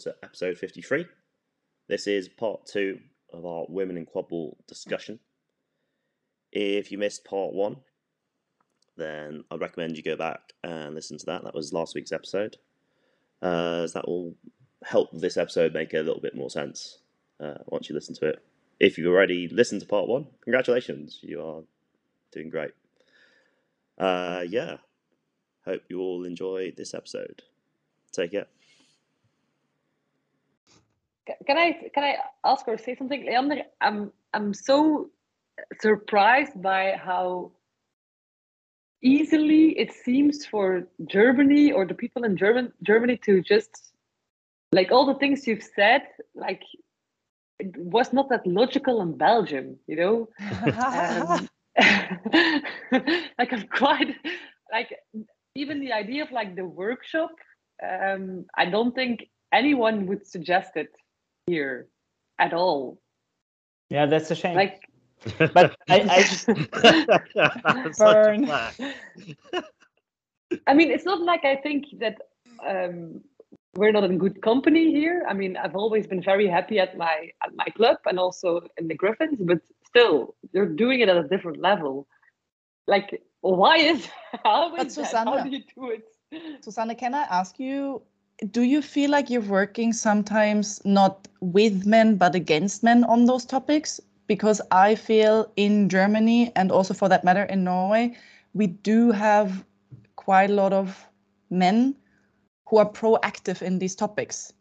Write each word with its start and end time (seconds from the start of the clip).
To 0.00 0.14
episode 0.22 0.56
53. 0.56 1.04
This 1.86 2.06
is 2.06 2.26
part 2.26 2.64
two 2.64 3.00
of 3.34 3.44
our 3.44 3.66
Women 3.68 3.98
in 3.98 4.06
quadball 4.06 4.54
discussion. 4.66 5.18
If 6.52 6.90
you 6.90 6.96
missed 6.96 7.26
part 7.26 7.52
one, 7.52 7.76
then 8.96 9.44
I 9.50 9.56
recommend 9.56 9.98
you 9.98 10.02
go 10.02 10.16
back 10.16 10.54
and 10.64 10.94
listen 10.94 11.18
to 11.18 11.26
that. 11.26 11.44
That 11.44 11.54
was 11.54 11.74
last 11.74 11.94
week's 11.94 12.12
episode, 12.12 12.56
uh, 13.42 13.82
as 13.82 13.92
that 13.92 14.08
will 14.08 14.34
help 14.84 15.10
this 15.12 15.36
episode 15.36 15.74
make 15.74 15.92
a 15.92 15.98
little 15.98 16.22
bit 16.22 16.34
more 16.34 16.48
sense 16.48 17.00
uh, 17.38 17.58
once 17.66 17.90
you 17.90 17.94
listen 17.94 18.14
to 18.14 18.28
it. 18.28 18.42
If 18.78 18.96
you've 18.96 19.12
already 19.12 19.48
listened 19.48 19.82
to 19.82 19.86
part 19.86 20.08
one, 20.08 20.28
congratulations, 20.44 21.18
you 21.20 21.44
are 21.44 21.60
doing 22.32 22.48
great. 22.48 22.72
Uh, 23.98 24.44
yeah, 24.48 24.78
hope 25.66 25.82
you 25.90 26.00
all 26.00 26.24
enjoy 26.24 26.72
this 26.74 26.94
episode. 26.94 27.42
Take 28.12 28.30
care. 28.30 28.46
Can 31.46 31.58
I 31.58 31.90
can 31.94 32.04
I 32.04 32.16
ask 32.44 32.66
or 32.68 32.78
say 32.78 32.94
something, 32.94 33.24
Leander? 33.24 33.62
I'm 33.80 34.12
I'm 34.32 34.54
so 34.54 35.10
surprised 35.80 36.60
by 36.60 36.96
how 36.96 37.52
easily 39.02 39.78
it 39.78 39.92
seems 39.92 40.46
for 40.46 40.86
Germany 41.06 41.72
or 41.72 41.86
the 41.86 41.94
people 41.94 42.24
in 42.24 42.36
German 42.36 42.72
Germany 42.82 43.18
to 43.24 43.40
just 43.42 43.92
like 44.72 44.92
all 44.92 45.06
the 45.06 45.18
things 45.18 45.46
you've 45.46 45.68
said, 45.74 46.02
like 46.34 46.62
it 47.58 47.76
was 47.76 48.12
not 48.12 48.28
that 48.30 48.46
logical 48.46 49.02
in 49.02 49.16
Belgium, 49.16 49.76
you 49.86 49.96
know. 49.96 50.28
um, 50.64 51.48
like 53.38 53.52
I'm 53.52 53.66
quite 53.68 54.16
like 54.72 54.94
even 55.54 55.80
the 55.80 55.92
idea 55.92 56.22
of 56.22 56.30
like 56.30 56.56
the 56.56 56.64
workshop. 56.64 57.32
Um, 57.82 58.44
I 58.56 58.66
don't 58.66 58.94
think 58.94 59.26
anyone 59.52 60.06
would 60.06 60.26
suggest 60.26 60.72
it 60.76 60.90
here 61.50 61.88
at 62.38 62.52
all. 62.54 62.98
Yeah, 63.90 64.06
that's 64.06 64.30
a 64.30 64.34
shame. 64.42 64.54
Like 64.54 64.76
but 65.38 65.76
I, 65.88 65.98
I 66.16 66.20
Burn. 67.98 68.48
I 70.66 70.74
mean, 70.74 70.90
it's 70.90 71.04
not 71.04 71.20
like 71.20 71.44
I 71.44 71.56
think 71.56 71.86
that 71.98 72.16
um, 72.66 73.20
we're 73.76 73.92
not 73.92 74.04
in 74.04 74.18
good 74.18 74.40
company 74.42 74.90
here. 74.90 75.24
I 75.28 75.34
mean, 75.34 75.56
I've 75.56 75.76
always 75.76 76.06
been 76.06 76.22
very 76.22 76.48
happy 76.48 76.78
at 76.78 76.96
my 76.96 77.30
at 77.44 77.54
my 77.54 77.66
club 77.76 77.98
and 78.06 78.18
also 78.18 78.60
in 78.78 78.88
the 78.88 78.94
Griffins, 78.94 79.38
but 79.50 79.60
still, 79.86 80.34
you're 80.52 80.72
doing 80.84 81.00
it 81.00 81.08
at 81.08 81.16
a 81.16 81.28
different 81.28 81.58
level. 81.60 82.06
Like, 82.86 83.08
why 83.42 83.76
is 83.76 84.08
how 84.44 84.74
But 84.76 84.86
is 84.86 84.94
that? 84.96 85.12
How 85.12 85.36
Susanna- 85.36 85.44
do 85.44 85.50
you 85.56 85.62
do 85.74 85.82
it? 85.96 86.04
Suzanne, 86.64 86.94
can 86.94 87.14
I 87.14 87.22
ask 87.40 87.58
you, 87.58 88.02
do 88.46 88.62
you 88.62 88.80
feel 88.82 89.10
like 89.10 89.28
you're 89.28 89.40
working 89.40 89.92
sometimes 89.92 90.80
not 90.84 91.28
with 91.40 91.86
men 91.86 92.16
but 92.16 92.34
against 92.34 92.82
men 92.82 93.04
on 93.04 93.26
those 93.26 93.44
topics? 93.44 94.00
Because 94.26 94.60
I 94.70 94.94
feel 94.94 95.50
in 95.56 95.88
Germany 95.88 96.52
and 96.56 96.70
also 96.70 96.94
for 96.94 97.08
that 97.08 97.24
matter 97.24 97.44
in 97.44 97.64
Norway, 97.64 98.16
we 98.54 98.68
do 98.68 99.10
have 99.10 99.64
quite 100.16 100.50
a 100.50 100.54
lot 100.54 100.72
of 100.72 101.06
men 101.50 101.96
who 102.68 102.78
are 102.78 102.88
proactive 102.88 103.62
in 103.62 103.78
these 103.78 103.94
topics. 103.96 104.52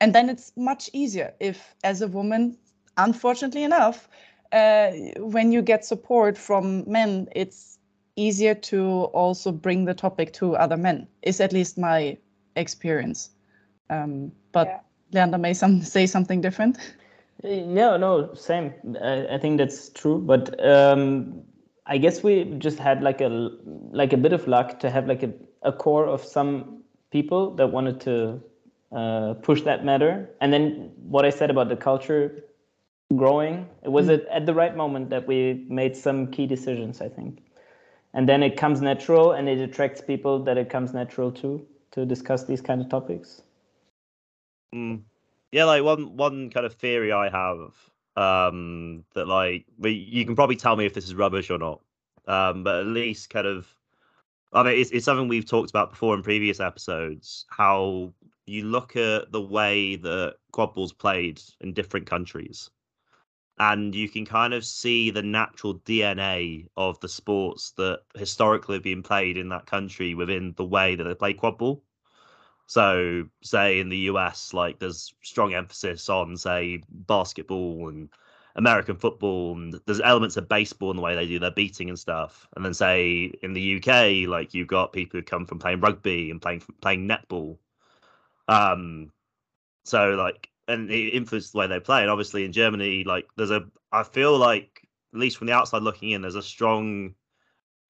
And 0.00 0.14
then 0.14 0.28
it's 0.28 0.52
much 0.56 0.90
easier 0.92 1.32
if, 1.38 1.74
as 1.84 2.02
a 2.02 2.08
woman, 2.08 2.58
unfortunately 2.96 3.62
enough, 3.62 4.08
uh, 4.50 4.90
when 5.18 5.52
you 5.52 5.62
get 5.62 5.84
support 5.84 6.36
from 6.36 6.84
men, 6.90 7.28
it's 7.34 7.78
easier 8.16 8.54
to 8.54 9.04
also 9.14 9.52
bring 9.52 9.84
the 9.84 9.94
topic 9.94 10.32
to 10.34 10.56
other 10.56 10.76
men. 10.76 11.06
Is 11.22 11.40
at 11.40 11.52
least 11.52 11.78
my 11.78 12.18
experience. 12.56 13.30
Um, 13.90 14.32
but 14.52 14.66
Yeah. 14.66 14.80
Leander 15.12 15.38
may 15.38 15.54
some 15.54 15.82
say 15.82 16.06
something 16.06 16.40
different. 16.40 16.78
Yeah, 17.44 17.96
no, 17.96 18.32
same. 18.34 18.72
I, 19.02 19.34
I 19.34 19.38
think 19.38 19.58
that's 19.58 19.88
true, 19.90 20.18
but 20.18 20.64
um, 20.64 21.42
I 21.86 21.98
guess 21.98 22.22
we 22.22 22.44
just 22.58 22.78
had 22.78 23.02
like 23.02 23.20
a 23.20 23.28
like 23.92 24.12
a 24.12 24.16
bit 24.16 24.32
of 24.32 24.46
luck 24.46 24.78
to 24.80 24.90
have 24.90 25.08
like 25.08 25.22
a, 25.22 25.32
a 25.62 25.72
core 25.72 26.06
of 26.06 26.22
some 26.24 26.82
people 27.10 27.54
that 27.56 27.72
wanted 27.72 28.00
to 28.02 28.40
uh, 28.92 29.34
push 29.42 29.62
that 29.62 29.84
matter, 29.84 30.30
and 30.40 30.52
then 30.52 30.92
what 30.96 31.24
I 31.24 31.30
said 31.30 31.50
about 31.50 31.68
the 31.68 31.76
culture 31.76 32.44
growing, 33.16 33.68
it 33.82 33.90
was 33.90 34.08
at, 34.08 34.26
at 34.28 34.46
the 34.46 34.54
right 34.54 34.76
moment 34.76 35.10
that 35.10 35.26
we 35.26 35.66
made 35.68 35.96
some 35.96 36.28
key 36.28 36.46
decisions, 36.46 37.00
I 37.00 37.08
think, 37.08 37.42
and 38.14 38.28
then 38.28 38.42
it 38.42 38.56
comes 38.56 38.80
natural, 38.80 39.32
and 39.32 39.48
it 39.48 39.58
attracts 39.58 40.00
people 40.00 40.38
that 40.44 40.56
it 40.56 40.70
comes 40.70 40.94
natural 40.94 41.32
to 41.32 41.66
to 41.92 42.04
discuss 42.04 42.44
these 42.44 42.60
kind 42.60 42.80
of 42.80 42.88
topics. 42.88 43.42
Mm. 44.74 45.02
Yeah, 45.52 45.64
like 45.64 45.82
one 45.82 46.16
one 46.16 46.50
kind 46.50 46.66
of 46.66 46.74
theory 46.74 47.12
I 47.12 47.28
have 47.28 47.74
um 48.16 49.04
that 49.14 49.26
like 49.26 49.64
you 49.80 50.24
can 50.26 50.34
probably 50.34 50.56
tell 50.56 50.76
me 50.76 50.84
if 50.84 50.94
this 50.94 51.04
is 51.04 51.14
rubbish 51.14 51.50
or 51.50 51.58
not. 51.58 51.80
Um, 52.26 52.62
but 52.62 52.80
at 52.80 52.86
least 52.86 53.30
kind 53.30 53.46
of 53.46 53.68
I 54.52 54.62
mean 54.62 54.78
it's 54.78 54.90
it's 54.90 55.04
something 55.04 55.28
we've 55.28 55.46
talked 55.46 55.70
about 55.70 55.90
before 55.90 56.14
in 56.14 56.22
previous 56.22 56.60
episodes, 56.60 57.46
how 57.48 58.12
you 58.46 58.64
look 58.64 58.96
at 58.96 59.30
the 59.32 59.40
way 59.40 59.96
that 59.96 60.36
quad 60.52 60.74
ball's 60.74 60.92
played 60.92 61.40
in 61.60 61.72
different 61.72 62.06
countries. 62.06 62.70
And 63.58 63.94
you 63.94 64.08
can 64.08 64.24
kind 64.26 64.54
of 64.54 64.64
see 64.64 65.10
the 65.10 65.22
natural 65.22 65.74
DNA 65.80 66.68
of 66.76 66.98
the 67.00 67.08
sports 67.08 67.72
that 67.72 68.02
historically 68.14 68.76
have 68.76 68.82
been 68.82 69.02
played 69.02 69.36
in 69.36 69.48
that 69.50 69.66
country 69.66 70.14
within 70.14 70.54
the 70.56 70.64
way 70.64 70.94
that 70.96 71.04
they 71.04 71.14
play 71.14 71.34
quad 71.34 71.58
ball. 71.58 71.82
So, 72.66 73.28
say 73.42 73.80
in 73.80 73.88
the 73.88 73.98
US, 74.10 74.54
like 74.54 74.78
there's 74.78 75.14
strong 75.22 75.54
emphasis 75.54 76.08
on, 76.08 76.36
say, 76.36 76.82
basketball 76.88 77.88
and 77.88 78.08
American 78.56 78.96
football, 78.96 79.54
and 79.54 79.74
there's 79.86 80.00
elements 80.00 80.36
of 80.36 80.48
baseball 80.48 80.90
in 80.90 80.96
the 80.96 81.02
way 81.02 81.14
they 81.14 81.26
do 81.26 81.38
their 81.38 81.50
beating 81.50 81.88
and 81.88 81.98
stuff. 81.98 82.48
And 82.56 82.64
then, 82.64 82.74
say 82.74 83.32
in 83.42 83.52
the 83.52 83.76
UK, 83.76 84.28
like 84.28 84.54
you've 84.54 84.68
got 84.68 84.92
people 84.92 85.20
who 85.20 85.24
come 85.24 85.46
from 85.46 85.58
playing 85.58 85.80
rugby 85.80 86.30
and 86.30 86.40
playing 86.42 86.62
playing 86.80 87.08
netball. 87.08 87.58
Um, 88.48 89.12
so 89.84 90.10
like, 90.14 90.50
and 90.68 90.90
it 90.90 91.10
influences 91.10 91.52
the 91.52 91.58
way 91.58 91.66
they 91.66 91.80
play. 91.80 92.02
And 92.02 92.10
obviously 92.10 92.44
in 92.44 92.52
Germany, 92.52 93.04
like 93.04 93.26
there's 93.36 93.50
a, 93.50 93.64
I 93.90 94.02
feel 94.02 94.36
like 94.38 94.86
at 95.12 95.20
least 95.20 95.36
from 95.36 95.46
the 95.46 95.52
outside 95.52 95.82
looking 95.82 96.10
in, 96.10 96.22
there's 96.22 96.34
a 96.34 96.42
strong 96.42 97.14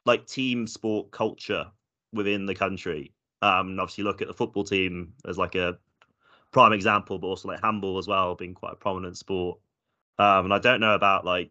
like 0.05 0.27
team 0.27 0.67
sport 0.67 1.11
culture 1.11 1.67
within 2.13 2.47
the 2.47 2.55
country. 2.55 3.13
Um, 3.41 3.69
and 3.69 3.81
obviously, 3.81 4.05
look 4.05 4.23
at 4.23 4.29
the 4.29 4.35
football 4.35 4.65
team 4.65 5.15
as 5.27 5.39
like 5.39 5.55
a 5.55 5.79
prime 6.53 6.73
example, 6.73 7.19
but 7.19 7.27
also 7.27 7.49
like 7.49 7.63
handball 7.63 7.99
as 7.99 8.07
well, 8.07 8.35
being 8.35 8.55
quite 8.55 8.75
a 8.75 8.77
prominent 8.77 9.17
sport. 9.17 9.59
Um, 10.19 10.47
and 10.47 10.55
I 10.55 10.59
don't 10.59 10.81
know 10.81 10.95
about 10.95 11.25
like 11.25 11.51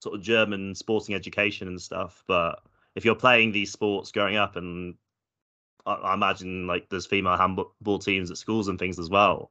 sort 0.00 0.14
of 0.14 0.22
German 0.22 0.74
sporting 0.74 1.14
education 1.14 1.68
and 1.68 1.80
stuff, 1.80 2.24
but 2.26 2.60
if 2.94 3.04
you're 3.04 3.14
playing 3.14 3.52
these 3.52 3.72
sports 3.72 4.12
growing 4.12 4.36
up, 4.36 4.56
and 4.56 4.94
I, 5.84 5.92
I 5.92 6.14
imagine 6.14 6.66
like 6.66 6.88
there's 6.88 7.06
female 7.06 7.36
handball 7.36 7.98
teams 7.98 8.30
at 8.30 8.38
schools 8.38 8.68
and 8.68 8.78
things 8.78 8.98
as 8.98 9.10
well, 9.10 9.50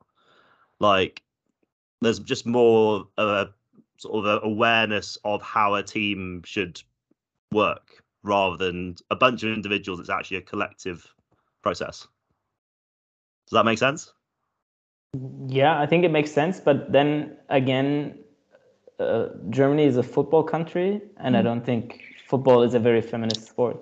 like 0.80 1.22
there's 2.02 2.20
just 2.20 2.46
more 2.46 3.08
of 3.18 3.30
a 3.30 3.54
sort 3.98 4.26
of 4.26 4.44
awareness 4.44 5.18
of 5.24 5.42
how 5.42 5.76
a 5.76 5.84
team 5.84 6.42
should 6.46 6.81
work 7.52 8.04
rather 8.24 8.58
than 8.58 8.96
a 9.12 9.16
bunch 9.16 9.44
of 9.44 9.52
individuals. 9.52 10.00
It's 10.00 10.10
actually 10.10 10.38
a 10.38 10.42
collective 10.42 11.06
process. 11.62 12.08
Does 13.48 13.58
that 13.58 13.66
make 13.66 13.80
sense? 13.80 14.14
Yeah, 15.48 15.80
I 15.80 15.86
think 15.86 16.06
it 16.06 16.12
makes 16.12 16.31
sense. 16.31 16.60
But 16.60 16.92
then 16.92 17.38
again, 17.50 18.20
uh, 19.00 19.30
Germany 19.50 19.86
is 19.86 19.98
a 19.98 20.04
football 20.04 20.44
country, 20.44 21.02
and 21.18 21.36
I 21.36 21.42
don't 21.42 21.66
think 21.66 22.02
football 22.28 22.64
is 22.64 22.74
a 22.74 22.80
very 22.80 23.02
feminist 23.02 23.48
sport. 23.48 23.78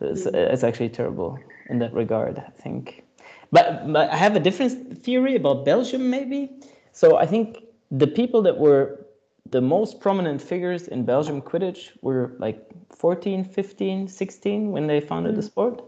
It's, 0.00 0.26
it's 0.26 0.64
actually 0.64 0.88
terrible 0.88 1.38
in 1.68 1.78
that 1.80 1.92
regard, 1.92 2.38
I 2.38 2.50
think. 2.62 3.04
But, 3.52 3.92
but 3.92 4.10
I 4.10 4.16
have 4.16 4.34
a 4.34 4.40
different 4.40 4.98
theory 5.04 5.36
about 5.36 5.64
Belgium, 5.64 6.10
maybe. 6.10 6.50
So 6.92 7.18
I 7.18 7.26
think 7.26 7.64
the 7.90 8.06
people 8.06 8.42
that 8.42 8.58
were 8.58 9.06
the 9.50 9.60
most 9.60 10.00
prominent 10.00 10.40
figures 10.40 10.88
in 10.88 11.04
Belgium 11.04 11.42
Quidditch 11.42 11.90
were 12.00 12.34
like 12.38 12.66
14, 12.96 13.44
15, 13.44 14.08
16 14.08 14.72
when 14.72 14.86
they 14.86 15.00
founded 15.00 15.36
the 15.36 15.42
hmm. 15.42 15.46
sport. 15.46 15.84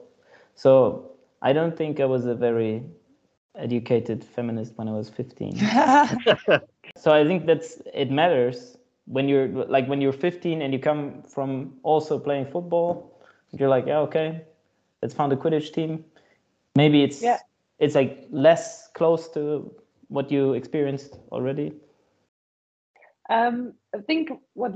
So 0.54 1.10
I 1.40 1.52
don't 1.52 1.76
think 1.76 1.98
I 2.00 2.04
was 2.04 2.26
a 2.26 2.34
very 2.34 2.82
educated 3.56 4.22
feminist 4.22 4.76
when 4.76 4.88
I 4.88 4.92
was 4.92 5.08
15. 5.08 5.56
so 6.96 7.12
I 7.12 7.24
think 7.24 7.46
that's 7.46 7.80
it 7.92 8.10
matters 8.10 8.76
when 9.06 9.28
you're 9.28 9.48
like 9.48 9.86
when 9.86 10.00
you're 10.00 10.12
15 10.12 10.62
and 10.62 10.72
you 10.72 10.78
come 10.78 11.22
from 11.22 11.74
also 11.82 12.18
playing 12.18 12.46
football. 12.46 13.18
You're 13.52 13.68
like, 13.68 13.86
yeah, 13.86 13.98
okay, 14.00 14.42
let's 15.00 15.14
found 15.14 15.32
a 15.32 15.36
Quidditch 15.36 15.72
team. 15.72 16.04
Maybe 16.76 17.02
it's 17.02 17.22
Yeah. 17.22 17.38
It's 17.78 17.94
like 17.94 18.26
less 18.30 18.88
close 18.94 19.28
to 19.30 19.74
what 20.08 20.30
you 20.30 20.54
experienced 20.54 21.18
already. 21.32 21.72
Um, 23.30 23.74
I 23.94 23.98
think 23.98 24.30
what 24.54 24.72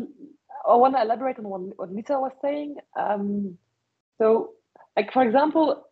I 0.69 0.75
want 0.75 0.95
to 0.97 1.03
elaborate 1.03 1.39
on 1.39 1.45
what, 1.45 1.79
what 1.79 1.93
Lisa 1.93 2.19
was 2.19 2.33
saying. 2.43 2.77
Um, 2.99 3.59
so, 4.19 4.53
like 4.97 5.13
for 5.13 5.23
example, 5.23 5.85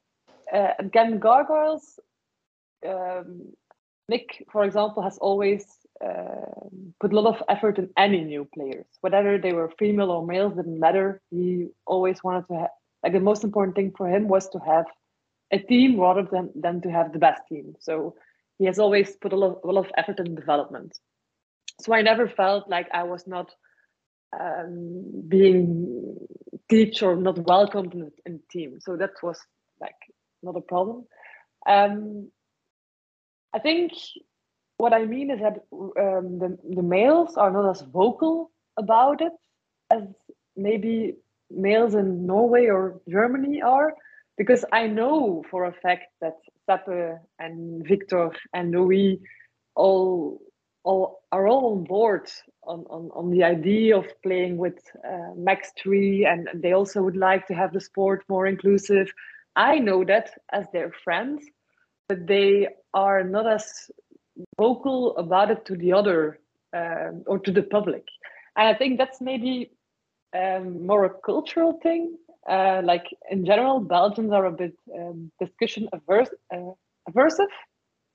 uh, 0.53 0.71
again, 0.79 1.19
gargoyles. 1.19 1.99
um, 2.87 3.53
Nick, 4.09 4.47
for 4.53 4.65
example, 4.65 5.03
has 5.03 5.19
always 5.19 5.67
uh, 6.05 6.69
put 7.01 7.13
a 7.13 7.21
lot 7.21 7.35
of 7.35 7.43
effort 7.49 7.79
in 7.79 7.91
any 7.97 8.23
new 8.23 8.47
players, 8.55 8.87
whether 9.01 9.39
they 9.39 9.53
were 9.53 9.73
female 9.79 10.11
or 10.11 10.25
males, 10.25 10.55
didn't 10.55 10.79
matter. 10.79 11.21
He 11.31 11.69
always 11.87 12.23
wanted 12.23 12.47
to 12.49 12.55
have 12.55 12.71
like 13.03 13.13
the 13.13 13.21
most 13.21 13.45
important 13.45 13.75
thing 13.75 13.93
for 13.97 14.09
him 14.09 14.29
was 14.29 14.49
to 14.51 14.59
have 14.61 14.87
a 15.53 15.59
team 15.59 15.99
rather 16.01 16.27
than 16.31 16.51
than 16.55 16.81
to 16.83 16.91
have 16.91 17.13
the 17.13 17.19
best 17.19 17.43
team. 17.49 17.75
So 17.81 18.15
he 18.59 18.67
has 18.67 18.79
always 18.79 19.17
put 19.17 19.33
a 19.33 19.37
lot, 19.37 19.61
a 19.65 19.67
lot 19.67 19.85
of 19.85 19.93
effort 19.97 20.19
in 20.19 20.35
development. 20.35 20.99
So 21.81 21.93
I 21.95 22.03
never 22.03 22.29
felt 22.29 22.69
like 22.69 22.89
I 22.93 23.03
was 23.03 23.27
not 23.27 23.51
um, 24.39 25.23
being 25.29 26.17
teach 26.69 27.03
or 27.03 27.17
not 27.17 27.39
welcomed 27.47 27.95
in, 27.95 28.11
in 28.25 28.33
the 28.39 28.43
team. 28.51 28.79
So 28.81 28.97
that 28.97 29.11
was 29.23 29.39
like 29.81 29.97
not 30.43 30.57
a 30.57 30.61
problem. 30.61 31.05
Um, 31.69 32.31
I 33.53 33.59
think 33.59 33.93
what 34.79 34.93
I 34.93 35.05
mean 35.05 35.31
is 35.31 35.41
that 35.41 35.65
um, 35.73 36.39
the, 36.39 36.59
the 36.69 36.83
males 36.83 37.37
are 37.37 37.51
not 37.51 37.71
as 37.71 37.83
vocal 37.83 38.51
about 38.77 39.21
it 39.21 39.33
as 39.91 40.03
maybe 40.57 41.15
males 41.51 41.95
in 41.95 42.27
Norway 42.27 42.67
or 42.67 43.01
Germany 43.09 43.63
are, 43.63 43.95
because 44.37 44.65
I 44.73 44.87
know 44.87 45.45
for 45.51 45.65
a 45.65 45.73
fact 45.73 46.07
that 46.21 46.37
Seppe 46.69 47.19
and 47.39 47.87
Victor 47.87 48.31
and 48.53 48.71
Louis 48.71 49.21
all 49.75 50.41
all 50.85 51.23
are 51.33 51.49
all 51.49 51.73
on 51.73 51.85
board 51.85 52.31
on, 52.63 52.85
on, 52.89 53.11
on 53.13 53.31
the 53.31 53.43
idea 53.43 53.97
of 53.97 54.07
playing 54.23 54.57
with 54.57 54.79
uh, 55.05 55.35
max 55.37 55.73
three 55.77 56.25
and 56.25 56.49
they 56.55 56.73
also 56.73 57.03
would 57.03 57.17
like 57.17 57.47
to 57.49 57.55
have 57.55 57.73
the 57.73 57.81
sport 57.81 58.25
more 58.29 58.47
inclusive. 58.47 59.13
I 59.57 59.79
know 59.79 60.05
that 60.05 60.31
as 60.53 60.67
their 60.73 60.93
friends 61.05 61.45
but 62.09 62.27
they 62.27 62.69
are 62.95 63.25
not 63.25 63.47
as 63.53 63.91
vocal 64.59 65.17
about 65.17 65.51
it 65.51 65.65
to 65.67 65.77
the 65.77 65.93
other 65.93 66.39
um, 66.73 67.25
or 67.27 67.39
to 67.41 67.51
the 67.51 67.63
public. 67.63 68.05
And 68.57 68.69
i 68.69 68.75
think 68.75 68.99
that's 68.99 69.21
maybe 69.21 69.73
um, 70.37 70.87
more 70.87 71.05
a 71.05 71.11
cultural 71.11 71.79
thing 71.83 72.17
uh, 72.49 72.81
like 72.85 73.07
in 73.31 73.45
general 73.45 73.81
belgians 73.81 74.33
are 74.33 74.47
a 74.47 74.53
bit 74.53 74.77
um, 74.99 75.31
discussion 75.41 75.89
averse 75.93 76.31
uh, 76.55 76.73
aversive. 77.09 77.55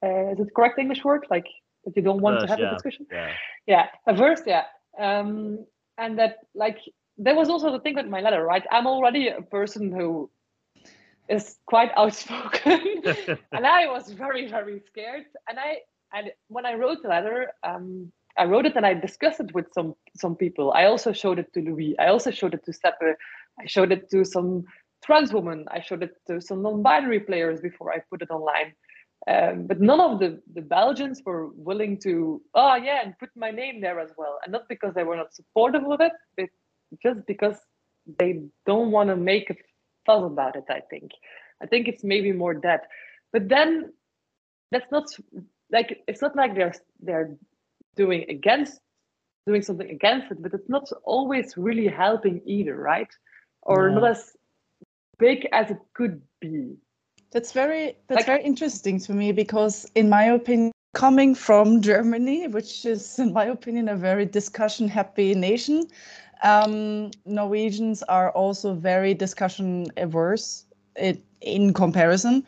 Uh, 0.04 0.32
is 0.32 0.40
it 0.40 0.50
correct 0.56 0.80
english 0.80 1.04
word? 1.04 1.26
Like 1.30 1.48
that 1.86 1.96
you 1.96 2.02
don't 2.02 2.22
want 2.22 2.38
Averse, 2.38 2.44
to 2.44 2.48
have 2.48 2.60
yeah, 2.60 2.72
a 2.72 2.74
discussion? 2.74 3.06
Yeah. 3.12 3.32
yeah 3.68 3.86
averse 4.08 4.42
yeah. 4.46 4.66
Um 5.00 5.66
and 5.98 6.18
that 6.20 6.38
like 6.54 6.80
there 7.18 7.36
was 7.36 7.50
also 7.50 7.72
the 7.72 7.80
thing 7.80 7.96
with 7.96 8.08
my 8.08 8.22
letter 8.22 8.44
right? 8.44 8.66
I'm 8.72 8.88
already 8.88 9.28
a 9.30 9.42
person 9.42 9.92
who 9.92 10.30
is 11.30 11.58
quite 11.66 11.92
outspoken. 11.96 13.04
And 13.52 13.66
i 13.66 13.88
was 13.88 14.12
very 14.12 14.48
very 14.50 14.82
scared. 14.88 15.26
And 15.48 15.60
i 15.60 15.78
and 16.14 16.32
when 16.48 16.66
i 16.66 16.74
wrote 16.74 17.02
the 17.04 17.10
letter 17.10 17.52
um 17.64 18.12
i 18.38 18.46
wrote 18.46 18.66
it 18.66 18.76
and 18.76 18.86
i 18.86 18.94
discussed 18.94 19.40
it 19.40 19.54
with 19.54 19.68
some 19.74 19.96
some 20.16 20.36
people. 20.36 20.72
I 20.74 20.86
also 20.86 21.12
showed 21.14 21.40
it 21.40 21.54
to 21.54 21.62
louis. 21.62 21.96
I 22.00 22.08
also 22.08 22.32
showed 22.32 22.54
it 22.54 22.64
to 22.66 22.72
Seppe. 22.72 23.16
I 23.60 23.66
showed 23.66 23.92
it 23.92 24.10
to 24.10 24.24
some 24.24 24.64
trans 25.04 25.34
women 25.34 25.66
i 25.72 25.82
showed 25.82 26.04
it 26.04 26.14
to 26.28 26.42
some 26.42 26.62
non-binary 26.62 27.20
players 27.20 27.60
before 27.62 27.92
i 27.94 28.00
put 28.10 28.22
it 28.22 28.30
online 28.32 28.74
um, 29.28 29.68
but 29.68 29.80
none 29.80 30.00
of 30.00 30.20
the, 30.20 30.42
the 30.54 30.62
Belgians 30.62 31.22
were 31.24 31.50
willing 31.54 32.00
to, 32.00 32.42
oh 32.56 32.76
yeah, 32.76 33.02
and 33.04 33.18
put 33.20 33.30
my 33.36 33.52
name 33.52 33.80
there 33.80 34.00
as 34.00 34.10
well. 34.18 34.40
And 34.44 34.52
not 34.52 34.68
because 34.68 34.96
they 34.96 35.04
were 35.04 35.16
not 35.16 35.34
supportive 35.34 35.84
of 35.84 36.02
it, 36.02 36.12
but 36.36 36.50
just 37.04 37.20
because 37.28 37.58
they 38.18 38.42
don't 38.66 38.92
want 38.92 39.10
to 39.10 39.16
make 39.16 39.50
a 39.50 39.56
fuss 40.06 40.24
about 40.26 40.56
it, 40.56 40.64
I 40.70 40.82
think. 40.90 41.12
I 41.62 41.68
think 41.68 41.88
it's 41.88 42.04
maybe 42.04 42.32
more 42.32 42.60
that. 42.64 42.88
But 43.32 43.48
then 43.48 43.94
that's 44.72 44.92
not 44.92 45.06
like 45.72 46.02
it's 46.08 46.22
not 46.22 46.36
like 46.36 46.56
they're 46.56 46.74
they're 47.02 47.38
doing 47.96 48.26
against 48.30 48.80
doing 49.46 49.62
something 49.62 49.90
against 49.90 50.32
it, 50.32 50.42
but 50.42 50.54
it's 50.54 50.70
not 50.70 50.88
always 51.04 51.56
really 51.58 51.88
helping 51.88 52.42
either, 52.46 52.76
right? 52.76 53.08
Or 53.64 53.90
Yeah. 53.90 53.96
not 53.96 54.10
as 54.12 54.36
big 55.20 55.48
as 55.52 55.72
it 55.72 55.80
could 55.94 56.22
be. 56.40 56.78
That's 57.32 57.52
very 57.52 57.96
that's 58.08 58.20
Like- 58.20 58.26
very 58.26 58.44
interesting 58.44 59.00
to 59.00 59.14
me 59.14 59.32
because 59.32 59.86
in 59.96 60.10
my 60.10 60.24
opinion 60.26 60.72
coming 60.94 61.36
from 61.36 61.82
Germany, 61.92 62.48
which 62.48 62.86
is 62.86 63.20
in 63.20 63.32
my 63.34 63.46
opinion 63.46 63.88
a 63.88 63.96
very 63.96 64.26
discussion 64.26 64.88
happy 64.88 65.34
nation, 65.36 65.88
um, 66.44 67.12
Norwegians 67.26 68.04
are 68.04 68.32
also 68.32 68.74
very 68.74 69.14
discussion 69.14 69.88
averse 69.98 70.66
it, 70.96 71.24
in 71.42 71.74
comparison. 71.74 72.44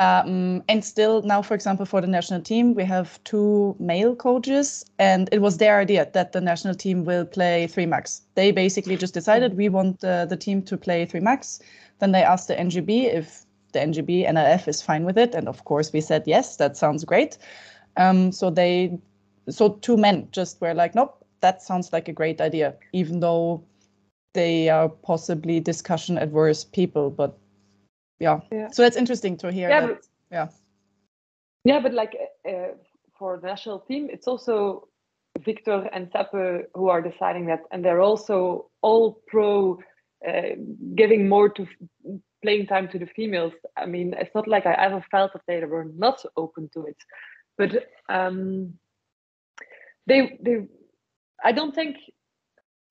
Um, 0.00 0.64
and 0.66 0.82
still 0.82 1.20
now, 1.20 1.42
for 1.42 1.52
example, 1.52 1.84
for 1.84 2.00
the 2.00 2.06
national 2.06 2.40
team, 2.40 2.74
we 2.74 2.84
have 2.84 3.22
two 3.24 3.76
male 3.78 4.16
coaches, 4.16 4.82
and 4.98 5.28
it 5.30 5.42
was 5.42 5.58
their 5.58 5.78
idea 5.78 6.08
that 6.14 6.32
the 6.32 6.40
national 6.40 6.74
team 6.74 7.04
will 7.04 7.26
play 7.26 7.66
three 7.66 7.84
max. 7.84 8.22
They 8.34 8.50
basically 8.50 8.96
just 8.96 9.12
decided 9.12 9.58
we 9.58 9.68
want 9.68 10.02
uh, 10.02 10.24
the 10.24 10.38
team 10.38 10.62
to 10.62 10.78
play 10.78 11.04
three 11.04 11.20
max. 11.20 11.60
Then 11.98 12.12
they 12.12 12.22
asked 12.22 12.48
the 12.48 12.54
NGB 12.56 13.12
if 13.12 13.44
the 13.72 13.80
NGB 13.80 14.26
NLF 14.26 14.68
is 14.68 14.80
fine 14.80 15.04
with 15.04 15.18
it, 15.18 15.34
and 15.34 15.46
of 15.46 15.66
course 15.66 15.92
we 15.92 16.00
said 16.00 16.22
yes, 16.24 16.56
that 16.56 16.78
sounds 16.78 17.04
great. 17.04 17.36
Um, 17.98 18.32
so 18.32 18.48
they, 18.48 18.98
so 19.50 19.74
two 19.82 19.98
men 19.98 20.28
just 20.32 20.62
were 20.62 20.72
like, 20.72 20.94
nope, 20.94 21.22
that 21.42 21.60
sounds 21.60 21.92
like 21.92 22.08
a 22.08 22.12
great 22.14 22.40
idea, 22.40 22.74
even 22.94 23.20
though 23.20 23.62
they 24.32 24.70
are 24.70 24.88
possibly 24.88 25.60
discussion 25.60 26.16
adverse 26.16 26.64
people, 26.64 27.10
but 27.10 27.36
yeah. 28.20 28.40
Yeah. 28.52 28.68
So 28.70 28.82
that's 28.82 28.96
interesting 28.96 29.36
to 29.38 29.50
hear 29.50 29.68
Yeah, 29.68 29.80
that. 29.80 29.88
but- 29.94 30.06
yeah. 30.30 30.48
Yeah, 31.64 31.80
but 31.80 31.92
like 31.92 32.16
uh, 32.48 32.74
for 33.18 33.38
the 33.38 33.46
national 33.48 33.80
team, 33.80 34.08
it's 34.10 34.26
also 34.26 34.88
Victor 35.44 35.88
and 35.92 36.10
Seppe 36.10 36.64
who 36.74 36.88
are 36.88 37.02
deciding 37.02 37.46
that, 37.46 37.60
and 37.70 37.84
they're 37.84 38.00
also 38.00 38.70
all 38.82 39.20
pro 39.26 39.78
uh, 40.26 40.54
giving 40.94 41.28
more 41.28 41.48
to 41.50 41.62
f- 41.62 42.18
playing 42.42 42.66
time 42.66 42.88
to 42.88 42.98
the 42.98 43.06
females. 43.06 43.52
I 43.76 43.84
mean, 43.86 44.14
it's 44.18 44.34
not 44.34 44.48
like 44.48 44.64
I 44.66 44.72
ever 44.72 45.04
felt 45.10 45.32
that 45.34 45.42
they 45.46 45.62
were 45.66 45.84
not 45.96 46.24
open 46.36 46.70
to 46.74 46.86
it, 46.86 46.96
but 47.58 47.70
um, 48.08 48.74
they 50.06 50.38
they 50.42 50.66
I 51.44 51.52
don't 51.52 51.74
think 51.74 51.96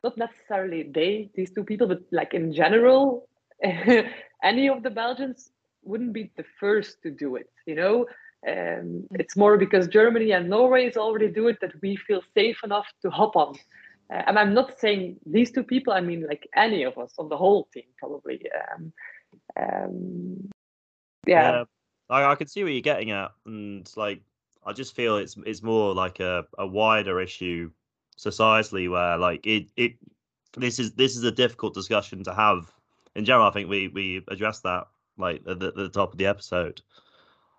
not 0.03 0.15
necessarily 0.17 0.83
they 0.93 1.31
these 1.35 1.51
two 1.51 1.63
people, 1.63 1.87
but 1.87 2.01
like 2.11 2.35
in 2.35 2.53
general, 2.53 3.27
any 4.43 4.69
of 4.69 4.83
the 4.83 4.89
Belgians 4.89 5.51
wouldn't 5.83 6.13
be 6.13 6.31
the 6.37 6.45
first 6.59 7.01
to 7.03 7.11
do 7.11 7.35
it. 7.35 7.49
You 7.65 7.75
know, 7.75 8.05
um, 8.47 9.05
it's 9.11 9.35
more 9.35 9.57
because 9.57 9.87
Germany 9.87 10.31
and 10.31 10.49
Norway 10.49 10.85
is 10.85 10.97
already 10.97 11.27
do 11.27 11.47
it 11.47 11.59
that 11.61 11.73
we 11.81 11.95
feel 11.95 12.21
safe 12.33 12.59
enough 12.63 12.87
to 13.01 13.09
hop 13.09 13.35
on. 13.35 13.55
Uh, 14.11 14.23
and 14.27 14.39
I'm 14.39 14.53
not 14.53 14.79
saying 14.79 15.17
these 15.25 15.51
two 15.51 15.63
people. 15.63 15.93
I 15.93 16.01
mean, 16.01 16.25
like 16.27 16.47
any 16.55 16.83
of 16.83 16.97
us 16.97 17.13
on 17.19 17.29
the 17.29 17.37
whole 17.37 17.67
team, 17.73 17.83
probably. 17.97 18.41
Um, 18.73 18.93
um, 19.59 20.49
yeah. 21.27 21.63
I, 22.09 22.31
I 22.31 22.35
can 22.35 22.47
see 22.47 22.63
what 22.63 22.71
you're 22.71 22.81
getting 22.81 23.11
at, 23.11 23.31
and 23.45 23.89
like 23.95 24.21
I 24.65 24.73
just 24.73 24.95
feel 24.95 25.17
it's 25.17 25.35
it's 25.45 25.61
more 25.61 25.93
like 25.93 26.19
a, 26.19 26.45
a 26.57 26.65
wider 26.65 27.21
issue 27.21 27.69
societally 28.17 28.89
where 28.89 29.17
like 29.17 29.45
it 29.45 29.67
it 29.77 29.93
this 30.57 30.79
is 30.79 30.93
this 30.93 31.15
is 31.15 31.23
a 31.23 31.31
difficult 31.31 31.73
discussion 31.73 32.23
to 32.23 32.33
have 32.33 32.71
in 33.15 33.25
general. 33.25 33.47
I 33.47 33.51
think 33.51 33.69
we 33.69 33.87
we 33.87 34.23
addressed 34.27 34.63
that 34.63 34.87
like 35.17 35.41
at 35.47 35.59
the, 35.59 35.67
at 35.67 35.75
the 35.75 35.89
top 35.89 36.11
of 36.11 36.17
the 36.17 36.27
episode, 36.27 36.81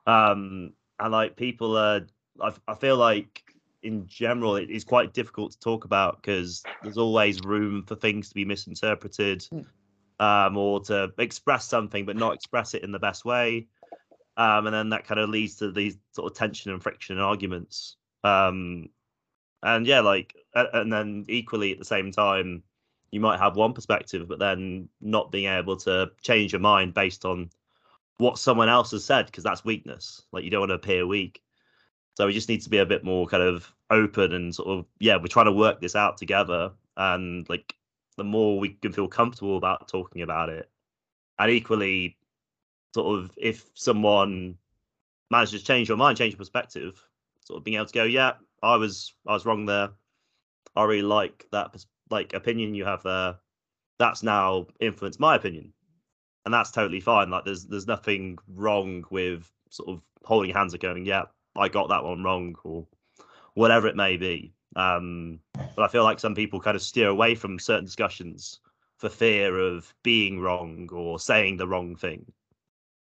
um, 0.07 0.73
and 0.99 1.12
like 1.12 1.37
people 1.37 1.76
are 1.76 2.02
I, 2.40 2.52
I 2.69 2.75
feel 2.75 2.97
like 2.97 3.42
in 3.83 4.07
general 4.07 4.57
it 4.57 4.71
is 4.71 4.85
quite 4.85 5.14
difficult 5.14 5.52
to 5.52 5.61
talk 5.61 5.85
about 5.85 6.21
because 6.21 6.62
there's 6.83 6.99
always 6.99 7.40
room 7.40 7.83
for 7.87 7.95
things 7.95 8.28
to 8.28 8.35
be 8.35 8.45
misinterpreted 8.45 9.47
um, 10.19 10.57
or 10.57 10.80
to 10.80 11.11
express 11.19 11.66
something 11.66 12.04
but 12.04 12.16
not 12.16 12.35
express 12.35 12.75
it 12.75 12.83
in 12.83 12.92
the 12.92 12.99
best 12.99 13.25
way. 13.25 13.66
Um, 14.37 14.66
and 14.66 14.75
then 14.75 14.90
that 14.90 15.07
kind 15.07 15.19
of 15.19 15.30
leads 15.30 15.57
to 15.57 15.73
these 15.73 15.97
sort 16.12 16.30
of 16.30 16.37
tension 16.37 16.73
and 16.73 16.83
friction 16.83 17.16
and 17.16 17.25
arguments. 17.25 17.97
Um, 18.23 18.90
and 19.62 19.87
yeah 19.87 20.00
like 20.00 20.35
and 20.54 20.92
then 20.92 21.25
equally 21.28 21.73
at 21.73 21.78
the 21.78 21.85
same 21.85 22.11
time 22.12 22.62
you 23.11 23.21
might 23.21 23.38
have 23.38 23.57
one 23.57 23.73
perspective 23.73 24.29
but 24.29 24.38
then 24.38 24.88
not 25.00 25.33
being 25.33 25.47
able 25.47 25.76
to 25.76 26.11
change 26.23 26.52
your 26.52 26.61
mind 26.61 26.95
based 26.95 27.25
on 27.25 27.50
what 28.19 28.38
someone 28.38 28.69
else 28.69 28.90
has 28.90 29.05
said 29.05 29.26
because 29.26 29.45
that's 29.45 29.64
weakness. 29.64 30.23
Like 30.31 30.45
you 30.45 30.50
don't 30.50 30.61
want 30.61 30.71
to 30.71 30.75
appear 30.75 31.07
weak. 31.07 31.43
So 32.17 32.26
we 32.26 32.33
just 32.33 32.49
need 32.49 32.61
to 32.62 32.71
be 32.71 32.79
a 32.79 32.87
bit 32.87 33.02
more 33.02 33.26
kind 33.26 33.43
of 33.43 33.73
open 33.88 34.33
and 34.33 34.55
sort 34.55 34.69
of 34.69 34.87
yeah 35.00 35.17
we're 35.17 35.26
trying 35.26 35.47
to 35.47 35.52
work 35.52 35.81
this 35.81 35.97
out 35.97 36.19
together. 36.19 36.71
And 36.97 37.49
like 37.49 37.75
the 38.17 38.25
more 38.25 38.59
we 38.59 38.71
can 38.71 38.93
feel 38.93 39.09
comfortable 39.09 39.57
about 39.57 39.88
talking 39.88 40.23
about 40.23 40.50
it. 40.50 40.71
And 41.38 41.50
equally 41.50 42.19
sort 42.95 43.19
of 43.19 43.33
if 43.37 43.71
someone 43.75 44.57
manages 45.31 45.61
to 45.61 45.67
change 45.67 45.88
your 45.88 45.97
mind 45.97 46.19
change 46.19 46.33
your 46.33 46.38
perspective 46.38 47.00
sort 47.47 47.59
of 47.59 47.64
being 47.64 47.76
able 47.76 47.87
to 47.87 47.93
go 47.93 48.02
yeah 48.02 48.33
i 48.64 48.75
was 48.75 49.14
i 49.29 49.33
was 49.33 49.47
wrong 49.47 49.64
there. 49.64 49.90
I 50.75 50.85
really 50.85 51.02
like 51.02 51.47
that 51.52 51.73
like 52.11 52.35
opinion 52.35 52.75
you 52.75 52.85
have 52.85 53.02
there 53.02 53.37
that's 53.99 54.23
now 54.23 54.67
influenced 54.81 55.21
my 55.21 55.37
opinion 55.37 55.73
and 56.45 56.55
that's 56.55 56.71
totally 56.71 57.00
fine 57.00 57.31
like 57.31 57.45
there's 57.45 57.64
there's 57.67 57.87
nothing 57.87 58.38
wrong 58.49 59.05
with 59.11 59.50
sort 59.71 59.88
of 59.88 60.02
holding 60.25 60.52
hands 60.52 60.73
and 60.73 60.83
going, 60.83 61.07
"Yeah, 61.07 61.25
I 61.57 61.69
got 61.69 61.88
that 61.88 62.05
one 62.05 62.23
wrong," 62.23 62.55
or 62.64 62.87
whatever 63.55 63.88
it 63.88 63.97
may 63.97 64.17
be. 64.17 64.52
Um, 64.76 65.40
but 65.55 65.83
I 65.83 65.88
feel 65.88 66.05
like 66.05 66.21
some 66.21 66.35
people 66.35 66.61
kind 66.61 66.76
of 66.76 66.83
steer 66.83 67.09
away 67.09 67.35
from 67.35 67.59
certain 67.59 67.85
discussions 67.85 68.61
for 68.99 69.09
fear 69.09 69.59
of 69.59 69.93
being 70.02 70.40
wrong 70.40 70.88
or 70.93 71.19
saying 71.19 71.57
the 71.57 71.67
wrong 71.67 71.97
thing. 71.97 72.33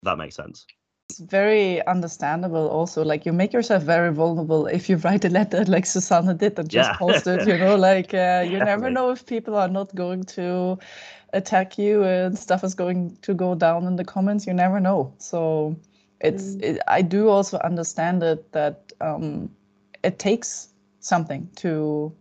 That 0.04 0.18
makes 0.18 0.36
sense. 0.36 0.66
It's 1.12 1.20
very 1.20 1.86
understandable 1.88 2.70
also. 2.70 3.04
Like 3.04 3.26
you 3.26 3.34
make 3.34 3.52
yourself 3.52 3.84
very 3.84 4.14
vulnerable 4.14 4.68
if 4.68 4.90
you 4.90 4.96
write 4.98 5.26
a 5.26 5.30
letter 5.30 5.66
like 5.68 5.86
Susanna 5.86 6.34
did 6.34 6.58
and 6.58 6.70
just 6.70 6.94
Yeah. 6.94 6.98
post 6.98 7.28
it, 7.28 7.46
you 7.46 7.58
know, 7.58 7.76
like 7.76 8.14
uh, 8.14 8.46
you 8.48 8.62
never 8.62 8.90
know 8.90 9.12
if 9.12 9.26
people 9.26 9.56
are 9.56 9.68
not 9.68 9.94
going 9.94 10.24
to 10.38 10.80
attack 11.34 11.78
you 11.78 12.04
and 12.04 12.38
stuff 12.38 12.64
is 12.64 12.76
going 12.76 13.18
to 13.24 13.34
go 13.34 13.56
down 13.56 13.86
in 13.88 13.98
the 13.98 14.06
comments. 14.06 14.48
You 14.48 14.54
never 14.54 14.80
know. 14.80 15.14
So 15.18 15.76
it's 16.22 16.56
Mm. 16.56 16.62
it, 16.62 16.80
I 16.88 17.02
do 17.02 17.28
also 17.30 17.58
understand 17.60 18.24
it 18.24 18.52
that 18.54 18.94
um, 19.02 19.50
it 20.04 20.18
takes 20.18 20.70
something 21.02 21.50
to 21.58 22.14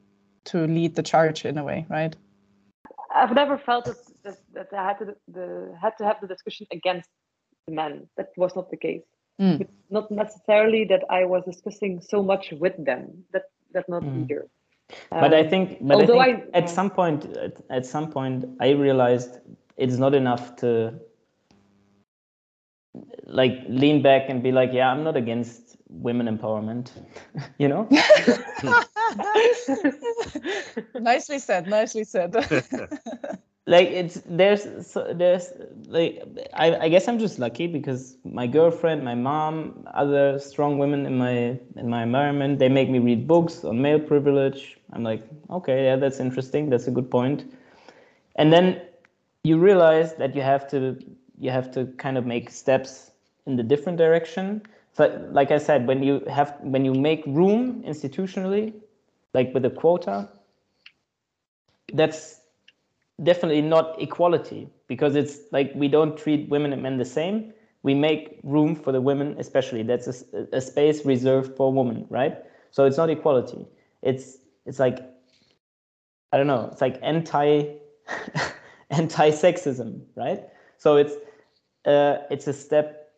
to 0.46 0.66
lead 0.66 0.96
the 0.96 1.02
charge 1.02 1.44
in 1.44 1.58
a 1.58 1.64
way, 1.64 1.86
right? 1.88 2.16
I've 3.14 3.34
never 3.34 3.58
felt 3.58 3.86
that, 3.86 3.96
that, 4.24 4.38
that 4.54 4.68
I 4.72 4.84
had 4.84 4.98
to 4.98 5.16
the 5.28 5.76
had 5.80 5.96
to 5.98 6.04
have 6.04 6.20
the 6.20 6.26
discussion 6.26 6.66
against 6.72 7.08
the 7.66 7.72
men. 7.74 8.08
That 8.16 8.28
was 8.36 8.54
not 8.56 8.70
the 8.70 8.76
case. 8.76 9.02
Mm. 9.40 9.60
It's 9.62 9.72
not 9.90 10.10
necessarily 10.10 10.84
that 10.86 11.04
I 11.10 11.24
was 11.24 11.44
discussing 11.44 12.00
so 12.00 12.22
much 12.22 12.52
with 12.52 12.76
them. 12.84 13.24
That 13.32 13.44
that 13.72 13.88
not 13.88 14.02
Mm. 14.02 14.22
either. 14.22 14.46
but 15.10 15.32
I 15.32 15.42
Um, 15.42 15.48
think, 15.50 15.78
but 15.80 15.96
I 15.96 16.00
although 16.00 16.22
think 16.22 16.44
I- 16.54 16.58
at 16.58 16.64
yeah. 16.64 16.74
some 16.78 16.90
point, 16.90 17.24
at, 17.36 17.54
at 17.70 17.86
some 17.86 18.10
point, 18.10 18.44
I 18.60 18.70
realized 18.70 19.38
it's 19.76 19.98
not 19.98 20.14
enough 20.14 20.56
to 20.56 20.94
like 23.26 23.62
lean 23.68 24.02
back 24.02 24.28
and 24.28 24.42
be 24.42 24.50
like, 24.50 24.72
yeah, 24.72 24.90
I'm 24.90 25.04
not 25.04 25.16
against 25.16 25.76
women 25.88 26.26
empowerment, 26.26 26.90
you 27.58 27.68
know? 27.68 27.86
nicely 31.00 31.38
said. 31.38 31.68
Nicely 31.68 32.04
said. 32.04 32.34
like 33.70 33.88
it's 33.88 34.20
there's 34.26 34.64
so 34.84 35.12
there's 35.14 35.52
like 35.86 36.24
I, 36.54 36.74
I 36.86 36.88
guess 36.88 37.06
I'm 37.06 37.20
just 37.20 37.38
lucky 37.38 37.68
because 37.68 38.16
my 38.24 38.48
girlfriend, 38.48 39.04
my 39.04 39.14
mom, 39.14 39.86
other 39.94 40.40
strong 40.40 40.78
women 40.78 41.06
in 41.06 41.16
my 41.16 41.56
in 41.76 41.88
my 41.88 42.02
environment, 42.02 42.58
they 42.58 42.68
make 42.68 42.90
me 42.90 42.98
read 42.98 43.28
books 43.28 43.64
on 43.64 43.80
male 43.80 44.00
privilege. 44.00 44.76
I'm 44.92 45.04
like, 45.04 45.22
okay, 45.50 45.84
yeah, 45.84 45.94
that's 45.94 46.18
interesting. 46.18 46.68
That's 46.68 46.88
a 46.88 46.90
good 46.90 47.08
point. 47.12 47.44
And 48.34 48.52
then 48.52 48.82
you 49.44 49.56
realize 49.58 50.14
that 50.16 50.34
you 50.34 50.42
have 50.42 50.68
to 50.70 50.98
you 51.38 51.50
have 51.52 51.70
to 51.72 51.86
kind 51.96 52.18
of 52.18 52.26
make 52.26 52.50
steps 52.50 53.12
in 53.46 53.54
the 53.54 53.62
different 53.62 53.98
direction. 53.98 54.62
So 54.94 55.28
like 55.30 55.52
I 55.52 55.58
said, 55.58 55.86
when 55.86 56.02
you 56.02 56.24
have 56.28 56.56
when 56.62 56.84
you 56.84 56.92
make 56.92 57.24
room 57.24 57.84
institutionally, 57.84 58.74
like 59.32 59.54
with 59.54 59.64
a 59.64 59.70
quota, 59.70 60.28
that's 61.92 62.39
definitely 63.22 63.62
not 63.62 64.00
equality 64.00 64.68
because 64.86 65.14
it's 65.14 65.38
like 65.52 65.72
we 65.74 65.88
don't 65.88 66.16
treat 66.16 66.48
women 66.48 66.72
and 66.72 66.82
men 66.82 66.96
the 66.98 67.04
same. 67.04 67.52
We 67.82 67.94
make 67.94 68.40
room 68.42 68.74
for 68.76 68.92
the 68.92 69.00
women, 69.00 69.36
especially. 69.38 69.82
That's 69.82 70.06
a 70.52 70.60
space 70.60 71.04
reserved 71.06 71.56
for 71.56 71.72
women, 71.72 72.06
right? 72.10 72.36
So 72.70 72.84
it's 72.84 72.96
not 72.96 73.10
equality. 73.10 73.66
It's 74.02 74.38
it's 74.66 74.78
like 74.78 75.00
I 76.32 76.36
don't 76.36 76.46
know. 76.46 76.68
It's 76.72 76.80
like 76.80 76.98
anti 77.02 77.74
anti-sexism, 78.90 80.00
right? 80.16 80.44
So 80.78 80.96
it's 80.96 81.14
uh, 81.86 82.18
it's 82.30 82.46
a 82.46 82.52
step 82.52 83.12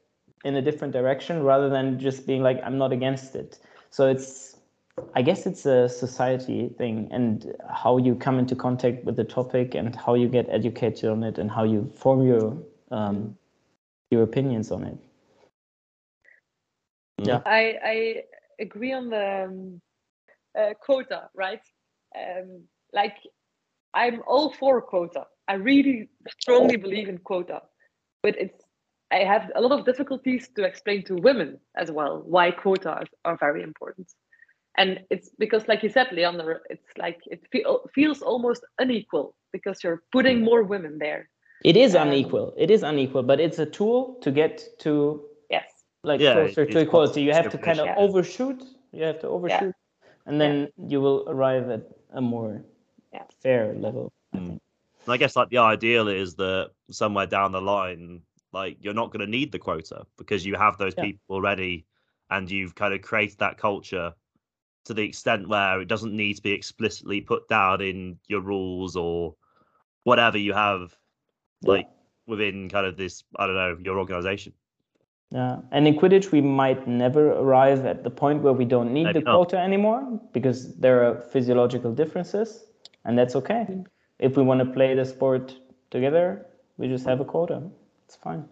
in 0.45 0.57
a 0.57 0.63
different 0.63 0.93
direction 0.93 1.43
rather 1.43 1.69
than 1.69 1.99
just 1.99 2.27
being 2.27 2.43
like 2.43 2.61
I'm 2.65 2.79
not 2.79 2.93
against 2.93 3.35
it. 3.35 3.59
So 3.91 4.09
it's 4.09 4.52
I 5.15 5.23
guess 5.23 5.47
it's 5.47 5.67
a 5.67 5.89
society 5.89 6.69
thing 6.79 7.09
and 7.11 7.55
how 7.71 7.99
you 7.99 8.15
come 8.15 8.39
into 8.39 8.57
contact 8.57 9.05
with 9.05 9.17
the 9.17 9.25
topic 9.25 9.75
and 9.75 9.95
how 9.95 10.15
you 10.15 10.29
get 10.29 10.49
educated 10.49 11.11
on 11.11 11.23
it 11.23 11.39
and 11.39 11.51
how 11.51 11.65
you 11.65 11.91
form 11.95 12.27
your 12.27 12.57
um, 12.91 13.37
your 14.11 14.23
opinions 14.23 14.71
on 14.71 14.85
it. 14.85 14.99
Yeah. 17.19 17.41
I 17.47 17.79
I 17.85 18.23
agree 18.61 18.93
on 18.93 19.11
the 19.11 19.45
um, 19.45 19.81
uh, 20.59 20.75
quota, 20.81 21.29
right? 21.35 21.63
Um, 22.17 22.65
like 22.93 23.17
I'm 23.95 24.23
all 24.27 24.53
for 24.53 24.81
quota. 24.83 25.27
I 25.49 25.55
really 25.55 26.09
strongly 26.41 26.77
believe 26.77 27.09
in 27.09 27.19
quota, 27.19 27.63
but 28.23 28.37
it's 28.39 28.65
I 29.11 29.25
have 29.25 29.51
a 29.55 29.61
lot 29.61 29.79
of 29.79 29.85
difficulties 29.85 30.49
to 30.57 30.65
explain 30.65 31.05
to 31.05 31.17
women 31.17 31.61
as 31.77 31.91
well 31.91 32.23
why 32.25 32.51
quotas 32.51 33.09
are 33.25 33.37
very 33.37 33.63
important. 33.63 34.11
And 34.79 35.01
it's 35.11 35.31
because, 35.39 35.69
like 35.69 35.83
you 35.83 35.91
said, 35.91 36.09
Leander, 36.13 36.63
it's 36.71 36.87
like 36.97 37.21
it 37.27 37.41
feel, 37.53 37.81
feels 37.95 38.23
almost 38.23 38.65
unequal 38.79 39.35
because 39.53 39.85
you're 39.85 40.03
putting 40.13 40.43
more 40.43 40.63
women 40.63 40.99
there. 40.99 41.29
It 41.65 41.77
is 41.77 41.95
Um, 41.95 42.09
unequal. 42.09 42.55
It 42.57 42.71
is 42.71 42.83
unequal, 42.83 43.23
but 43.23 43.39
it's 43.39 43.59
a 43.59 43.67
tool 43.67 44.19
to 44.23 44.31
get 44.31 44.67
to 44.81 45.23
Yes. 45.51 45.85
like 46.05 46.21
Yeah, 46.21 46.33
closer 46.33 46.65
to 46.65 46.79
equality. 46.81 47.23
You 47.23 47.33
have 47.33 47.51
to 47.51 47.59
kind 47.59 47.81
of 47.81 47.87
Yeah. 47.87 47.95
overshoot. 47.97 48.65
You 48.93 49.05
have 49.05 49.21
to 49.21 49.29
overshoot, 49.29 49.75
and 50.27 50.41
then 50.41 50.69
you 50.89 51.01
will 51.01 51.25
arrive 51.29 51.71
at 51.71 51.83
a 52.15 52.21
more 52.21 52.65
Yeah. 53.13 53.25
fair 53.43 53.75
level. 53.75 54.11
And 54.33 54.59
I 55.07 55.17
guess 55.19 55.37
like 55.37 55.51
the 55.51 55.59
ideal 55.59 56.09
is 56.09 56.35
that 56.37 56.71
somewhere 56.91 57.27
down 57.27 57.53
the 57.53 57.61
line, 57.61 58.23
like 58.53 58.79
you're 58.81 58.95
not 58.95 59.11
going 59.13 59.25
to 59.25 59.31
need 59.31 59.53
the 59.53 59.59
quota 59.59 60.07
because 60.17 60.47
you 60.47 60.55
have 60.55 60.79
those 60.79 60.95
Yeah. 60.97 61.05
people 61.05 61.37
already, 61.37 61.85
and 62.31 62.51
you've 62.51 62.75
kind 62.75 62.95
of 62.95 63.03
created 63.03 63.39
that 63.39 63.59
culture 63.59 64.15
to 64.85 64.95
the 64.95 65.03
extent 65.03 65.49
where 65.49 65.81
it 65.81 65.89
doesn't 65.89 66.15
need 66.15 66.35
to 66.35 66.43
be 66.43 66.53
explicitly 66.53 67.21
put 67.21 67.49
down 67.49 67.81
in 67.81 68.19
your 68.27 68.41
rules 68.41 68.97
or 68.97 69.35
whatever 70.05 70.39
you 70.39 70.53
have, 70.53 70.97
like 71.63 71.89
within 72.27 72.69
kind 72.69 72.87
of 72.87 72.97
this, 72.97 73.25
I 73.37 73.47
don't 73.47 73.55
know, 73.55 73.77
your 73.85 73.99
organization. 73.99 74.53
Yeah, 75.31 75.59
and 75.71 75.89
in 75.89 75.95
Quidditch, 75.95 76.31
we 76.31 76.43
might 76.43 76.87
never 76.87 77.33
arrive 77.33 77.87
at 77.87 78.05
the 78.05 78.11
point 78.11 78.43
where 78.43 78.53
we 78.53 78.67
don't 78.67 78.93
need 78.93 79.05
Maybe 79.05 79.21
the 79.21 79.25
not. 79.25 79.35
quota 79.35 79.59
anymore 79.59 80.21
because 80.33 80.75
there 80.77 81.05
are 81.05 81.15
physiological 81.15 81.93
differences, 81.95 82.67
and 83.05 83.19
that's 83.19 83.35
okay. 83.37 83.67
Mm. 83.69 83.87
If 84.19 84.37
we 84.37 84.43
want 84.43 84.61
to 84.61 84.67
play 84.67 84.95
the 84.95 85.07
sport 85.07 85.57
together, 85.91 86.47
we 86.77 86.87
just 86.87 87.07
have 87.07 87.21
a 87.21 87.25
quota. 87.25 87.63
It's 88.05 88.17
fine. 88.17 88.45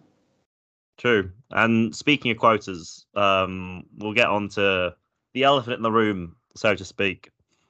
True. 0.97 1.31
And 1.51 1.95
speaking 1.95 2.31
of 2.31 2.37
quotas, 2.37 3.05
um, 3.15 3.83
we'll 3.97 4.13
get 4.13 4.27
on 4.27 4.49
to 4.49 4.95
the 5.33 5.43
elephant 5.43 5.77
in 5.77 5.83
the 5.83 5.91
room, 5.91 6.35
so 6.55 6.75
to 6.75 6.85
speak. 6.85 7.29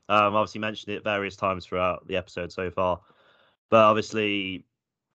Um, 0.09 0.35
obviously 0.35 0.59
mentioned 0.59 0.95
it 0.95 1.03
various 1.03 1.35
times 1.35 1.65
throughout 1.65 2.07
the 2.07 2.17
episode 2.17 2.51
so 2.51 2.69
far, 2.69 2.99
but 3.69 3.79
obviously 3.79 4.65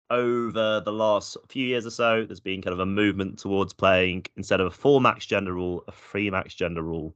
over 0.10 0.82
the 0.82 0.92
last 0.92 1.38
few 1.50 1.66
years 1.66 1.86
or 1.86 1.90
so, 1.90 2.24
there's 2.26 2.40
been 2.40 2.62
kind 2.62 2.74
of 2.74 2.80
a 2.80 2.86
movement 2.86 3.40
towards 3.40 3.74
playing 3.74 4.26
instead 4.38 4.60
of 4.60 4.68
a 4.68 4.72
four 4.72 5.02
max 5.02 5.26
gender 5.26 5.54
rule, 5.54 5.84
a 5.88 5.92
three 5.92 6.30
max 6.30 6.54
gender 6.54 6.84
rule. 6.84 7.16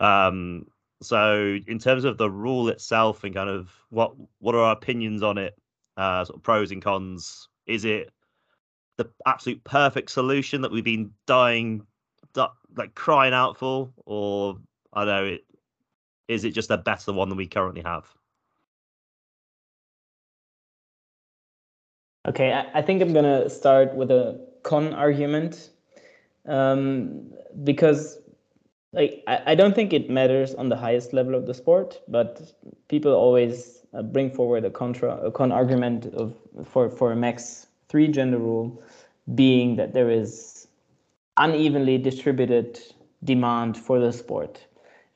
Um, 0.00 0.66
so 1.02 1.58
in 1.66 1.78
terms 1.78 2.04
of 2.04 2.16
the 2.16 2.30
rule 2.30 2.68
itself 2.68 3.24
and 3.24 3.34
kind 3.34 3.50
of 3.50 3.70
what 3.90 4.14
what 4.38 4.54
are 4.54 4.62
our 4.62 4.72
opinions 4.72 5.22
on 5.22 5.38
it, 5.38 5.54
uh, 5.96 6.24
sort 6.24 6.38
of 6.38 6.42
pros 6.42 6.72
and 6.72 6.82
cons? 6.82 7.48
Is 7.66 7.84
it 7.84 8.10
the 8.96 9.10
absolute 9.26 9.62
perfect 9.64 10.10
solution 10.10 10.62
that 10.62 10.72
we've 10.72 10.84
been 10.84 11.12
dying, 11.26 11.86
like 12.34 12.94
crying 12.94 13.34
out 13.34 13.58
for, 13.58 13.90
or 14.06 14.58
I 14.92 15.04
don't 15.04 15.14
know, 15.14 15.24
it, 15.32 15.44
is 16.28 16.44
it 16.44 16.50
just 16.50 16.70
a 16.70 16.76
better 16.76 17.12
one 17.12 17.28
than 17.28 17.38
we 17.38 17.46
currently 17.46 17.82
have? 17.82 18.06
Okay, 22.26 22.52
I, 22.74 22.82
think 22.82 23.00
I'm 23.00 23.14
gonna 23.14 23.48
start 23.48 23.94
with 23.94 24.10
a 24.10 24.38
con 24.62 24.92
argument 24.92 25.70
um, 26.46 27.32
because 27.64 28.18
like 28.92 29.22
I, 29.26 29.52
I 29.52 29.54
don't 29.54 29.74
think 29.74 29.94
it 29.94 30.10
matters 30.10 30.54
on 30.54 30.68
the 30.68 30.76
highest 30.76 31.14
level 31.14 31.34
of 31.34 31.46
the 31.46 31.54
sport, 31.54 32.00
but 32.08 32.52
people 32.88 33.12
always 33.12 33.86
uh, 33.94 34.02
bring 34.02 34.30
forward 34.30 34.64
a 34.66 34.70
contra 34.70 35.16
a 35.18 35.30
con 35.30 35.52
argument 35.52 36.06
of 36.14 36.34
for 36.64 36.90
for 36.90 37.12
a 37.12 37.16
max 37.16 37.66
three 37.88 38.08
gender 38.08 38.38
rule, 38.38 38.82
being 39.34 39.76
that 39.76 39.94
there 39.94 40.10
is 40.10 40.57
unevenly 41.38 41.98
distributed 41.98 42.80
demand 43.24 43.76
for 43.76 44.00
the 44.00 44.12
sport 44.12 44.66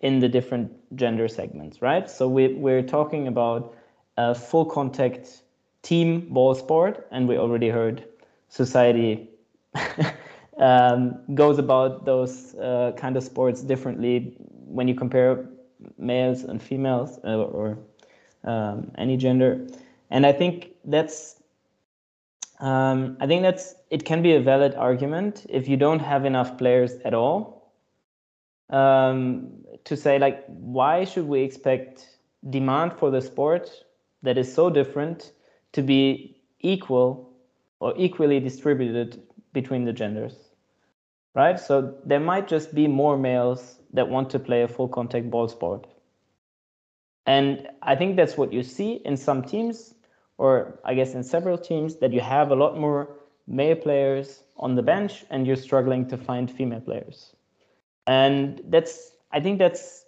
in 0.00 0.20
the 0.20 0.28
different 0.28 0.72
gender 0.96 1.28
segments, 1.28 1.82
right? 1.82 2.10
So 2.10 2.28
we 2.28 2.54
we're 2.54 2.82
talking 2.82 3.28
about 3.28 3.74
a 4.16 4.34
full 4.34 4.66
contact 4.66 5.42
team 5.82 6.28
ball 6.30 6.54
sport, 6.54 7.06
and 7.12 7.28
we 7.28 7.38
already 7.38 7.68
heard 7.70 8.04
society 8.48 9.30
um, 10.58 11.20
goes 11.34 11.58
about 11.58 12.04
those 12.06 12.54
uh, 12.56 12.92
kind 12.96 13.16
of 13.16 13.22
sports 13.24 13.62
differently 13.62 14.36
when 14.66 14.88
you 14.88 14.94
compare 14.94 15.48
males 15.98 16.44
and 16.44 16.62
females 16.62 17.18
uh, 17.24 17.36
or 17.42 17.78
um, 18.44 18.90
any 18.98 19.16
gender. 19.16 19.66
And 20.10 20.26
I 20.26 20.32
think 20.32 20.70
that's 20.84 21.40
Um, 22.60 23.16
I 23.20 23.26
think 23.26 23.42
that's 23.42 23.74
it 23.92 24.06
can 24.06 24.22
be 24.22 24.32
a 24.32 24.40
valid 24.40 24.74
argument 24.74 25.44
if 25.50 25.68
you 25.68 25.76
don't 25.76 25.98
have 25.98 26.24
enough 26.24 26.56
players 26.56 26.94
at 27.04 27.12
all. 27.12 27.70
Um, 28.70 29.52
to 29.84 29.96
say 29.98 30.18
like, 30.18 30.44
why 30.46 31.04
should 31.04 31.28
we 31.28 31.42
expect 31.42 32.18
demand 32.48 32.94
for 32.94 33.10
the 33.10 33.20
sport 33.20 33.70
that 34.22 34.38
is 34.38 34.52
so 34.52 34.70
different 34.70 35.32
to 35.72 35.82
be 35.82 36.40
equal 36.60 37.30
or 37.80 37.92
equally 37.98 38.40
distributed 38.40 39.22
between 39.52 39.84
the 39.84 39.92
genders? 39.92 40.36
Right. 41.34 41.60
So 41.60 41.94
there 42.06 42.20
might 42.20 42.48
just 42.48 42.74
be 42.74 42.88
more 42.88 43.18
males 43.18 43.78
that 43.92 44.08
want 44.08 44.30
to 44.30 44.38
play 44.38 44.62
a 44.62 44.68
full 44.68 44.88
contact 44.88 45.30
ball 45.30 45.48
sport. 45.48 45.86
And 47.26 47.68
I 47.82 47.94
think 47.94 48.16
that's 48.16 48.38
what 48.38 48.54
you 48.54 48.62
see 48.62 49.02
in 49.04 49.18
some 49.18 49.42
teams 49.42 49.94
or 50.38 50.80
I 50.84 50.94
guess 50.94 51.14
in 51.14 51.22
several 51.22 51.58
teams, 51.58 51.96
that 51.96 52.12
you 52.12 52.20
have 52.20 52.50
a 52.50 52.56
lot 52.56 52.76
more 52.78 53.21
male 53.52 53.76
players 53.76 54.42
on 54.56 54.74
the 54.74 54.82
bench 54.82 55.24
and 55.30 55.46
you're 55.46 55.56
struggling 55.56 56.08
to 56.08 56.16
find 56.16 56.50
female 56.50 56.80
players. 56.80 57.36
And 58.06 58.60
that's, 58.68 59.12
I 59.30 59.40
think 59.40 59.58
that's, 59.58 60.06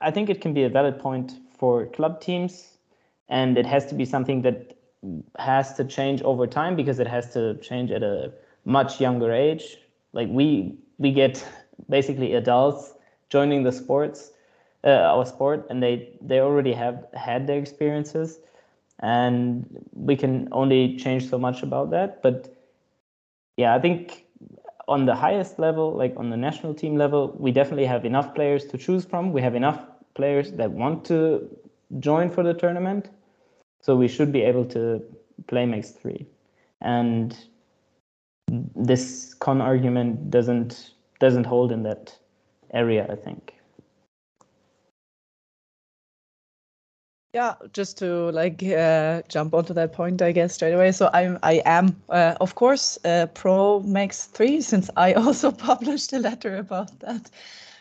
I 0.00 0.10
think 0.10 0.28
it 0.28 0.40
can 0.42 0.52
be 0.52 0.64
a 0.64 0.68
valid 0.68 0.98
point 0.98 1.32
for 1.56 1.86
club 1.86 2.20
teams, 2.20 2.76
and 3.28 3.56
it 3.56 3.64
has 3.64 3.86
to 3.86 3.94
be 3.94 4.04
something 4.04 4.42
that 4.42 4.76
has 5.38 5.74
to 5.74 5.84
change 5.84 6.20
over 6.22 6.46
time 6.46 6.76
because 6.76 6.98
it 6.98 7.06
has 7.06 7.32
to 7.32 7.54
change 7.58 7.90
at 7.90 8.02
a 8.02 8.32
much 8.64 9.00
younger 9.00 9.32
age. 9.32 9.78
Like 10.12 10.28
we 10.28 10.76
we 10.98 11.12
get 11.12 11.46
basically 11.88 12.34
adults 12.34 12.92
joining 13.30 13.62
the 13.62 13.72
sports, 13.72 14.32
uh, 14.84 14.90
our 14.90 15.24
sport, 15.24 15.66
and 15.70 15.82
they 15.82 16.10
they 16.20 16.40
already 16.40 16.72
have 16.72 17.06
had 17.14 17.46
their 17.46 17.58
experiences 17.58 18.40
and 19.00 19.66
we 19.92 20.16
can 20.16 20.48
only 20.52 20.96
change 20.96 21.28
so 21.28 21.38
much 21.38 21.62
about 21.62 21.90
that. 21.90 22.22
But 22.22 22.54
yeah 23.56 23.74
i 23.74 23.78
think 23.78 24.24
on 24.88 25.06
the 25.06 25.14
highest 25.14 25.58
level 25.58 25.92
like 25.92 26.14
on 26.16 26.30
the 26.30 26.36
national 26.36 26.74
team 26.74 26.96
level 26.96 27.34
we 27.38 27.50
definitely 27.50 27.86
have 27.86 28.04
enough 28.04 28.34
players 28.34 28.64
to 28.66 28.78
choose 28.78 29.04
from. 29.04 29.32
We 29.32 29.40
have 29.40 29.54
enough 29.54 29.80
players 30.14 30.52
that 30.52 30.70
want 30.70 31.04
to 31.06 31.48
join 31.98 32.30
for 32.30 32.42
the 32.42 32.54
tournament. 32.54 33.10
So 33.80 33.96
we 33.96 34.08
should 34.08 34.32
be 34.32 34.42
able 34.42 34.64
to 34.66 35.02
play 35.46 35.66
mixed 35.66 36.00
three. 36.00 36.26
And 36.80 37.36
this 38.76 39.34
con 39.34 39.60
argument 39.60 40.30
doesn't 40.30 40.90
doesn't 41.18 41.44
hold 41.44 41.72
in 41.72 41.82
that 41.82 42.16
area 42.72 43.06
i 43.10 43.14
think 43.14 43.53
Yeah, 47.34 47.56
just 47.72 47.98
to 47.98 48.30
like 48.30 48.62
uh, 48.62 49.22
jump 49.28 49.54
onto 49.54 49.74
that 49.74 49.92
point, 49.92 50.22
I 50.22 50.30
guess 50.30 50.54
straight 50.54 50.72
away. 50.72 50.92
So 50.92 51.10
I'm 51.12 51.40
I 51.42 51.62
am 51.64 52.00
uh, 52.08 52.36
of 52.40 52.54
course 52.54 52.96
uh, 53.04 53.26
pro 53.34 53.80
Max 53.80 54.26
three 54.26 54.60
since 54.70 54.88
I 54.96 55.14
also 55.14 55.50
published 55.70 56.12
a 56.12 56.20
letter 56.20 56.56
about 56.56 57.00
that 57.00 57.30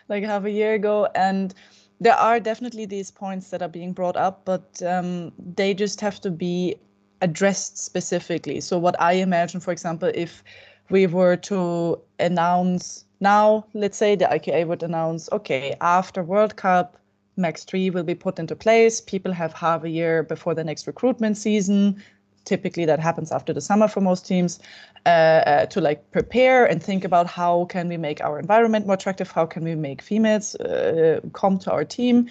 like 0.09 0.23
half 0.23 0.45
a 0.45 0.49
year 0.51 0.73
ago, 0.73 1.07
and 1.13 1.53
there 2.01 2.15
are 2.15 2.39
definitely 2.39 2.87
these 2.87 3.11
points 3.11 3.51
that 3.51 3.61
are 3.61 3.69
being 3.69 3.93
brought 3.93 4.17
up, 4.17 4.43
but 4.43 4.81
um, 4.81 5.31
they 5.37 5.75
just 5.75 6.01
have 6.01 6.19
to 6.21 6.31
be 6.31 6.75
addressed 7.21 7.77
specifically. 7.77 8.59
So 8.59 8.79
what 8.79 8.99
I 8.99 9.13
imagine, 9.13 9.59
for 9.59 9.71
example, 9.71 10.11
if 10.15 10.43
we 10.89 11.05
were 11.05 11.37
to 11.37 12.01
announce 12.19 13.05
now, 13.19 13.65
let's 13.75 13.97
say 13.97 14.15
the 14.15 14.25
IQA 14.25 14.65
would 14.67 14.81
announce, 14.81 15.29
okay, 15.31 15.75
after 15.79 16.23
World 16.23 16.55
Cup 16.55 16.97
Max 17.35 17.63
3 17.63 17.89
will 17.89 18.03
be 18.03 18.15
put 18.15 18.39
into 18.39 18.55
place. 18.55 19.01
People 19.01 19.31
have 19.31 19.53
half 19.53 19.83
a 19.83 19.89
year 19.89 20.23
before 20.23 20.53
the 20.53 20.63
next 20.63 20.87
recruitment 20.87 21.37
season. 21.37 22.01
Typically, 22.45 22.85
that 22.85 22.99
happens 22.99 23.31
after 23.31 23.53
the 23.53 23.61
summer 23.61 23.87
for 23.87 24.01
most 24.01 24.27
teams 24.27 24.59
uh, 25.05 25.09
uh, 25.09 25.65
to 25.67 25.79
like 25.79 26.11
prepare 26.11 26.65
and 26.65 26.83
think 26.83 27.05
about 27.05 27.25
how 27.25 27.65
can 27.65 27.87
we 27.87 27.97
make 27.97 28.21
our 28.21 28.37
environment 28.37 28.85
more 28.85 28.95
attractive? 28.95 29.31
How 29.31 29.45
can 29.45 29.63
we 29.63 29.75
make 29.75 30.01
females 30.01 30.55
uh, 30.55 31.21
come 31.31 31.57
to 31.59 31.71
our 31.71 31.85
team? 31.85 32.29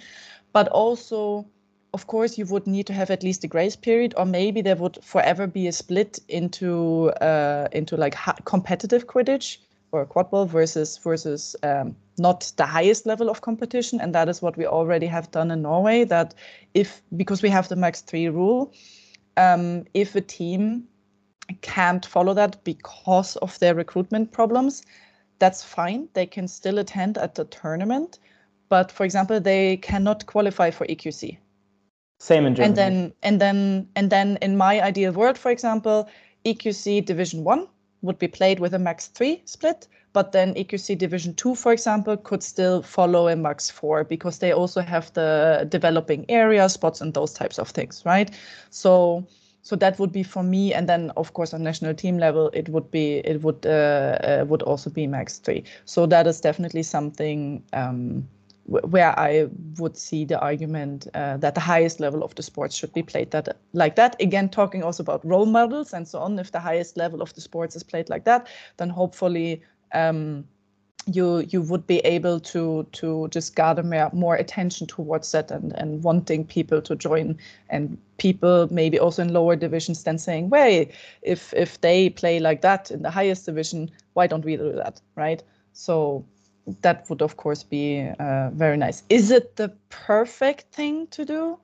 But 0.53 0.67
also, 0.67 1.47
of 1.93 2.07
course, 2.07 2.37
you 2.37 2.45
would 2.45 2.67
need 2.67 2.87
to 2.87 2.93
have 2.93 3.09
at 3.09 3.23
least 3.23 3.43
a 3.43 3.47
grace 3.47 3.75
period, 3.75 4.13
or 4.17 4.25
maybe 4.25 4.61
there 4.61 4.75
would 4.75 5.03
forever 5.03 5.47
be 5.47 5.67
a 5.67 5.71
split 5.71 6.19
into 6.27 7.09
uh, 7.21 7.67
into 7.71 7.97
like 7.97 8.15
competitive 8.45 9.07
Quidditch 9.07 9.57
or 9.91 10.05
quad 10.05 10.29
ball 10.29 10.45
versus 10.45 10.97
versus 10.97 11.55
um, 11.63 11.95
not 12.17 12.51
the 12.57 12.65
highest 12.65 13.05
level 13.05 13.29
of 13.29 13.41
competition 13.41 13.99
and 13.99 14.13
that 14.13 14.29
is 14.29 14.41
what 14.41 14.57
we 14.57 14.65
already 14.65 15.07
have 15.07 15.31
done 15.31 15.51
in 15.51 15.61
norway 15.61 16.03
that 16.03 16.33
if 16.73 17.01
because 17.15 17.41
we 17.41 17.49
have 17.49 17.67
the 17.69 17.75
max 17.75 18.01
three 18.01 18.27
rule 18.29 18.71
um, 19.37 19.83
if 19.93 20.15
a 20.15 20.21
team 20.21 20.87
can't 21.61 22.05
follow 22.05 22.33
that 22.33 22.63
because 22.63 23.35
of 23.37 23.57
their 23.59 23.75
recruitment 23.75 24.31
problems 24.31 24.83
that's 25.39 25.63
fine 25.63 26.07
they 26.13 26.25
can 26.25 26.47
still 26.47 26.77
attend 26.77 27.17
at 27.17 27.35
the 27.35 27.45
tournament 27.45 28.19
but 28.69 28.91
for 28.91 29.03
example 29.03 29.39
they 29.39 29.77
cannot 29.77 30.25
qualify 30.25 30.69
for 30.69 30.85
eqc 30.87 31.37
same 32.19 32.45
in 32.45 32.55
Germany. 32.55 32.67
and 32.67 32.77
then 32.77 33.13
and 33.23 33.41
then 33.41 33.87
and 33.95 34.09
then 34.09 34.37
in 34.41 34.55
my 34.55 34.81
ideal 34.81 35.11
world 35.11 35.37
for 35.37 35.51
example 35.51 36.07
eqc 36.45 37.03
division 37.05 37.43
one 37.43 37.67
would 38.01 38.19
be 38.19 38.27
played 38.27 38.59
with 38.59 38.73
a 38.73 38.79
max 38.79 39.07
three 39.07 39.41
split 39.45 39.87
but 40.13 40.31
then 40.31 40.53
EQC 40.53 40.97
Division 40.97 41.33
2, 41.33 41.55
for 41.55 41.73
example, 41.73 42.15
could 42.15 42.43
still 42.43 42.81
follow 42.81 43.27
a 43.27 43.35
Max 43.35 43.69
4 43.69 44.03
because 44.03 44.39
they 44.39 44.51
also 44.51 44.81
have 44.81 45.11
the 45.13 45.65
developing 45.69 46.25
area 46.29 46.69
spots 46.69 47.01
and 47.01 47.13
those 47.13 47.33
types 47.33 47.57
of 47.59 47.69
things, 47.69 48.03
right? 48.05 48.31
So 48.69 49.25
so 49.65 49.77
that 49.77 49.97
would 49.97 50.11
be 50.11 50.23
for 50.23 50.43
me 50.43 50.73
and 50.73 50.89
then 50.89 51.09
of 51.15 51.33
course 51.33 51.53
on 51.53 51.63
national 51.63 51.93
team 51.93 52.17
level 52.17 52.49
it 52.53 52.67
would 52.67 52.91
be 52.91 53.19
it 53.19 53.41
would 53.43 53.65
uh, 53.65 54.17
uh, 54.21 54.45
would 54.45 54.61
also 54.63 54.89
be 54.89 55.07
max 55.07 55.37
3 55.39 55.63
so 55.85 56.05
that 56.05 56.27
is 56.27 56.41
definitely 56.41 56.83
something 56.83 57.63
um, 57.71 58.27
where 58.65 59.17
I 59.19 59.49
would 59.77 59.97
see 59.97 60.23
the 60.23 60.39
argument 60.39 61.07
uh, 61.13 61.37
that 61.37 61.55
the 61.55 61.61
highest 61.61 61.99
level 61.99 62.23
of 62.23 62.33
the 62.35 62.43
sports 62.43 62.75
should 62.75 62.93
be 62.93 63.03
played 63.03 63.31
that 63.31 63.57
like 63.73 63.95
that. 63.97 64.15
Again, 64.21 64.47
talking 64.49 64.83
also 64.83 65.03
about 65.03 65.25
role 65.25 65.45
models 65.45 65.91
and 65.93 66.07
so 66.07 66.19
on. 66.19 66.39
If 66.39 66.51
the 66.51 66.59
highest 66.59 66.95
level 66.95 67.21
of 67.21 67.33
the 67.33 67.41
sports 67.41 67.75
is 67.75 67.83
played 67.83 68.09
like 68.09 68.23
that, 68.23 68.47
then 68.77 68.89
hopefully 68.89 69.61
um, 69.93 70.45
you 71.05 71.39
you 71.49 71.61
would 71.61 71.85
be 71.85 71.99
able 71.99 72.39
to 72.39 72.87
to 72.93 73.27
just 73.29 73.55
gather 73.55 73.83
more, 73.83 74.09
more 74.13 74.35
attention 74.35 74.87
towards 74.87 75.31
that 75.31 75.51
and 75.51 75.73
and 75.73 76.03
wanting 76.03 76.45
people 76.45 76.81
to 76.81 76.95
join. 76.95 77.37
And 77.69 77.97
people 78.17 78.67
maybe 78.71 78.99
also 78.99 79.21
in 79.21 79.33
lower 79.33 79.55
divisions 79.55 80.03
then 80.03 80.17
saying 80.17 80.49
well 80.49 80.85
if 81.21 81.53
if 81.53 81.81
they 81.81 82.09
play 82.09 82.39
like 82.39 82.61
that 82.61 82.91
in 82.91 83.01
the 83.01 83.09
highest 83.09 83.45
division 83.45 83.91
why 84.13 84.27
don't 84.27 84.45
we 84.45 84.55
do 84.55 84.71
that? 84.73 85.01
Right? 85.15 85.43
So 85.73 86.25
that 86.81 87.09
would 87.09 87.21
of 87.21 87.35
course 87.35 87.63
be 87.63 88.09
uh, 88.19 88.49
very 88.51 88.77
nice. 88.77 89.03
Is 89.09 89.31
it 89.31 89.57
the 89.57 89.69
perfect 89.89 90.73
thing 90.73 91.07
to 91.07 91.25
do? 91.25 91.59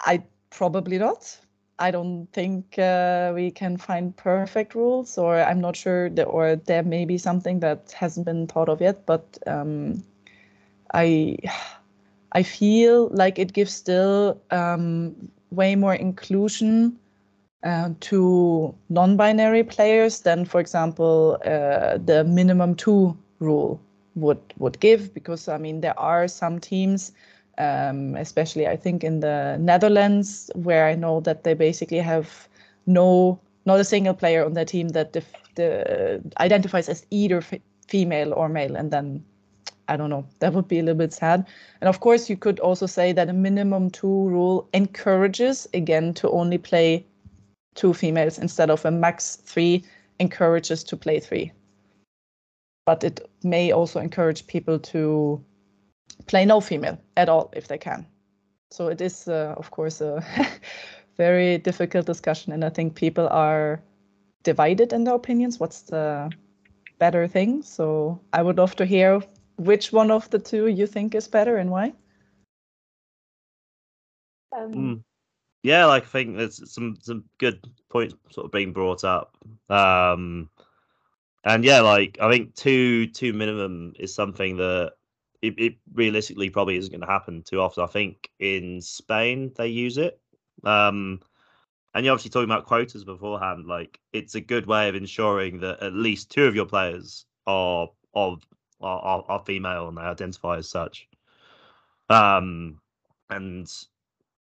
I 0.00 0.22
probably 0.50 0.98
not 0.98 1.38
I 1.82 1.90
don't 1.90 2.28
think 2.32 2.78
uh, 2.78 3.32
we 3.34 3.50
can 3.50 3.76
find 3.76 4.16
perfect 4.16 4.76
rules, 4.76 5.18
or 5.18 5.40
I'm 5.40 5.60
not 5.60 5.74
sure 5.74 6.10
that, 6.10 6.24
or 6.24 6.54
there 6.54 6.84
may 6.84 7.04
be 7.04 7.18
something 7.18 7.58
that 7.58 7.90
hasn't 7.90 8.24
been 8.24 8.46
thought 8.46 8.68
of 8.68 8.80
yet. 8.80 9.04
But 9.04 9.36
um, 9.48 10.04
I, 10.94 11.38
I 12.30 12.44
feel 12.44 13.08
like 13.12 13.36
it 13.40 13.52
gives 13.52 13.72
still 13.72 14.40
um, 14.52 15.16
way 15.50 15.74
more 15.74 15.94
inclusion 15.94 16.96
uh, 17.64 17.90
to 18.00 18.72
non-binary 18.88 19.64
players 19.64 20.20
than, 20.20 20.44
for 20.44 20.60
example, 20.60 21.36
uh, 21.44 21.98
the 21.98 22.22
minimum 22.24 22.76
two 22.76 23.16
rule 23.40 23.80
would 24.14 24.40
would 24.58 24.78
give. 24.78 25.12
Because 25.14 25.48
I 25.48 25.58
mean, 25.58 25.80
there 25.80 25.98
are 25.98 26.28
some 26.28 26.60
teams 26.60 27.10
um, 27.58 28.16
especially 28.16 28.66
I 28.66 28.76
think 28.76 29.04
in 29.04 29.20
the 29.20 29.56
Netherlands, 29.60 30.50
where 30.54 30.86
I 30.86 30.94
know 30.94 31.20
that 31.20 31.44
they 31.44 31.54
basically 31.54 31.98
have 31.98 32.48
no, 32.86 33.40
not 33.66 33.80
a 33.80 33.84
single 33.84 34.14
player 34.14 34.44
on 34.44 34.54
their 34.54 34.64
team 34.64 34.88
that 34.90 35.12
the, 35.12 35.22
the 35.54 36.22
identifies 36.40 36.88
as 36.88 37.06
either 37.10 37.38
f- 37.38 37.60
female 37.88 38.32
or 38.34 38.48
male, 38.48 38.76
and 38.76 38.90
then 38.90 39.24
I 39.88 39.96
don't 39.96 40.10
know, 40.10 40.26
that 40.38 40.52
would 40.54 40.68
be 40.68 40.78
a 40.78 40.82
little 40.82 40.98
bit 40.98 41.12
sad. 41.12 41.46
And 41.80 41.88
of 41.88 42.00
course, 42.00 42.30
you 42.30 42.36
could 42.36 42.60
also 42.60 42.86
say 42.86 43.12
that 43.12 43.28
a 43.28 43.32
minimum 43.32 43.90
two 43.90 44.28
rule 44.28 44.68
encourages 44.72 45.68
again 45.74 46.14
to 46.14 46.30
only 46.30 46.58
play 46.58 47.04
two 47.74 47.92
females 47.92 48.38
instead 48.38 48.70
of 48.70 48.84
a 48.84 48.90
max 48.90 49.36
three 49.36 49.84
encourages 50.18 50.84
to 50.84 50.96
play 50.96 51.20
three. 51.20 51.52
But 52.86 53.04
it 53.04 53.28
may 53.42 53.72
also 53.72 54.00
encourage 54.00 54.46
people 54.46 54.78
to 54.78 55.44
play 56.26 56.44
no 56.44 56.60
female 56.60 56.98
at 57.16 57.28
all 57.28 57.52
if 57.54 57.68
they 57.68 57.78
can. 57.78 58.06
So 58.70 58.88
it 58.88 59.00
is, 59.00 59.28
uh, 59.28 59.54
of 59.56 59.70
course, 59.70 60.00
a 60.00 60.24
very 61.16 61.58
difficult 61.58 62.06
discussion, 62.06 62.52
and 62.52 62.64
I 62.64 62.70
think 62.70 62.94
people 62.94 63.28
are 63.28 63.82
divided 64.42 64.92
in 64.92 65.04
their 65.04 65.14
opinions. 65.14 65.60
What's 65.60 65.82
the 65.82 66.30
better 66.98 67.26
thing? 67.28 67.62
So 67.62 68.20
I 68.32 68.42
would 68.42 68.56
love 68.56 68.76
to 68.76 68.86
hear 68.86 69.20
which 69.56 69.92
one 69.92 70.10
of 70.10 70.30
the 70.30 70.38
two 70.38 70.68
you 70.68 70.86
think 70.86 71.14
is 71.14 71.28
better 71.28 71.56
and 71.56 71.70
why. 71.70 71.92
Um, 74.56 74.72
mm. 74.72 75.02
yeah, 75.62 75.86
like 75.86 76.04
I 76.04 76.06
think 76.06 76.36
there's 76.36 76.72
some 76.72 76.96
some 77.00 77.24
good 77.38 77.60
points 77.90 78.14
sort 78.30 78.46
of 78.46 78.52
being 78.52 78.72
brought 78.72 79.04
up. 79.04 79.36
Um, 79.68 80.50
and 81.44 81.64
yeah, 81.64 81.80
like 81.80 82.18
I 82.20 82.30
think 82.30 82.54
two 82.54 83.06
two 83.08 83.32
minimum 83.32 83.94
is 83.98 84.14
something 84.14 84.56
that 84.56 84.92
it, 85.42 85.54
it 85.58 85.74
realistically 85.92 86.48
probably 86.48 86.76
isn't 86.76 86.92
going 86.92 87.00
to 87.00 87.06
happen 87.06 87.42
too 87.42 87.60
often. 87.60 87.82
I 87.82 87.88
think 87.88 88.30
in 88.38 88.80
Spain 88.80 89.52
they 89.56 89.66
use 89.66 89.98
it. 89.98 90.20
Um, 90.64 91.20
and 91.94 92.04
you're 92.04 92.12
obviously 92.12 92.30
talking 92.30 92.50
about 92.50 92.66
quotas 92.66 93.04
beforehand. 93.04 93.66
Like 93.66 94.00
it's 94.12 94.36
a 94.36 94.40
good 94.40 94.66
way 94.66 94.88
of 94.88 94.94
ensuring 94.94 95.60
that 95.60 95.82
at 95.82 95.92
least 95.92 96.30
two 96.30 96.44
of 96.44 96.54
your 96.54 96.66
players 96.66 97.26
are 97.46 97.88
of 98.14 98.42
are, 98.80 99.00
are, 99.00 99.24
are 99.28 99.44
female 99.44 99.88
and 99.88 99.98
they 99.98 100.02
identify 100.02 100.56
as 100.58 100.68
such. 100.68 101.08
Um, 102.08 102.80
and 103.30 103.70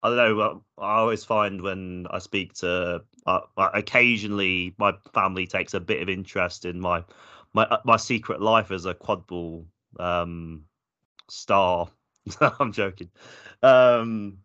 I 0.02 0.10
don't 0.10 0.38
know. 0.38 0.64
I 0.78 0.96
always 0.96 1.24
find 1.24 1.62
when 1.62 2.08
I 2.10 2.20
speak 2.20 2.54
to, 2.56 3.04
uh, 3.26 3.40
occasionally 3.58 4.76
my 4.78 4.94
family 5.14 5.48
takes 5.48 5.74
a 5.74 5.80
bit 5.80 6.02
of 6.02 6.10
interest 6.10 6.66
in 6.66 6.80
my 6.80 7.04
my 7.54 7.64
uh, 7.66 7.80
my 7.86 7.98
secret 7.98 8.42
life 8.42 8.72
as 8.72 8.86
a 8.86 8.94
quad 8.94 9.26
ball 9.28 9.66
um, 10.00 10.64
star. 11.34 11.90
I'm 12.60 12.72
joking. 12.72 13.10
Um, 13.62 14.38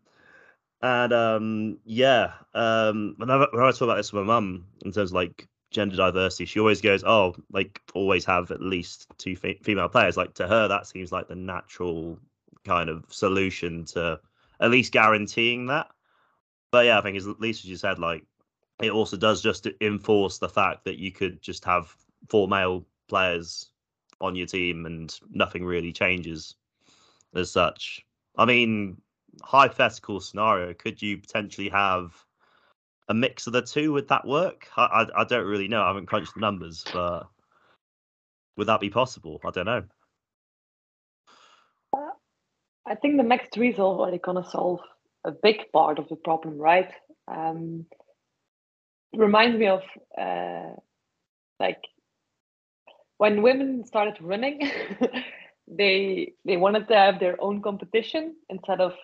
and 0.80 1.12
um, 1.12 1.78
yeah, 1.84 2.32
um, 2.54 3.14
whenever, 3.18 3.48
whenever 3.50 3.68
I 3.68 3.72
talk 3.72 3.82
about 3.82 3.96
this 3.96 4.12
with 4.12 4.24
my 4.24 4.34
mum 4.34 4.66
in 4.84 4.92
terms 4.92 5.10
of 5.10 5.14
like 5.14 5.48
gender 5.70 5.96
diversity, 5.96 6.44
she 6.46 6.60
always 6.60 6.80
goes, 6.80 7.02
"Oh, 7.04 7.34
like 7.52 7.80
always 7.94 8.24
have 8.26 8.50
at 8.50 8.62
least 8.62 9.06
two 9.18 9.36
fe- 9.36 9.60
female 9.62 9.88
players." 9.88 10.16
Like 10.16 10.34
to 10.34 10.46
her, 10.46 10.68
that 10.68 10.86
seems 10.86 11.10
like 11.10 11.28
the 11.28 11.34
natural 11.34 12.18
kind 12.64 12.88
of 12.88 13.04
solution 13.08 13.84
to 13.86 14.20
at 14.60 14.70
least 14.70 14.92
guaranteeing 14.92 15.66
that. 15.66 15.88
But 16.70 16.86
yeah, 16.86 16.98
I 16.98 17.02
think 17.02 17.18
at 17.18 17.40
least 17.40 17.64
as 17.64 17.70
you 17.70 17.76
said, 17.76 17.98
like 17.98 18.24
it 18.80 18.92
also 18.92 19.16
does 19.16 19.42
just 19.42 19.66
enforce 19.80 20.38
the 20.38 20.48
fact 20.48 20.84
that 20.84 20.98
you 20.98 21.10
could 21.10 21.42
just 21.42 21.64
have 21.64 21.94
four 22.28 22.46
male 22.46 22.84
players 23.08 23.70
on 24.20 24.36
your 24.36 24.46
team 24.46 24.86
and 24.86 25.18
nothing 25.30 25.64
really 25.64 25.92
changes 25.92 26.54
as 27.34 27.50
such. 27.50 28.04
I 28.36 28.44
mean, 28.44 29.00
hypothetical 29.42 30.20
scenario, 30.20 30.74
could 30.74 31.00
you 31.00 31.18
potentially 31.18 31.68
have 31.68 32.12
a 33.08 33.14
mix 33.14 33.46
of 33.46 33.52
the 33.52 33.62
two? 33.62 33.92
Would 33.92 34.08
that 34.08 34.26
work? 34.26 34.68
I, 34.76 34.82
I, 34.82 35.20
I 35.22 35.24
don't 35.24 35.46
really 35.46 35.68
know. 35.68 35.82
I 35.82 35.88
haven't 35.88 36.06
crunched 36.06 36.34
the 36.34 36.40
numbers, 36.40 36.84
but 36.92 37.28
would 38.56 38.66
that 38.68 38.80
be 38.80 38.90
possible? 38.90 39.40
I 39.44 39.50
don't 39.50 39.66
know. 39.66 39.84
I 42.86 42.94
think 42.94 43.16
the 43.16 43.22
Max 43.22 43.46
3 43.52 43.70
is 43.70 43.78
already 43.78 44.18
going 44.18 44.42
to 44.42 44.48
solve 44.48 44.80
a 45.24 45.30
big 45.30 45.70
part 45.72 45.98
of 45.98 46.08
the 46.08 46.16
problem, 46.16 46.56
right? 46.56 46.90
Um, 47.26 47.84
reminds 49.14 49.58
me 49.58 49.66
of 49.66 49.82
uh, 50.16 50.70
like 51.60 51.82
when 53.18 53.42
women 53.42 53.84
started 53.84 54.16
running, 54.20 54.70
they 55.70 56.32
they 56.44 56.56
wanted 56.56 56.88
to 56.88 56.94
have 56.94 57.20
their 57.20 57.40
own 57.40 57.62
competition 57.62 58.36
instead 58.48 58.80
of 58.80 58.94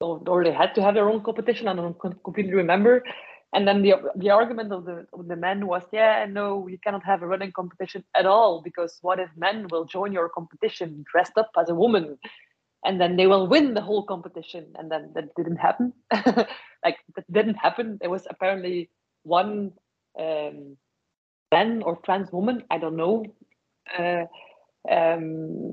or 0.00 0.44
they 0.44 0.52
had 0.52 0.74
to 0.74 0.82
have 0.82 0.94
their 0.94 1.08
own 1.08 1.22
competition. 1.22 1.68
I 1.68 1.74
don't 1.74 1.98
completely 1.98 2.52
remember. 2.52 3.02
And 3.54 3.66
then 3.66 3.82
the 3.82 3.94
the 4.16 4.30
argument 4.30 4.72
of 4.72 4.84
the 4.84 5.06
of 5.12 5.28
the 5.28 5.36
men 5.36 5.66
was, 5.66 5.82
yeah, 5.92 6.26
no, 6.28 6.66
you 6.68 6.78
cannot 6.78 7.04
have 7.04 7.22
a 7.22 7.26
running 7.26 7.52
competition 7.52 8.04
at 8.14 8.26
all 8.26 8.60
because 8.62 8.98
what 9.02 9.18
if 9.18 9.30
men 9.36 9.66
will 9.70 9.84
join 9.84 10.12
your 10.12 10.28
competition 10.28 11.04
dressed 11.10 11.38
up 11.38 11.50
as 11.58 11.68
a 11.70 11.74
woman? 11.74 12.18
and 12.84 13.00
then 13.00 13.16
they 13.16 13.26
will 13.26 13.46
win 13.46 13.74
the 13.74 13.80
whole 13.80 14.04
competition 14.04 14.66
and 14.76 14.90
then 14.90 15.10
that 15.14 15.34
didn't 15.34 15.56
happen 15.56 15.92
like 16.84 16.98
that 17.14 17.30
didn't 17.32 17.54
happen 17.54 17.98
there 18.00 18.10
was 18.10 18.26
apparently 18.30 18.88
one 19.24 19.72
um, 20.18 20.76
man 21.52 21.82
or 21.82 21.96
trans 22.04 22.30
woman 22.32 22.62
i 22.70 22.78
don't 22.78 22.96
know 22.96 23.24
uh, 23.98 24.24
um, 24.90 25.72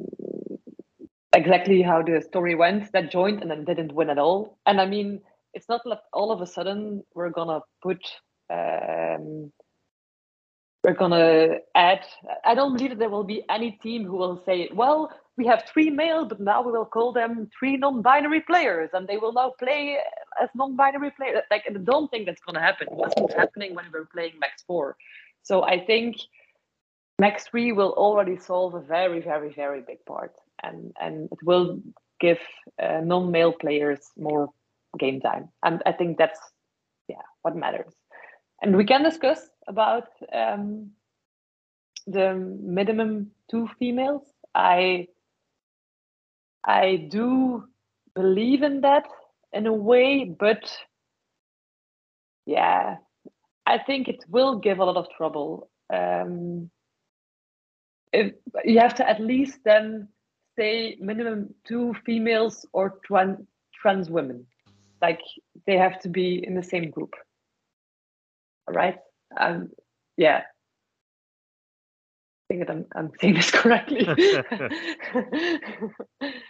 exactly 1.33 1.81
how 1.81 2.01
the 2.01 2.21
story 2.21 2.55
went 2.55 2.91
that 2.91 3.11
joined 3.11 3.41
and 3.41 3.49
then 3.49 3.65
didn't 3.65 3.93
win 3.93 4.09
at 4.09 4.17
all 4.17 4.57
and 4.65 4.79
i 4.79 4.85
mean 4.85 5.19
it's 5.53 5.69
not 5.69 5.81
like 5.85 5.99
all 6.13 6.31
of 6.31 6.41
a 6.41 6.47
sudden 6.47 7.03
we're 7.15 7.29
gonna 7.29 7.59
put 7.81 8.01
um, 8.51 9.51
we're 10.83 10.93
gonna 10.97 11.55
add 11.75 12.05
i 12.45 12.53
don't 12.53 12.73
believe 12.73 12.91
that 12.91 12.99
there 12.99 13.09
will 13.09 13.23
be 13.23 13.43
any 13.49 13.71
team 13.83 14.05
who 14.05 14.15
will 14.17 14.41
say 14.45 14.69
well 14.73 15.11
we 15.37 15.47
have 15.47 15.63
three 15.71 15.89
male, 15.89 16.25
but 16.25 16.39
now 16.39 16.61
we 16.61 16.71
will 16.71 16.85
call 16.85 17.11
them 17.11 17.49
three 17.57 17.77
non-binary 17.77 18.41
players, 18.41 18.89
and 18.93 19.07
they 19.07 19.17
will 19.17 19.33
now 19.33 19.53
play 19.57 19.97
as 20.41 20.49
non-binary 20.53 21.11
players. 21.11 21.43
Like, 21.49 21.63
I 21.67 21.73
don't 21.73 22.09
think 22.11 22.27
that's 22.27 22.41
to 22.53 22.59
happen. 22.59 22.87
It 22.91 22.93
wasn't 22.93 23.33
happening 23.33 23.73
when 23.73 23.85
we 23.91 23.99
were 23.99 24.09
playing 24.13 24.33
Max 24.39 24.63
Four. 24.67 24.95
So 25.41 25.63
I 25.63 25.83
think 25.83 26.17
Max 27.19 27.47
Three 27.47 27.71
will 27.71 27.93
already 27.93 28.37
solve 28.37 28.73
a 28.73 28.81
very, 28.81 29.21
very, 29.21 29.53
very 29.53 29.81
big 29.81 30.03
part, 30.05 30.33
and 30.61 30.93
and 30.99 31.29
it 31.31 31.39
will 31.43 31.79
give 32.19 32.39
uh, 32.81 33.01
non-male 33.03 33.53
players 33.53 33.99
more 34.17 34.49
game 34.99 35.19
time, 35.21 35.49
and 35.63 35.81
I 35.85 35.91
think 35.91 36.17
that's 36.17 36.39
yeah 37.07 37.25
what 37.41 37.55
matters. 37.55 37.93
And 38.61 38.77
we 38.77 38.85
can 38.85 39.03
discuss 39.03 39.41
about 39.67 40.07
um, 40.33 40.91
the 42.07 42.33
minimum 42.33 43.31
two 43.49 43.67
females. 43.79 44.23
I 44.55 45.07
I 46.63 47.07
do 47.09 47.65
believe 48.15 48.63
in 48.63 48.81
that 48.81 49.07
in 49.51 49.67
a 49.67 49.73
way, 49.73 50.25
but 50.25 50.71
yeah, 52.45 52.97
I 53.65 53.77
think 53.77 54.07
it 54.07 54.23
will 54.29 54.59
give 54.59 54.79
a 54.79 54.85
lot 54.85 54.97
of 54.97 55.07
trouble. 55.15 55.69
Um, 55.93 56.69
if 58.13 58.33
you 58.63 58.79
have 58.79 58.95
to 58.95 59.09
at 59.09 59.19
least 59.19 59.59
then 59.65 60.07
say 60.57 60.97
minimum 60.99 61.53
two 61.67 61.93
females 62.05 62.65
or 62.73 62.99
trans 63.05 63.39
trans 63.73 64.09
women, 64.09 64.45
like 65.01 65.19
they 65.65 65.77
have 65.77 65.99
to 66.01 66.09
be 66.09 66.45
in 66.45 66.55
the 66.55 66.63
same 66.63 66.89
group. 66.89 67.13
All 68.67 68.73
right. 68.73 68.97
Um, 69.37 69.71
yeah. 70.15 70.43
I 72.39 72.53
think 72.53 72.67
that 72.67 72.71
I'm, 72.71 72.85
I'm 72.95 73.11
saying 73.19 73.33
this 73.33 73.51
correctly. 73.51 74.07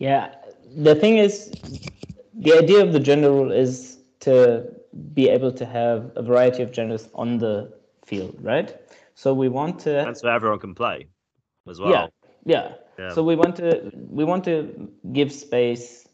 Yeah, 0.00 0.34
the 0.76 0.94
thing 0.94 1.18
is, 1.18 1.52
the 2.32 2.54
idea 2.54 2.82
of 2.82 2.94
the 2.94 3.00
gender 3.00 3.30
rule 3.30 3.52
is 3.52 3.98
to 4.20 4.66
be 5.12 5.28
able 5.28 5.52
to 5.52 5.66
have 5.66 6.10
a 6.16 6.22
variety 6.22 6.62
of 6.62 6.72
genders 6.72 7.10
on 7.14 7.36
the 7.36 7.70
field, 8.06 8.34
right? 8.40 8.79
So 9.22 9.34
we 9.34 9.50
want 9.50 9.80
to, 9.80 10.06
and 10.08 10.16
so 10.16 10.30
everyone 10.30 10.60
can 10.60 10.74
play 10.74 11.06
as 11.68 11.78
well. 11.78 11.90
Yeah, 11.92 12.06
yeah. 12.46 12.72
yeah. 12.98 13.14
So 13.14 13.22
we 13.22 13.36
want 13.36 13.54
to 13.56 13.92
we 14.08 14.24
want 14.24 14.44
to 14.44 14.88
give 15.12 15.30
space, 15.30 16.08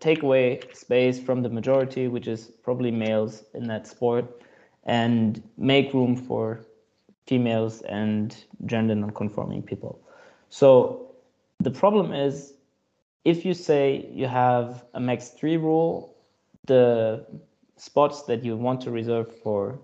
take 0.00 0.24
away 0.24 0.62
space 0.72 1.20
from 1.20 1.42
the 1.44 1.50
majority, 1.50 2.08
which 2.08 2.26
is 2.26 2.50
probably 2.64 2.90
males 2.90 3.44
in 3.54 3.68
that 3.68 3.86
sport, 3.86 4.42
and 4.82 5.40
make 5.56 5.94
room 5.94 6.16
for 6.16 6.66
females 7.28 7.82
and 7.82 8.36
gender 8.66 8.96
non-conforming 8.96 9.62
people. 9.62 10.00
So 10.48 11.14
the 11.60 11.70
problem 11.70 12.12
is 12.12 12.54
if 13.24 13.44
you 13.44 13.54
say 13.54 14.10
you 14.12 14.26
have 14.26 14.84
a 14.94 15.00
max 15.00 15.28
three 15.28 15.58
rule, 15.58 16.16
the 16.66 17.24
spots 17.76 18.22
that 18.22 18.42
you 18.42 18.56
want 18.56 18.80
to 18.80 18.90
reserve 18.90 19.32
for 19.44 19.78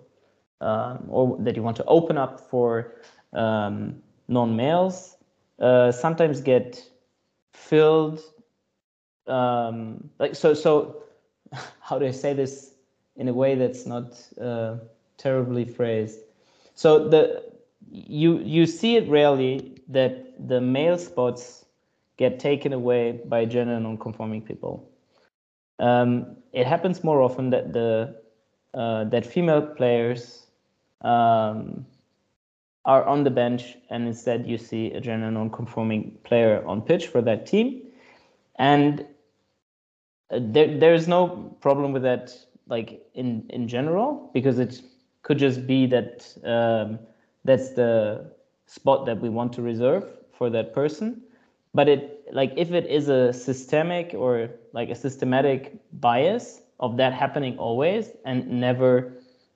um, 0.60 1.04
or 1.08 1.36
that 1.40 1.56
you 1.56 1.62
want 1.62 1.76
to 1.76 1.84
open 1.84 2.16
up 2.18 2.40
for 2.40 2.94
um, 3.32 3.96
non-males 4.28 5.16
uh, 5.60 5.90
sometimes 5.92 6.40
get 6.40 6.82
filled 7.52 8.20
um, 9.26 10.08
like 10.18 10.34
so 10.34 10.54
so 10.54 11.02
how 11.80 11.98
do 11.98 12.06
I 12.06 12.10
say 12.10 12.32
this 12.34 12.74
in 13.16 13.28
a 13.28 13.32
way 13.32 13.54
that's 13.54 13.86
not 13.86 14.20
uh, 14.40 14.76
terribly 15.16 15.64
phrased 15.64 16.20
so 16.74 17.08
the 17.08 17.42
you 17.90 18.38
you 18.38 18.66
see 18.66 18.96
it 18.96 19.08
rarely 19.08 19.80
that 19.88 20.48
the 20.48 20.60
male 20.60 20.98
spots 20.98 21.64
get 22.16 22.38
taken 22.38 22.72
away 22.72 23.20
by 23.26 23.44
gender 23.44 23.78
non-conforming 23.80 24.42
people. 24.42 24.88
Um, 25.78 26.36
it 26.52 26.66
happens 26.66 27.02
more 27.02 27.22
often 27.22 27.50
that 27.50 27.72
the 27.72 28.16
uh, 28.74 29.04
that 29.04 29.24
female 29.26 29.62
players 29.62 30.46
um, 31.02 31.86
are 32.84 33.04
on 33.04 33.24
the 33.24 33.30
bench, 33.30 33.76
and 33.90 34.06
instead 34.06 34.46
you 34.46 34.58
see 34.58 34.92
a 34.92 35.00
gender 35.00 35.30
non-conforming 35.30 36.18
player 36.24 36.62
on 36.66 36.82
pitch 36.82 37.06
for 37.06 37.22
that 37.22 37.46
team, 37.46 37.82
and 38.56 39.06
uh, 40.30 40.40
there 40.40 40.78
there's 40.78 41.08
no 41.08 41.56
problem 41.60 41.92
with 41.92 42.02
that, 42.02 42.34
like 42.66 43.06
in 43.14 43.46
in 43.50 43.68
general, 43.68 44.30
because 44.34 44.58
it 44.58 44.82
could 45.22 45.38
just 45.38 45.66
be 45.66 45.86
that 45.86 46.26
um, 46.44 46.98
that's 47.44 47.70
the 47.72 48.32
spot 48.66 49.06
that 49.06 49.20
we 49.20 49.28
want 49.28 49.52
to 49.54 49.62
reserve 49.62 50.04
for 50.32 50.50
that 50.50 50.72
person. 50.72 51.22
But 51.74 51.88
it 51.88 52.26
like 52.32 52.52
if 52.56 52.72
it 52.72 52.86
is 52.86 53.08
a 53.08 53.32
systemic 53.32 54.14
or 54.14 54.50
like 54.72 54.90
a 54.90 54.94
systematic 54.94 55.78
bias 56.00 56.63
of 56.80 56.96
that 56.96 57.12
happening 57.12 57.56
always 57.58 58.10
and 58.24 58.48
never 58.48 59.12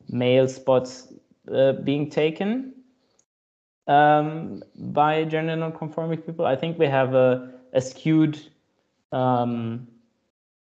male 0.08 0.48
spots 0.48 1.12
uh, 1.52 1.72
being 1.72 2.08
taken 2.10 2.72
um, 3.88 4.62
by 4.76 5.24
gender 5.24 5.56
non-conforming 5.56 6.18
people, 6.20 6.44
I 6.46 6.54
think 6.54 6.78
we 6.78 6.86
have 6.86 7.14
a, 7.14 7.50
a 7.72 7.80
skewed, 7.80 8.38
um, 9.12 9.88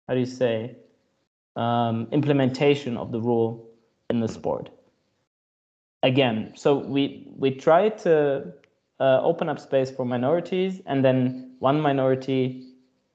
how 0.08 0.16
do 0.16 0.20
you 0.20 0.26
say, 0.26 0.76
um, 1.56 2.08
implementation 2.12 2.98
of 2.98 3.12
the 3.12 3.22
rule 3.22 3.70
in 4.10 4.20
the 4.20 4.28
sport. 4.28 4.70
Again, 6.04 6.54
so 6.56 6.78
we 6.78 7.28
we 7.38 7.52
try 7.52 7.90
to 7.90 8.52
uh, 9.00 9.22
open 9.22 9.50
up 9.50 9.60
space 9.60 9.92
for 9.92 10.04
minorities, 10.04 10.82
and 10.88 11.06
then 11.06 11.56
one 11.60 11.80
minority 11.80 12.71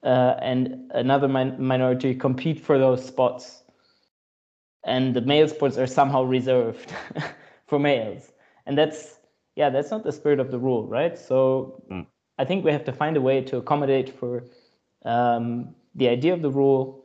uh, 0.06 0.38
and 0.40 0.90
another 0.94 1.28
min- 1.28 1.56
minority 1.62 2.14
compete 2.14 2.60
for 2.60 2.78
those 2.78 3.04
spots, 3.04 3.64
and 4.84 5.14
the 5.14 5.20
male 5.20 5.48
sports 5.48 5.76
are 5.76 5.86
somehow 5.86 6.22
reserved 6.22 6.92
for 7.66 7.78
males, 7.78 8.32
and 8.66 8.78
that's 8.78 9.18
yeah, 9.56 9.70
that's 9.70 9.90
not 9.90 10.04
the 10.04 10.12
spirit 10.12 10.38
of 10.38 10.50
the 10.50 10.58
rule, 10.58 10.86
right? 10.86 11.18
So 11.18 11.82
mm. 11.90 12.06
I 12.38 12.44
think 12.44 12.64
we 12.64 12.70
have 12.72 12.84
to 12.84 12.92
find 12.92 13.16
a 13.16 13.20
way 13.20 13.40
to 13.42 13.56
accommodate 13.56 14.10
for 14.10 14.44
um, 15.04 15.74
the 15.94 16.08
idea 16.08 16.34
of 16.34 16.42
the 16.42 16.50
rule, 16.50 17.04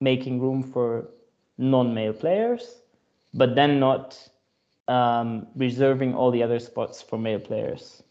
making 0.00 0.40
room 0.40 0.62
for 0.62 1.10
non-male 1.58 2.12
players, 2.12 2.82
but 3.34 3.56
then 3.56 3.80
not 3.80 4.16
um, 4.86 5.48
reserving 5.56 6.14
all 6.14 6.30
the 6.30 6.42
other 6.42 6.60
spots 6.60 7.02
for 7.02 7.18
male 7.18 7.40
players. 7.40 8.02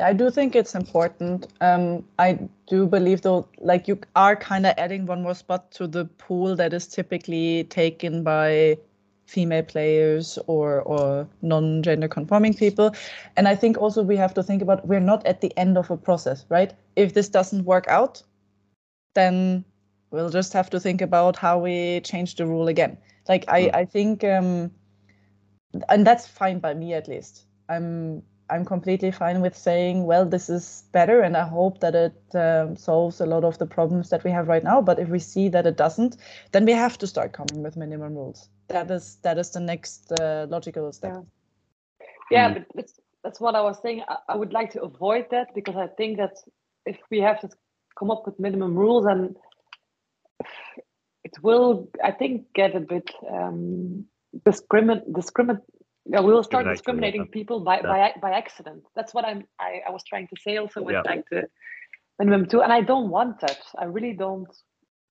I 0.00 0.12
do 0.12 0.30
think 0.30 0.56
it's 0.56 0.74
important. 0.74 1.46
Um, 1.60 2.04
I 2.18 2.38
do 2.66 2.86
believe, 2.86 3.22
though, 3.22 3.48
like 3.58 3.88
you 3.88 3.98
are 4.16 4.36
kind 4.36 4.66
of 4.66 4.74
adding 4.78 5.06
one 5.06 5.22
more 5.22 5.34
spot 5.34 5.70
to 5.72 5.86
the 5.86 6.04
pool 6.04 6.56
that 6.56 6.72
is 6.72 6.86
typically 6.86 7.64
taken 7.64 8.22
by 8.22 8.78
female 9.30 9.62
players 9.62 10.38
or 10.48 10.82
or 10.82 11.26
non-gender 11.40 12.08
conforming 12.08 12.52
people 12.52 12.92
and 13.36 13.46
i 13.46 13.54
think 13.54 13.78
also 13.78 14.02
we 14.02 14.16
have 14.16 14.34
to 14.34 14.42
think 14.42 14.60
about 14.60 14.84
we're 14.88 14.98
not 14.98 15.24
at 15.24 15.40
the 15.40 15.56
end 15.56 15.78
of 15.78 15.88
a 15.88 15.96
process 15.96 16.44
right 16.48 16.74
if 16.96 17.14
this 17.14 17.28
doesn't 17.28 17.64
work 17.64 17.86
out 17.86 18.20
then 19.14 19.64
we'll 20.10 20.30
just 20.30 20.52
have 20.52 20.68
to 20.68 20.80
think 20.80 21.00
about 21.00 21.36
how 21.36 21.56
we 21.56 22.00
change 22.00 22.34
the 22.34 22.44
rule 22.44 22.66
again 22.66 22.98
like 23.28 23.44
i 23.46 23.62
hmm. 23.62 23.76
i 23.76 23.84
think 23.84 24.24
um 24.24 24.68
and 25.88 26.04
that's 26.04 26.26
fine 26.26 26.58
by 26.58 26.74
me 26.74 26.92
at 26.92 27.06
least 27.06 27.44
i'm 27.68 28.20
i'm 28.50 28.64
completely 28.64 29.10
fine 29.10 29.40
with 29.40 29.56
saying 29.56 30.04
well 30.04 30.24
this 30.24 30.50
is 30.50 30.84
better 30.92 31.20
and 31.20 31.36
i 31.36 31.46
hope 31.46 31.80
that 31.80 31.94
it 31.94 32.34
um, 32.34 32.76
solves 32.76 33.20
a 33.20 33.26
lot 33.26 33.44
of 33.44 33.58
the 33.58 33.66
problems 33.66 34.10
that 34.10 34.24
we 34.24 34.30
have 34.30 34.48
right 34.48 34.64
now 34.64 34.80
but 34.80 34.98
if 34.98 35.08
we 35.08 35.18
see 35.18 35.48
that 35.48 35.66
it 35.66 35.76
doesn't 35.76 36.16
then 36.52 36.64
we 36.64 36.72
have 36.72 36.98
to 36.98 37.06
start 37.06 37.32
coming 37.32 37.62
with 37.62 37.76
minimum 37.76 38.14
rules 38.14 38.48
that 38.70 38.90
is 38.90 39.16
that 39.22 39.38
is 39.38 39.50
the 39.50 39.60
next 39.60 40.12
uh, 40.12 40.46
logical 40.48 40.92
step. 40.92 41.24
Yeah, 42.30 42.48
yeah 42.48 42.48
mm. 42.48 42.54
but 42.54 42.66
that's, 42.74 43.00
that's 43.22 43.40
what 43.40 43.54
I 43.54 43.60
was 43.60 43.78
saying. 43.82 44.02
I, 44.08 44.16
I, 44.28 44.36
would 44.36 44.52
like 44.52 44.70
to 44.72 44.82
avoid 44.82 45.26
that 45.30 45.54
because 45.54 45.76
I 45.76 45.88
think 45.88 46.18
that 46.18 46.36
if 46.86 46.96
we 47.10 47.18
have 47.18 47.40
to 47.40 47.48
come 47.98 48.10
up 48.10 48.26
with 48.26 48.38
minimum 48.38 48.74
rules 48.74 49.06
and 49.06 49.36
it 51.24 51.32
will, 51.42 51.90
I 52.02 52.12
think, 52.12 52.46
get 52.54 52.74
a 52.74 52.80
bit 52.80 53.10
um, 53.28 54.06
discriminate 54.44 55.12
discriminate. 55.12 55.62
Yeah, 56.12 56.20
we 56.22 56.32
will 56.32 56.42
start 56.42 56.66
discriminating 56.66 57.28
people 57.28 57.60
by, 57.60 57.76
yeah. 57.76 57.82
by 57.82 58.12
by 58.20 58.30
accident. 58.32 58.82
That's 58.96 59.14
what 59.14 59.24
I'm. 59.24 59.44
I, 59.60 59.82
I 59.86 59.90
was 59.92 60.02
trying 60.02 60.26
to 60.28 60.36
say 60.44 60.56
also 60.56 60.82
with 60.82 60.94
yeah. 60.94 61.02
like 61.06 61.24
the 61.30 61.42
minimum 62.18 62.46
two, 62.46 62.62
and 62.62 62.72
I 62.72 62.80
don't 62.80 63.10
want 63.10 63.40
that. 63.42 63.60
I 63.78 63.84
really 63.84 64.14
don't 64.14 64.52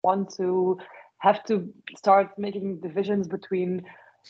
want 0.02 0.34
to 0.36 0.78
have 1.18 1.42
to 1.44 1.72
start 1.96 2.28
making 2.36 2.80
divisions 2.80 3.28
between 3.28 3.82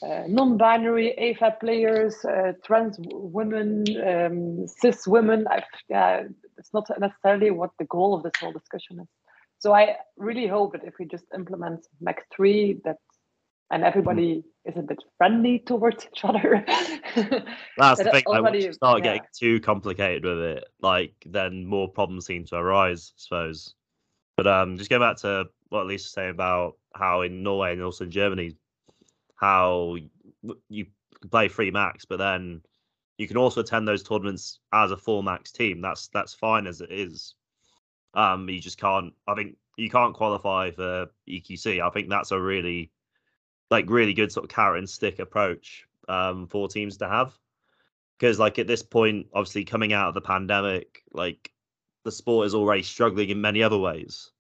uh, 0.02 0.22
non-binary 0.28 1.14
AFAB 1.20 1.58
players, 1.58 2.24
uh, 2.24 2.52
trans 2.64 2.96
women, 3.00 3.84
um, 4.06 4.66
cis 4.68 5.06
women. 5.06 5.46
i 5.48 5.58
uh, 5.94 6.22
it's 6.58 6.72
not 6.72 6.86
necessarily 7.00 7.50
what 7.50 7.70
the 7.78 7.86
goal 7.86 8.14
of 8.14 8.22
this 8.22 8.32
whole 8.38 8.52
discussion 8.52 9.00
is. 9.00 9.08
So 9.58 9.74
I 9.74 9.96
really 10.16 10.46
hope 10.46 10.72
that 10.72 10.84
if 10.84 10.94
we 10.98 11.06
just 11.06 11.24
implement 11.34 11.86
MEC 12.00 12.18
three, 12.34 12.80
that 12.84 12.98
and 13.70 13.84
everybody 13.84 14.36
mm. 14.36 14.70
is 14.70 14.76
a 14.76 14.82
bit 14.82 15.02
friendly 15.18 15.60
towards 15.60 16.06
each 16.06 16.24
other. 16.24 16.64
That's 17.76 18.02
the 18.02 18.10
thing. 18.10 18.24
Like, 18.26 18.42
once 18.42 18.64
you 18.64 18.72
start 18.72 18.98
yeah. 18.98 19.04
getting 19.04 19.22
too 19.36 19.60
complicated 19.60 20.24
with 20.24 20.38
it, 20.38 20.64
like 20.80 21.14
then 21.26 21.64
more 21.64 21.88
problems 21.88 22.26
seem 22.26 22.44
to 22.46 22.56
arise. 22.56 23.12
I 23.16 23.18
suppose. 23.18 23.74
But 24.36 24.46
um, 24.46 24.78
just 24.78 24.90
going 24.90 25.02
back 25.02 25.18
to 25.18 25.46
what 25.68 25.86
Lisa 25.86 26.04
was 26.04 26.12
saying 26.12 26.30
about 26.30 26.76
how 26.94 27.22
in 27.22 27.42
Norway 27.42 27.72
and 27.72 27.82
also 27.82 28.04
in 28.04 28.10
Germany, 28.10 28.56
how 29.36 29.96
you 30.68 30.86
play 31.30 31.48
free 31.48 31.70
max, 31.70 32.04
but 32.04 32.18
then 32.18 32.62
you 33.18 33.28
can 33.28 33.36
also 33.36 33.60
attend 33.60 33.86
those 33.86 34.02
tournaments 34.02 34.60
as 34.72 34.90
a 34.90 34.96
full 34.96 35.22
max 35.22 35.52
team. 35.52 35.80
That's 35.80 36.08
that's 36.08 36.34
fine 36.34 36.66
as 36.66 36.80
it 36.80 36.90
is. 36.90 37.34
Um, 38.14 38.48
you 38.48 38.60
just 38.60 38.78
can't. 38.78 39.12
I 39.28 39.34
think 39.34 39.56
you 39.76 39.90
can't 39.90 40.14
qualify 40.14 40.70
for 40.70 41.06
EQC. 41.28 41.80
I 41.86 41.90
think 41.90 42.08
that's 42.08 42.32
a 42.32 42.40
really, 42.40 42.90
like, 43.70 43.88
really 43.88 44.14
good 44.14 44.32
sort 44.32 44.44
of 44.44 44.50
carrot 44.50 44.78
and 44.78 44.88
stick 44.88 45.18
approach 45.18 45.84
um, 46.08 46.46
for 46.46 46.68
teams 46.68 46.96
to 46.98 47.08
have. 47.08 47.32
Because, 48.18 48.38
like, 48.38 48.58
at 48.58 48.66
this 48.66 48.82
point, 48.82 49.26
obviously 49.32 49.64
coming 49.64 49.92
out 49.92 50.08
of 50.08 50.14
the 50.14 50.20
pandemic, 50.20 51.02
like, 51.12 51.50
the 52.04 52.12
sport 52.12 52.46
is 52.46 52.54
already 52.54 52.82
struggling 52.82 53.30
in 53.30 53.40
many 53.40 53.62
other 53.62 53.78
ways. 53.78 54.30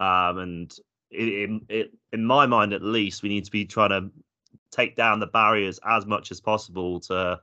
Um, 0.00 0.38
and 0.38 0.74
in, 1.10 1.60
in, 1.68 1.88
in 2.12 2.24
my 2.24 2.46
mind, 2.46 2.72
at 2.72 2.82
least, 2.82 3.22
we 3.22 3.28
need 3.28 3.44
to 3.44 3.50
be 3.50 3.64
trying 3.64 3.90
to 3.90 4.10
take 4.72 4.96
down 4.96 5.20
the 5.20 5.26
barriers 5.26 5.78
as 5.86 6.06
much 6.06 6.30
as 6.30 6.40
possible 6.40 6.98
to 6.98 7.38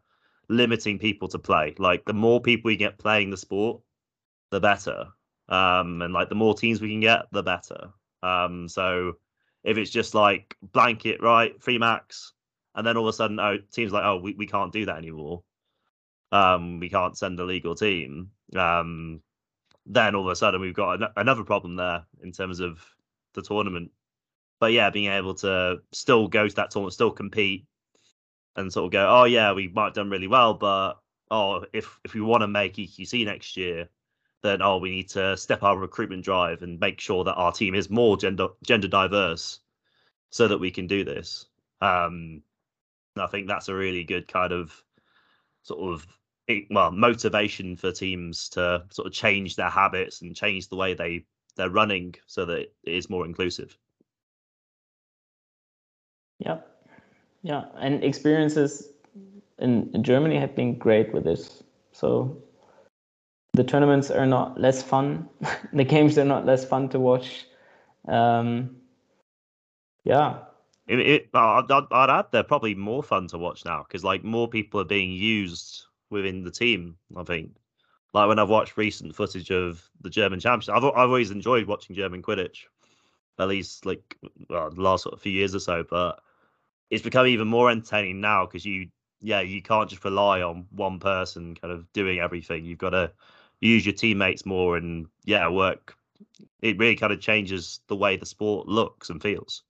limiting 0.50 0.98
people 0.98 1.28
to 1.28 1.40
play. 1.40 1.76
Like 1.78 2.04
the 2.06 2.14
more 2.14 2.42
people 2.42 2.70
we 2.70 2.76
get 2.76 2.98
playing 2.98 3.30
the 3.30 3.38
sport, 3.38 3.82
the 4.52 4.60
better. 4.60 5.06
Um, 5.48 6.02
and 6.02 6.14
like 6.14 6.30
the 6.30 6.36
more 6.36 6.56
teams 6.56 6.82
we 6.82 6.90
can 6.90 7.00
get, 7.00 7.26
the 7.32 7.44
better. 7.44 7.90
Um, 8.24 8.68
so 8.68 9.14
if 9.64 9.78
it's 9.78 9.92
just 9.92 10.16
like 10.16 10.56
blanket, 10.62 11.22
right, 11.22 11.62
free 11.62 11.78
max, 11.78 12.34
and 12.76 12.86
then 12.86 12.98
all 12.98 13.08
of 13.08 13.14
a 13.14 13.14
sudden, 13.14 13.40
oh, 13.40 13.58
teams 13.72 13.92
like, 13.92 14.06
oh, 14.06 14.18
we, 14.18 14.34
we 14.34 14.48
can't 14.48 14.72
do 14.72 14.86
that 14.86 14.98
anymore. 14.98 15.44
Um, 16.32 16.80
we 16.80 16.90
can't 16.90 17.18
send 17.18 17.40
a 17.40 17.44
legal 17.44 17.76
team. 17.76 18.32
Um, 18.56 19.22
then 19.86 20.16
all 20.16 20.28
of 20.28 20.32
a 20.32 20.36
sudden 20.36 20.62
we've 20.62 20.74
got 20.74 21.02
an- 21.02 21.10
another 21.18 21.44
problem 21.44 21.76
there 21.76 22.06
in 22.22 22.32
terms 22.32 22.60
of 22.60 22.86
the 23.34 23.42
tournament. 23.42 23.92
But 24.60 24.74
yeah, 24.74 24.90
being 24.90 25.12
able 25.12 25.34
to 25.36 25.78
still 25.92 26.28
go 26.28 26.48
to 26.48 26.56
that 26.56 26.72
tournament, 26.72 26.94
still 26.94 27.12
compete, 27.12 27.66
and 28.56 28.72
sort 28.72 28.86
of 28.86 28.92
go, 28.92 29.08
oh 29.10 29.24
yeah, 29.24 29.54
we 29.54 29.68
might 29.70 29.86
have 29.86 29.94
done 29.94 30.10
really 30.10 30.28
well, 30.28 30.54
but 30.54 30.96
oh, 31.32 31.66
if 31.74 32.00
if 32.04 32.14
we 32.14 32.22
want 32.22 32.42
to 32.42 32.48
make 32.48 32.76
EQC 32.76 33.26
next 33.26 33.58
year, 33.58 33.90
then 34.42 34.62
oh, 34.62 34.78
we 34.78 34.90
need 34.90 35.10
to 35.10 35.36
step 35.38 35.64
our 35.64 35.78
recruitment 35.78 36.24
drive 36.24 36.62
and 36.62 36.80
make 36.80 37.00
sure 37.00 37.24
that 37.24 37.36
our 37.36 37.52
team 37.52 37.76
is 37.76 37.90
more 37.90 38.18
gender 38.18 38.48
gender 38.64 38.88
diverse, 38.88 39.60
so 40.30 40.48
that 40.48 40.60
we 40.60 40.72
can 40.72 40.88
do 40.88 41.04
this. 41.04 41.46
Um, 41.82 42.42
I 43.18 43.28
think 43.28 43.48
that's 43.48 43.70
a 43.70 43.76
really 43.76 44.04
good 44.04 44.28
kind 44.28 44.54
of 44.54 44.84
sort 45.64 45.94
of 45.94 46.08
well 46.72 46.92
motivation 46.92 47.76
for 47.76 47.92
teams 47.92 48.50
to 48.50 48.84
sort 48.90 49.08
of 49.08 49.14
change 49.14 49.56
their 49.56 49.70
habits 49.70 50.22
and 50.22 50.36
change 50.36 50.68
the 50.68 50.76
way 50.76 50.94
they 50.94 51.26
they're 51.56 51.70
running 51.70 52.16
so 52.26 52.46
that 52.46 52.60
it 52.60 52.74
is 52.84 53.10
more 53.10 53.26
inclusive. 53.26 53.78
Yeah, 56.40 56.60
yeah, 57.42 57.66
and 57.78 58.04
experiences 58.04 58.94
in, 59.60 59.90
in 59.94 60.04
Germany 60.04 60.38
have 60.38 60.56
been 60.56 60.78
great 60.78 61.14
with 61.14 61.26
this. 61.26 61.64
So 61.92 62.42
the 63.60 63.66
tournaments 63.66 64.10
are 64.10 64.26
not 64.26 64.58
less 64.58 64.82
fun. 64.82 65.28
the 65.74 65.84
games 65.84 66.18
are 66.18 66.24
not 66.24 66.46
less 66.46 66.64
fun 66.64 66.88
to 66.88 66.98
watch. 66.98 67.46
Um, 68.08 68.78
yeah. 70.06 70.38
It, 70.88 71.00
it, 71.00 71.30
I'd, 71.34 71.70
I'd 71.70 72.10
add 72.10 72.28
they're 72.32 72.44
probably 72.44 72.74
more 72.74 73.04
fun 73.04 73.28
to 73.28 73.38
watch 73.38 73.66
now 73.66 73.84
because 73.86 74.02
like 74.02 74.24
more 74.24 74.48
people 74.48 74.80
are 74.80 74.86
being 74.86 75.12
used 75.12 75.84
within 76.10 76.46
the 76.46 76.52
team. 76.52 76.96
I 77.18 77.24
think 77.24 77.52
like 78.14 78.30
when 78.30 78.40
I've 78.40 78.48
watched 78.48 78.78
recent 78.78 79.14
footage 79.14 79.52
of 79.52 79.84
the 80.00 80.10
German 80.10 80.40
championship, 80.40 80.76
I've 80.78 80.86
I've 80.86 81.10
always 81.10 81.30
enjoyed 81.30 81.68
watching 81.68 81.98
German 81.98 82.22
Quidditch, 82.22 82.60
at 83.40 83.50
least 83.50 83.86
like 83.86 84.18
well, 84.50 84.70
the 84.70 84.82
last 84.82 85.04
sort 85.04 85.16
of 85.16 85.22
few 85.22 85.34
years 85.34 85.54
or 85.54 85.60
so. 85.60 85.84
But 85.84 86.22
it's 86.90 87.04
become 87.04 87.28
even 87.28 87.50
more 87.50 87.70
entertaining 87.70 88.22
now 88.22 88.46
because 88.46 88.66
you 88.66 88.88
yeah 89.20 89.42
you 89.42 89.62
can't 89.62 89.90
just 89.90 90.06
rely 90.06 90.44
on 90.44 90.66
one 90.72 91.00
person 91.00 91.56
kind 91.56 91.74
of 91.74 91.92
doing 91.92 92.20
everything. 92.20 92.64
You've 92.64 92.80
got 92.80 92.92
to 92.92 93.12
use 93.62 93.86
your 93.86 93.94
teammates 93.94 94.46
more 94.46 94.78
and 94.78 95.08
yeah 95.26 95.48
work. 95.50 95.96
It 96.62 96.78
really 96.78 96.96
kind 96.96 97.14
of 97.14 97.20
changes 97.22 97.80
the 97.88 97.96
way 97.96 98.18
the 98.18 98.26
sport 98.26 98.68
looks 98.68 99.10
and 99.10 99.22
feels. 99.22 99.64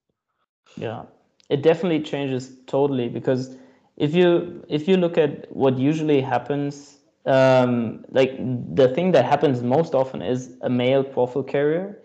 Yeah, 0.76 1.02
it 1.48 1.62
definitely 1.62 2.00
changes 2.02 2.56
totally 2.66 3.08
because 3.08 3.56
if 3.96 4.14
you 4.14 4.64
if 4.68 4.88
you 4.88 4.96
look 4.96 5.18
at 5.18 5.54
what 5.54 5.78
usually 5.78 6.20
happens 6.20 6.98
um, 7.26 8.04
like 8.10 8.36
the 8.74 8.88
thing 8.88 9.12
that 9.12 9.24
happens 9.24 9.62
most 9.62 9.94
often 9.94 10.22
is 10.22 10.56
a 10.62 10.70
male 10.70 11.04
quaffle 11.04 11.46
carrier 11.46 12.00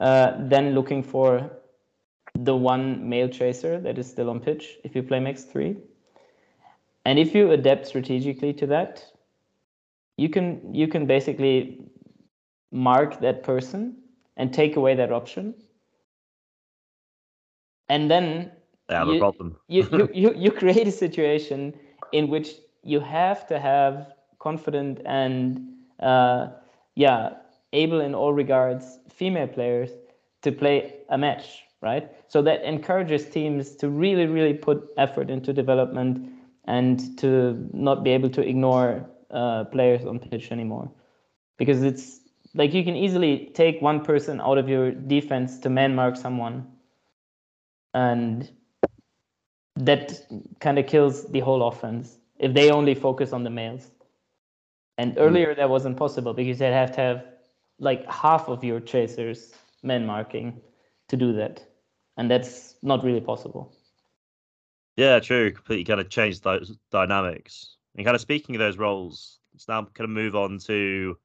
uh, 0.00 0.32
then 0.38 0.74
looking 0.74 1.02
for 1.02 1.50
the 2.34 2.56
one 2.56 3.08
male 3.08 3.28
chaser 3.28 3.80
that 3.80 3.98
is 3.98 4.08
still 4.08 4.30
on 4.30 4.40
pitch 4.40 4.78
if 4.84 4.94
you 4.94 5.02
play 5.02 5.20
max 5.20 5.44
three. 5.44 5.76
And 7.04 7.18
if 7.18 7.34
you 7.34 7.50
adapt 7.50 7.86
strategically 7.86 8.52
to 8.54 8.66
that, 8.66 9.11
you 10.16 10.28
can 10.28 10.74
you 10.74 10.88
can 10.88 11.06
basically 11.06 11.82
mark 12.70 13.20
that 13.20 13.42
person 13.42 13.96
and 14.36 14.52
take 14.52 14.76
away 14.76 14.94
that 14.94 15.12
option. 15.12 15.54
And 17.88 18.10
then 18.10 18.52
They 18.88 18.94
have 18.94 19.08
you, 19.08 19.18
problem. 19.18 19.56
you, 19.68 19.88
you, 19.92 20.08
you, 20.12 20.34
you 20.34 20.50
create 20.50 20.86
a 20.86 20.92
situation 20.92 21.74
in 22.12 22.28
which 22.28 22.56
you 22.82 23.00
have 23.00 23.46
to 23.48 23.58
have 23.58 24.12
confident 24.38 25.00
and 25.04 25.60
uh, 26.00 26.48
yeah 26.94 27.34
able 27.72 28.00
in 28.00 28.14
all 28.14 28.32
regards 28.32 28.98
female 29.08 29.46
players 29.46 29.90
to 30.42 30.50
play 30.52 30.94
a 31.10 31.16
match 31.16 31.62
right 31.80 32.10
so 32.28 32.42
that 32.42 32.62
encourages 32.64 33.28
teams 33.28 33.74
to 33.76 33.88
really 33.88 34.26
really 34.26 34.52
put 34.52 34.90
effort 34.96 35.30
into 35.30 35.52
development 35.52 36.28
and 36.66 37.16
to 37.18 37.68
not 37.72 38.02
be 38.02 38.10
able 38.10 38.28
to 38.28 38.40
ignore 38.46 39.08
uh, 39.32 39.64
players 39.64 40.04
on 40.04 40.18
pitch 40.18 40.52
anymore 40.52 40.90
because 41.58 41.82
it's 41.82 42.20
like 42.54 42.74
you 42.74 42.84
can 42.84 42.96
easily 42.96 43.50
take 43.54 43.80
one 43.80 44.04
person 44.04 44.40
out 44.40 44.58
of 44.58 44.68
your 44.68 44.90
defense 44.90 45.58
to 45.58 45.70
man 45.70 45.94
mark 45.94 46.16
someone 46.16 46.66
and 47.94 48.50
that 49.76 50.20
kind 50.60 50.78
of 50.78 50.86
kills 50.86 51.26
the 51.28 51.40
whole 51.40 51.66
offense 51.66 52.18
if 52.38 52.52
they 52.52 52.70
only 52.70 52.94
focus 52.94 53.32
on 53.32 53.44
the 53.44 53.50
males 53.50 53.90
and 54.98 55.14
earlier 55.18 55.54
that 55.54 55.68
wasn't 55.68 55.96
possible 55.96 56.34
because 56.34 56.58
they'd 56.58 56.72
have 56.72 56.92
to 56.92 57.00
have 57.00 57.24
like 57.78 58.04
half 58.10 58.48
of 58.48 58.62
your 58.62 58.80
chasers 58.80 59.54
men 59.82 60.06
marking 60.06 60.60
to 61.08 61.16
do 61.16 61.32
that 61.32 61.64
and 62.16 62.30
that's 62.30 62.74
not 62.82 63.02
really 63.02 63.20
possible 63.20 63.72
Yeah, 64.96 65.20
true. 65.20 65.52
Completely 65.52 65.84
kind 65.84 66.00
of 66.00 66.10
changed 66.10 66.44
those 66.44 66.76
dynamics. 66.90 67.76
And 67.96 68.04
kind 68.04 68.14
of 68.14 68.20
speaking 68.20 68.54
of 68.54 68.60
those 68.60 68.78
roles, 68.78 69.40
let's 69.52 69.68
now 69.68 69.82
kind 69.82 70.04
of 70.04 70.10
move 70.10 70.34
on 70.34 70.58
to 70.60 71.16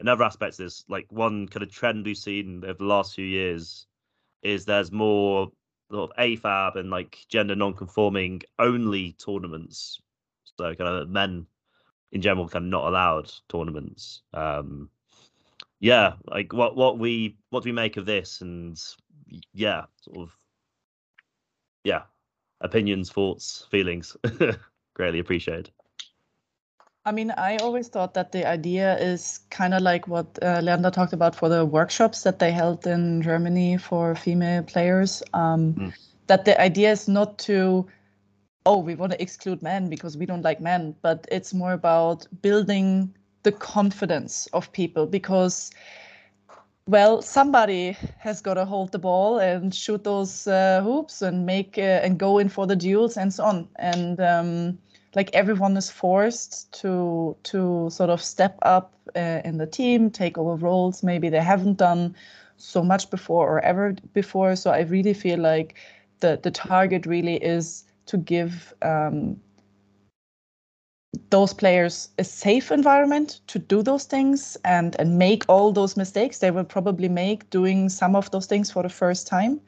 another 0.00 0.24
aspect 0.24 0.54
of 0.54 0.58
this. 0.58 0.84
Like 0.88 1.06
one 1.10 1.48
kind 1.48 1.62
of 1.62 1.72
trend 1.72 2.04
we've 2.04 2.16
seen 2.16 2.62
over 2.64 2.74
the 2.74 2.84
last 2.84 3.14
few 3.14 3.24
years 3.24 3.86
is 4.42 4.64
there's 4.64 4.92
more 4.92 5.50
sort 5.90 6.10
of 6.10 6.16
AFAB 6.16 6.76
and 6.76 6.90
like 6.90 7.18
gender 7.28 7.54
non-conforming 7.54 8.42
only 8.58 9.12
tournaments. 9.12 10.00
So 10.58 10.74
kind 10.74 10.88
of 10.88 11.08
men 11.08 11.46
in 12.12 12.20
general 12.20 12.48
kind 12.48 12.64
of 12.64 12.70
not 12.70 12.86
allowed 12.86 13.32
tournaments. 13.48 14.22
Um 14.32 14.90
yeah, 15.80 16.14
like 16.26 16.52
what 16.52 16.76
what 16.76 16.98
we 16.98 17.36
what 17.50 17.62
do 17.62 17.68
we 17.68 17.72
make 17.72 17.96
of 17.96 18.06
this 18.06 18.40
and 18.40 18.80
yeah, 19.52 19.84
sort 20.00 20.18
of 20.18 20.38
yeah, 21.82 22.02
opinions, 22.60 23.10
thoughts, 23.10 23.66
feelings. 23.70 24.16
Greatly 24.94 25.18
appreciated. 25.18 25.70
I 27.06 27.12
mean, 27.12 27.32
I 27.32 27.58
always 27.58 27.88
thought 27.88 28.14
that 28.14 28.32
the 28.32 28.46
idea 28.46 28.96
is 28.98 29.40
kind 29.50 29.74
of 29.74 29.82
like 29.82 30.08
what 30.08 30.38
uh, 30.42 30.60
Leander 30.62 30.90
talked 30.90 31.12
about 31.12 31.36
for 31.36 31.50
the 31.50 31.64
workshops 31.66 32.22
that 32.22 32.38
they 32.38 32.50
held 32.50 32.86
in 32.86 33.20
Germany 33.20 33.76
for 33.76 34.14
female 34.14 34.62
players. 34.62 35.22
Um, 35.34 35.74
Mm. 35.74 35.92
That 36.26 36.46
the 36.46 36.58
idea 36.58 36.90
is 36.90 37.06
not 37.06 37.36
to, 37.40 37.86
oh, 38.64 38.78
we 38.78 38.94
want 38.94 39.12
to 39.12 39.20
exclude 39.20 39.62
men 39.62 39.90
because 39.90 40.16
we 40.16 40.24
don't 40.24 40.40
like 40.42 40.58
men, 40.58 40.94
but 41.02 41.26
it's 41.30 41.52
more 41.52 41.74
about 41.74 42.26
building 42.40 43.14
the 43.42 43.52
confidence 43.52 44.46
of 44.54 44.72
people 44.72 45.06
because, 45.06 45.70
well, 46.86 47.20
somebody 47.20 47.94
has 48.18 48.40
got 48.40 48.54
to 48.54 48.64
hold 48.64 48.92
the 48.92 48.98
ball 48.98 49.38
and 49.38 49.74
shoot 49.74 50.02
those 50.04 50.46
uh, 50.46 50.80
hoops 50.82 51.20
and 51.20 51.44
make 51.44 51.76
uh, 51.76 52.00
and 52.02 52.18
go 52.18 52.38
in 52.38 52.48
for 52.48 52.66
the 52.66 52.76
duels 52.76 53.18
and 53.18 53.34
so 53.34 53.44
on. 53.44 53.68
And 53.76 54.18
um, 54.20 54.78
like 55.16 55.30
everyone 55.34 55.76
is 55.76 55.90
forced 55.90 56.72
to 56.80 57.36
to 57.44 57.88
sort 57.90 58.10
of 58.10 58.22
step 58.22 58.58
up 58.62 58.94
uh, 59.16 59.40
in 59.44 59.58
the 59.58 59.66
team 59.66 60.10
take 60.10 60.38
over 60.38 60.56
roles 60.56 61.02
maybe 61.02 61.28
they 61.28 61.40
haven't 61.42 61.78
done 61.78 62.14
so 62.56 62.82
much 62.82 63.10
before 63.10 63.48
or 63.48 63.60
ever 63.60 63.94
before. 64.12 64.56
So 64.56 64.70
i 64.70 64.80
really 64.80 65.14
feel 65.14 65.38
like 65.38 65.74
the 66.20 66.38
the 66.42 66.50
target 66.50 67.06
really 67.06 67.36
is 67.36 67.84
to 68.06 68.16
give 68.18 68.74
um, 68.82 69.36
those 71.30 71.54
players 71.54 72.10
a 72.18 72.24
safe 72.24 72.70
environment 72.70 73.40
to 73.48 73.58
do 73.58 73.82
those 73.82 74.04
things 74.04 74.56
and 74.64 74.96
and 74.98 75.18
make 75.18 75.44
all 75.48 75.72
those 75.72 75.96
mistakes 75.96 76.38
they 76.38 76.50
will 76.50 76.64
probably 76.64 77.08
make 77.08 77.48
doing 77.50 77.88
some 77.88 78.16
of 78.16 78.30
those 78.30 78.46
things 78.46 78.70
for 78.70 78.82
the 78.82 78.88
first 78.88 79.26
time 79.26 79.60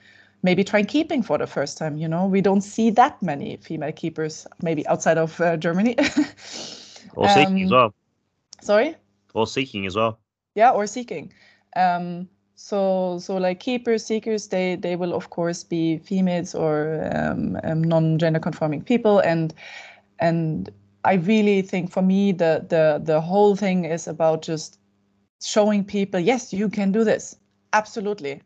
maybe 0.46 0.64
try 0.64 0.84
keeping 0.84 1.22
for 1.24 1.38
the 1.38 1.48
first 1.48 1.78
time. 1.78 1.98
You 1.98 2.08
know, 2.08 2.26
we 2.26 2.42
don't 2.42 2.62
see 2.62 2.90
that 2.92 3.22
many 3.22 3.58
female 3.58 3.92
keepers, 3.92 4.48
maybe 4.62 4.86
outside 4.88 5.18
of 5.18 5.40
uh, 5.42 5.58
Germany. 5.58 5.96
Or 7.14 7.28
seeking 7.28 7.62
as 7.64 7.70
Um, 7.70 7.72
well. 7.72 7.94
Sorry, 8.62 8.96
Or 9.34 9.46
seeking 9.46 9.86
as 9.86 9.94
well. 9.96 10.18
yeah, 10.54 10.70
or 10.70 10.86
seeking. 10.86 11.32
Um, 11.76 12.28
so, 12.54 13.18
so 13.20 13.36
like 13.36 13.60
keepers, 13.60 14.04
seekers, 14.06 14.48
they 14.48 14.76
they 14.76 14.96
will 14.96 15.14
of 15.14 15.30
course 15.30 15.64
be 15.64 15.98
females 15.98 16.54
or 16.54 17.10
um, 17.14 17.58
um, 17.64 17.82
non-gender 17.84 18.40
conforming 18.40 18.82
people, 18.82 19.20
and 19.20 19.54
and 20.20 20.70
I 21.04 21.14
really 21.14 21.62
think 21.62 21.92
for 21.92 22.02
me 22.02 22.32
the 22.32 22.66
the 22.68 23.00
the 23.04 23.20
whole 23.20 23.56
thing 23.56 23.84
is 23.84 24.08
about 24.08 24.42
just 24.42 24.78
showing 25.42 25.84
people, 25.84 26.20
yes, 26.20 26.52
you 26.52 26.68
can 26.70 26.92
do 26.92 27.04
this, 27.04 27.36
absolutely, 27.72 28.42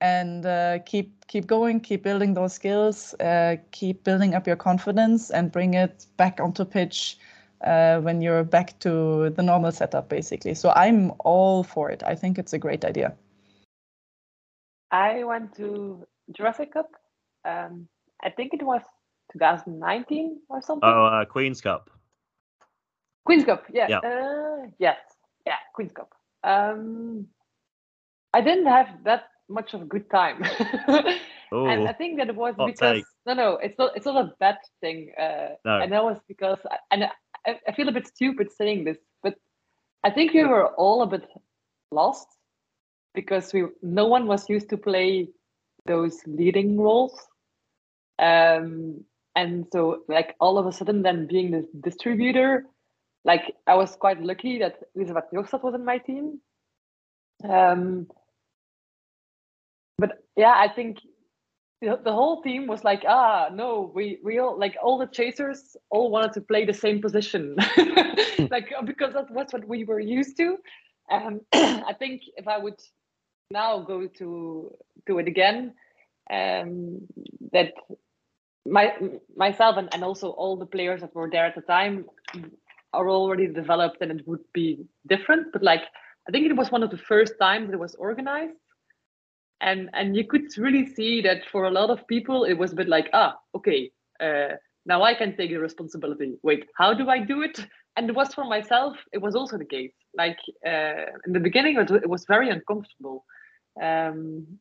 and 0.00 0.46
uh, 0.46 0.78
keep 0.80 1.26
keep 1.26 1.46
going, 1.46 1.80
keep 1.80 2.02
building 2.02 2.34
those 2.34 2.52
skills, 2.52 3.14
uh, 3.20 3.56
keep 3.70 4.04
building 4.04 4.34
up 4.34 4.46
your 4.46 4.56
confidence, 4.56 5.30
and 5.30 5.52
bring 5.52 5.74
it 5.74 6.06
back 6.16 6.40
onto 6.40 6.64
pitch 6.64 7.18
uh, 7.64 7.98
when 8.00 8.20
you're 8.20 8.44
back 8.44 8.78
to 8.80 9.30
the 9.30 9.42
normal 9.42 9.72
setup, 9.72 10.08
basically. 10.08 10.54
So 10.54 10.70
I'm 10.70 11.12
all 11.20 11.62
for 11.62 11.90
it. 11.90 12.02
I 12.06 12.14
think 12.14 12.38
it's 12.38 12.52
a 12.52 12.58
great 12.58 12.84
idea. 12.84 13.14
I 14.90 15.24
went 15.24 15.54
to 15.56 16.06
Jurassic 16.32 16.72
Cup. 16.72 16.90
Um, 17.44 17.88
I 18.22 18.30
think 18.30 18.54
it 18.54 18.62
was 18.62 18.82
2019 19.32 20.40
or 20.48 20.62
something. 20.62 20.88
Oh, 20.88 21.04
uh, 21.04 21.24
Queen's 21.24 21.60
Cup. 21.60 21.90
Queen's 23.24 23.44
Cup, 23.44 23.64
yeah. 23.72 23.88
Yeah. 23.88 23.98
Uh, 23.98 24.66
yes, 24.78 24.98
yeah, 25.46 25.56
Queen's 25.74 25.92
Cup. 25.92 26.14
Um, 26.42 27.26
I 28.32 28.40
didn't 28.40 28.66
have 28.66 28.88
that 29.04 29.24
much 29.48 29.74
of 29.74 29.82
a 29.82 29.86
good 29.86 30.10
time, 30.10 30.42
Oh, 31.52 31.66
and 31.66 31.88
I 31.88 31.92
think 31.92 32.18
that 32.18 32.34
was 32.34 32.54
because 32.56 32.96
take. 32.96 33.04
no, 33.26 33.34
no, 33.34 33.52
it's 33.56 33.78
not. 33.78 33.96
It's 33.96 34.06
not 34.06 34.22
a 34.24 34.32
bad 34.38 34.58
thing, 34.80 35.12
uh, 35.18 35.54
No. 35.64 35.80
and 35.80 35.92
that 35.92 36.04
was 36.04 36.18
because, 36.28 36.58
I, 36.70 36.76
and 36.90 37.04
I, 37.46 37.58
I 37.66 37.72
feel 37.72 37.88
a 37.88 37.92
bit 37.92 38.06
stupid 38.06 38.52
saying 38.52 38.84
this, 38.84 38.98
but 39.22 39.34
I 40.04 40.10
think 40.10 40.34
we 40.34 40.44
were 40.44 40.68
all 40.74 41.02
a 41.02 41.06
bit 41.06 41.26
lost 41.90 42.28
because 43.14 43.52
we 43.52 43.64
no 43.82 44.06
one 44.06 44.26
was 44.26 44.48
used 44.48 44.68
to 44.70 44.76
play 44.76 45.28
those 45.86 46.20
leading 46.26 46.78
roles 46.78 47.18
um 48.18 49.02
and 49.34 49.66
so 49.72 50.02
like 50.08 50.34
all 50.40 50.58
of 50.58 50.66
a 50.66 50.72
sudden 50.72 51.02
then 51.02 51.26
being 51.26 51.50
the 51.50 51.66
distributor 51.80 52.64
like 53.24 53.54
i 53.66 53.74
was 53.74 53.96
quite 53.96 54.20
lucky 54.20 54.58
that 54.58 54.76
Elisabeth 54.94 55.24
Jogstad 55.32 55.62
was 55.62 55.74
in 55.74 55.84
my 55.84 55.98
team 55.98 56.40
um 57.48 58.06
but 59.98 60.24
yeah 60.36 60.54
i 60.56 60.68
think 60.68 60.98
the, 61.80 61.98
the 62.02 62.12
whole 62.12 62.42
team 62.42 62.66
was 62.66 62.82
like 62.84 63.04
ah 63.06 63.48
no 63.52 63.90
we 63.94 64.18
we 64.24 64.38
all 64.38 64.58
like 64.58 64.76
all 64.82 64.98
the 64.98 65.06
chasers 65.06 65.76
all 65.90 66.10
wanted 66.10 66.32
to 66.32 66.40
play 66.40 66.64
the 66.64 66.74
same 66.74 67.00
position. 67.00 67.56
Like 68.50 68.72
because 68.84 69.14
that 69.14 69.30
was 69.30 69.48
what 69.50 69.66
we 69.66 69.84
were 69.84 70.00
used 70.00 70.36
to. 70.36 70.58
Um 71.10 71.40
i 71.52 71.94
think 71.98 72.22
if 72.36 72.46
i 72.48 72.58
would 72.58 72.80
now 73.50 73.80
go 73.80 74.06
to 74.06 74.70
do 75.06 75.18
it 75.18 75.28
again 75.28 75.74
um 76.30 77.00
that 77.52 77.72
my 78.66 78.94
myself 79.36 79.76
and, 79.76 79.88
and 79.92 80.04
also 80.04 80.30
all 80.30 80.56
the 80.56 80.66
players 80.66 81.00
that 81.00 81.14
were 81.14 81.30
there 81.30 81.46
at 81.46 81.54
the 81.54 81.62
time 81.62 82.04
are 82.92 83.08
already 83.08 83.46
developed 83.46 83.98
and 84.00 84.10
it 84.12 84.26
would 84.26 84.44
be 84.52 84.86
different. 85.06 85.52
But 85.52 85.62
like 85.62 85.82
i 86.26 86.30
think 86.30 86.46
it 86.46 86.56
was 86.56 86.70
one 86.70 86.82
of 86.82 86.90
the 86.90 87.04
first 87.10 87.34
times 87.40 87.70
it 87.70 87.78
was 87.78 87.94
organized 87.94 88.58
and 89.60 89.90
and 89.92 90.16
you 90.16 90.24
could 90.24 90.46
really 90.56 90.86
see 90.86 91.20
that 91.22 91.42
for 91.50 91.64
a 91.64 91.70
lot 91.70 91.90
of 91.90 92.06
people 92.06 92.44
it 92.44 92.54
was 92.54 92.72
a 92.72 92.76
bit 92.76 92.88
like 92.88 93.08
ah 93.12 93.36
okay 93.54 93.90
uh, 94.20 94.54
now 94.86 95.02
i 95.02 95.14
can 95.14 95.36
take 95.36 95.50
the 95.50 95.56
responsibility. 95.56 96.36
Wait 96.42 96.66
how 96.76 96.94
do 96.94 97.08
i 97.08 97.18
do 97.18 97.42
it? 97.42 97.66
And 97.96 98.08
it 98.08 98.14
was 98.14 98.32
for 98.32 98.44
myself 98.44 98.96
it 99.12 99.18
was 99.18 99.34
also 99.34 99.58
the 99.58 99.64
case. 99.64 99.92
Like 100.16 100.38
uh, 100.64 101.06
in 101.26 101.32
the 101.32 101.40
beginning 101.40 101.76
it 101.76 101.90
was, 101.90 102.02
it 102.02 102.08
was 102.08 102.24
very 102.26 102.48
uncomfortable. 102.50 103.24
Um 103.82 104.58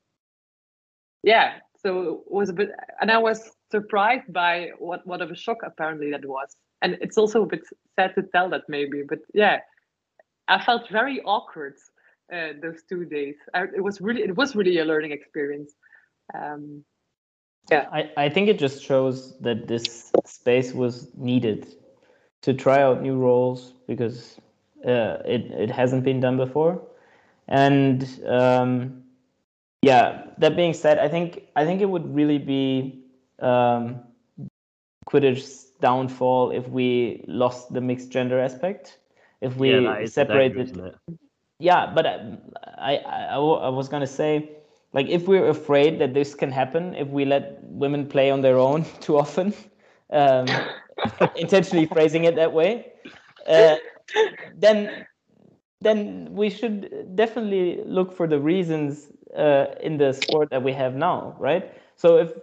yeah 1.24 1.60
so 1.82 2.24
it 2.26 2.32
was 2.32 2.50
a 2.50 2.54
bit 2.54 2.70
and 3.02 3.12
i 3.12 3.18
was 3.18 3.52
surprised 3.72 4.32
by 4.32 4.70
what 4.80 5.06
what 5.06 5.22
of 5.22 5.32
a 5.32 5.36
shock 5.36 5.58
apparently 5.64 6.12
that 6.12 6.26
was. 6.26 6.56
And 6.82 6.98
it's 7.02 7.18
also 7.18 7.44
a 7.44 7.48
bit 7.48 7.64
sad 7.96 8.14
to 8.16 8.24
tell 8.34 8.50
that 8.50 8.64
maybe, 8.70 9.02
but 9.08 9.20
yeah, 9.34 9.62
I 10.48 10.64
felt 10.64 10.90
very 10.90 11.22
awkward 11.22 11.74
uh, 12.34 12.54
those 12.62 12.84
two 12.88 13.06
days. 13.06 13.36
I, 13.54 13.64
it 13.64 13.84
was 13.84 14.02
really 14.02 14.22
it 14.22 14.36
was 14.36 14.56
really 14.56 14.80
a 14.80 14.86
learning 14.86 15.12
experience. 15.12 15.74
Um, 16.34 16.84
yeah, 17.72 17.88
I, 17.92 18.12
I 18.18 18.30
think 18.30 18.48
it 18.48 18.60
just 18.60 18.84
shows 18.84 19.38
that 19.40 19.68
this 19.68 20.12
space 20.26 20.74
was 20.74 21.10
needed 21.16 21.68
to 22.42 22.54
try 22.54 22.82
out 22.82 23.02
new 23.02 23.18
roles 23.18 23.74
because 23.88 24.38
uh, 24.86 25.18
it 25.26 25.52
it 25.52 25.72
hasn't 25.72 26.04
been 26.04 26.20
done 26.20 26.38
before, 26.38 26.82
and 27.48 28.08
um, 28.28 29.04
yeah. 29.82 30.24
That 30.38 30.56
being 30.56 30.74
said, 30.74 31.00
I 31.00 31.10
think 31.10 31.48
I 31.56 31.66
think 31.66 31.82
it 31.82 31.90
would 31.90 32.14
really 32.14 32.38
be 32.38 33.04
um, 33.40 34.02
Quidditch's 35.10 35.72
downfall 35.82 36.52
if 36.52 36.68
we 36.70 37.24
lost 37.28 37.74
the 37.74 37.82
mixed 37.82 38.12
gender 38.12 38.40
aspect. 38.40 39.00
If 39.42 39.56
we 39.58 39.72
yeah, 39.72 39.92
that 39.92 40.02
is 40.04 40.12
the 40.12 40.22
separated 40.22 40.78
it? 40.78 40.96
Yeah 41.60 41.92
but 41.94 42.06
I, 42.06 42.96
I 42.98 43.36
i 43.36 43.70
was 43.70 43.90
gonna 43.90 44.08
say 44.08 44.50
like 44.94 45.08
if 45.08 45.28
we're 45.28 45.48
afraid 45.50 46.00
that 46.00 46.14
this 46.14 46.36
can 46.36 46.52
happen 46.52 46.94
if 46.96 47.08
we 47.08 47.26
let 47.26 47.64
women 47.64 48.08
play 48.08 48.32
on 48.32 48.42
their 48.42 48.58
own 48.58 48.84
too 49.02 49.18
often 49.18 49.54
um, 50.10 50.62
intentionally 51.36 51.86
phrasing 51.88 52.26
it 52.26 52.36
that 52.36 52.54
way 52.54 52.94
uh, 53.48 53.76
then 54.56 55.06
then 55.82 56.28
we 56.34 56.50
should 56.50 57.16
definitely 57.16 57.84
look 57.86 58.12
for 58.12 58.28
the 58.28 58.40
reasons 58.40 59.12
uh, 59.36 59.68
in 59.82 59.98
the 59.98 60.12
sport 60.14 60.50
that 60.50 60.64
we 60.64 60.74
have 60.74 60.96
now 60.96 61.36
right? 61.40 61.72
So 61.96 62.18
if 62.18 62.34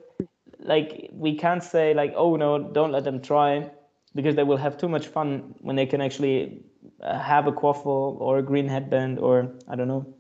like 0.59 1.09
we 1.13 1.37
can't 1.37 1.63
say 1.63 1.95
like 1.95 2.13
oh 2.17 2.37
no 2.37 2.59
don't 2.73 2.93
let 2.93 3.05
them 3.05 3.21
try 3.21 3.71
because 4.15 4.37
they 4.37 4.45
will 4.45 4.57
have 4.57 4.77
too 4.77 4.89
much 4.89 5.07
fun 5.09 5.55
when 5.61 5.77
they 5.77 5.87
can 5.87 6.01
actually 6.01 6.65
have 7.03 7.47
a 7.47 7.53
quaffle 7.53 8.17
or 8.21 8.39
a 8.39 8.43
green 8.43 8.69
headband 8.69 9.19
or 9.19 9.53
I 9.69 9.77
don't 9.77 9.89
know, 9.89 10.15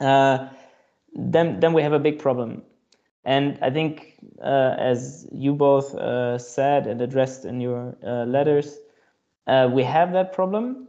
uh, 0.00 0.48
then 1.14 1.60
then 1.60 1.72
we 1.72 1.82
have 1.82 1.92
a 1.92 1.98
big 1.98 2.18
problem. 2.18 2.62
And 3.24 3.58
I 3.62 3.70
think, 3.70 4.18
uh, 4.42 4.74
as 4.78 5.26
you 5.32 5.54
both 5.54 5.94
uh, 5.94 6.36
said 6.38 6.86
and 6.86 7.00
addressed 7.00 7.46
in 7.46 7.60
your 7.60 7.96
uh, 8.06 8.24
letters, 8.24 8.78
uh, 9.46 9.68
we 9.72 9.82
have 9.82 10.12
that 10.12 10.32
problem. 10.32 10.88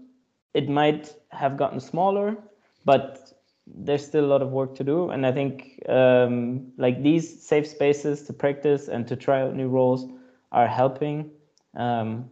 It 0.54 0.68
might 0.70 1.14
have 1.32 1.56
gotten 1.56 1.80
smaller, 1.80 2.38
but 2.84 3.32
there's 3.68 4.06
still 4.06 4.26
a 4.26 4.28
lot 4.28 4.42
of 4.42 4.52
work 4.52 4.76
to 4.76 4.84
do. 4.84 5.10
And 5.10 5.26
I 5.26 5.32
think 5.32 5.82
um, 5.88 6.72
like 6.78 7.02
these 7.02 7.42
safe 7.42 7.68
spaces 7.68 8.24
to 8.24 8.34
practice 8.34 8.88
and 8.88 9.08
to 9.08 9.16
try 9.16 9.42
out 9.42 9.56
new 9.56 9.70
roles 9.70 10.06
are 10.52 10.68
helping 10.68 11.32
um, 11.76 12.30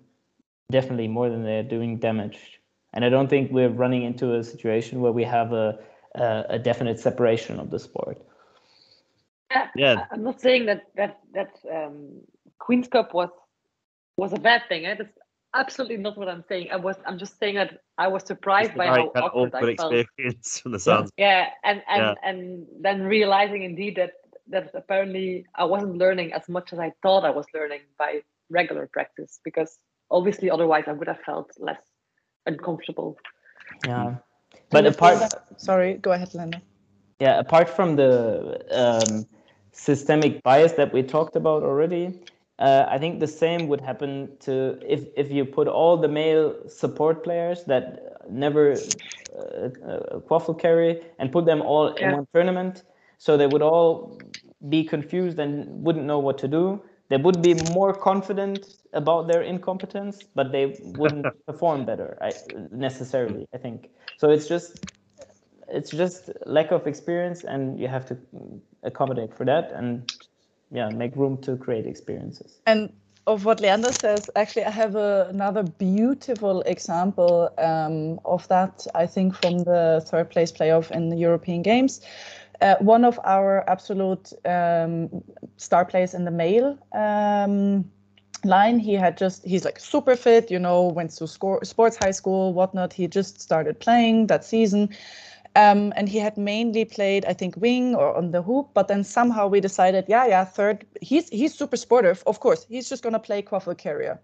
definitely 0.72 1.08
more 1.08 1.30
than 1.30 1.44
they're 1.44 1.64
doing 1.64 1.98
damage. 1.98 2.60
And 2.94 3.04
I 3.04 3.10
don't 3.10 3.30
think 3.30 3.52
we're 3.52 3.70
running 3.70 4.04
into 4.04 4.36
a 4.36 4.44
situation 4.44 5.02
where 5.02 5.12
we 5.12 5.24
have 5.24 5.52
a, 5.54 5.80
a, 6.16 6.46
a 6.50 6.60
definite 6.60 7.00
separation 7.00 7.60
of 7.60 7.70
the 7.72 7.80
sport. 7.80 8.18
yeah. 9.52 9.68
Yeah. 9.76 9.96
I- 9.96 10.08
I'm 10.14 10.24
not 10.24 10.39
saying 10.41 10.66
that 10.68 10.84
that 10.96 11.20
that 11.34 11.52
um, 11.72 12.22
Queen's 12.60 12.88
Cup 12.88 13.14
was 13.14 13.30
was 14.18 14.34
a 14.34 14.39
bad 14.39 14.62
thing. 14.70 14.86
Eh? 14.86 14.96
That's 14.96 15.18
absolutely 15.56 15.98
not 15.98 16.18
what 16.18 16.28
I'm 16.30 16.44
saying. 16.48 16.68
I 16.72 16.78
was 16.78 16.98
I'm 17.08 17.18
just 17.18 17.39
saying 17.39 17.56
that 17.56 17.80
I 17.98 18.08
was 18.08 18.24
surprised 18.26 18.76
by 18.76 18.88
how 18.88 18.96
kind 18.96 19.10
of 19.16 19.24
awkward 19.34 19.54
awkward 19.56 19.70
I 19.72 19.76
felt. 19.76 19.94
experience 19.94 20.60
from 20.60 20.72
the 20.72 20.80
sounds. 20.80 21.10
Yeah, 21.18 21.50
and 21.64 21.82
and 21.88 22.02
Yeah. 22.02 22.14
and 22.30 22.68
then 22.82 23.04
realizing 23.04 23.64
indeed 23.64 23.96
that 23.98 24.14
that 24.50 24.72
apparently 24.76 25.46
I 25.56 25.64
wasn't 25.66 25.98
learning 25.98 26.34
as 26.34 26.48
much 26.50 26.74
as 26.74 26.80
I 26.80 26.91
thought 27.02 27.24
I 27.26 27.30
was 27.32 27.46
learning 27.54 27.82
by 27.98 28.22
regular 28.50 28.88
practice 28.91 29.39
because 29.44 29.80
obviously 30.12 30.50
otherwise 30.52 30.84
I 30.88 30.91
would 30.94 31.08
have 31.08 31.22
felt 31.26 31.50
less 31.58 31.82
uncomfortable. 32.46 33.18
Yeah. 33.88 34.16
But 34.72 34.82
Do 34.82 34.88
you 34.88 34.91
feel 34.91 35.08
apart, 35.08 35.20
that- 35.20 35.62
sorry, 35.62 35.96
go 35.96 36.12
ahead, 36.12 36.34
Lena. 36.34 36.62
yeah, 37.20 37.39
apart 37.39 37.70
from 37.70 37.96
the 37.96 38.60
um, 38.72 39.26
systemic 39.72 40.41
bias 40.44 40.74
that 40.74 40.94
we 40.94 41.04
talked 41.04 41.36
about 41.36 41.64
already, 41.64 42.20
uh, 42.60 42.86
I 42.88 42.98
think 42.98 43.20
the 43.20 43.28
same 43.28 43.68
would 43.68 43.82
happen 43.82 44.30
to 44.41 44.78
if 44.88 45.08
if 45.16 45.32
you 45.32 45.46
put 45.46 45.68
all 45.68 45.98
the 45.98 46.08
male 46.08 46.54
support 46.68 47.24
players 47.24 47.64
that 47.66 47.84
never 48.30 48.80
uh, 49.36 49.70
uh, 49.88 50.20
quaffle 50.28 50.58
carry 50.60 51.02
and 51.20 51.32
put 51.32 51.46
them 51.46 51.62
all 51.62 51.88
in 51.96 52.12
one 52.12 52.28
tournament, 52.34 52.84
so 53.18 53.38
they 53.38 53.48
would 53.48 53.62
all 53.62 54.22
be 54.70 54.84
confused 54.84 55.39
and 55.39 55.66
wouldn't 55.84 56.06
know 56.06 56.20
what 56.20 56.38
to 56.38 56.48
do. 56.48 56.82
They 57.10 57.18
would 57.18 57.41
be 57.41 57.54
more 57.74 57.93
confident 57.93 58.78
about 58.93 59.28
their 59.28 59.41
incompetence, 59.41 60.24
but 60.36 60.51
they 60.51 60.78
wouldn't 60.82 61.26
perform 61.45 61.86
better 61.86 62.18
I, 62.22 62.32
necessarily. 62.72 63.47
I 63.54 63.58
think 63.58 63.89
so. 64.18 64.30
It's 64.30 64.47
just 64.47 64.86
it's 65.68 65.91
just 65.91 66.30
lack 66.45 66.72
of 66.72 66.88
experience 66.88 67.43
and 67.43 67.80
you 67.80 67.88
have 67.88 68.06
to 68.06 68.18
accommodate 68.84 69.34
for 69.34 69.45
that 69.45 69.72
and 69.72 70.12
yeah 70.72 70.89
make 70.89 71.16
room 71.16 71.38
to 71.38 71.56
create 71.58 71.86
experiences 71.86 72.60
And 72.68 72.91
of 73.26 73.45
what 73.45 73.62
Leander 73.62 73.93
says, 73.93 74.30
actually, 74.36 74.66
I 74.66 74.70
have 74.70 74.95
a, 74.95 75.28
another 75.30 75.64
beautiful 75.64 76.62
example 76.64 77.49
um, 77.58 78.20
of 78.26 78.45
that. 78.49 78.86
I 78.95 79.06
think 79.06 79.34
from 79.36 79.60
the 79.60 80.04
third 80.06 80.30
place 80.30 80.51
playoff 80.51 80.91
in 80.91 81.10
the 81.10 81.16
European 81.16 81.62
Games. 81.62 82.01
Uh, 82.62 82.76
one 82.80 83.04
of 83.04 83.20
our 83.26 83.68
absolute 83.70 84.32
um, 84.45 85.10
star 85.58 85.86
players 85.86 86.14
in 86.14 86.26
the 86.26 86.32
male 86.32 86.78
um, 86.93 87.84
line, 88.43 88.80
he 88.80 88.93
had 88.93 89.18
just, 89.18 89.43
he's 89.43 89.66
like 89.66 89.80
super 89.80 90.16
fit, 90.16 90.51
you 90.51 90.60
know, 90.60 90.88
went 90.88 91.12
to 91.12 91.28
score, 91.28 91.64
sports 91.64 91.97
high 91.97 92.12
school, 92.12 92.54
whatnot. 92.54 92.93
He 92.93 93.08
just 93.08 93.41
started 93.41 93.80
playing 93.80 94.28
that 94.28 94.45
season. 94.45 94.89
Um, 95.56 95.93
and 95.95 96.10
he 96.10 96.18
had 96.18 96.36
mainly 96.38 96.84
played, 96.84 97.26
I 97.26 97.34
think, 97.34 97.56
wing 97.58 97.95
or 97.95 98.16
on 98.16 98.32
the 98.32 98.41
hoop. 98.41 98.70
But 98.74 98.88
then 98.88 99.04
somehow 99.04 99.47
we 99.47 99.60
decided, 99.60 100.06
yeah, 100.08 100.26
yeah, 100.26 100.45
third. 100.45 100.86
He's 101.01 101.30
he's 101.30 101.54
super 101.54 101.78
sportive, 101.78 102.24
of 102.26 102.39
course. 102.39 102.66
He's 102.70 102.89
just 102.89 103.04
gonna 103.04 103.20
play 103.20 103.43
quaffle 103.43 103.78
carrier. 103.78 104.20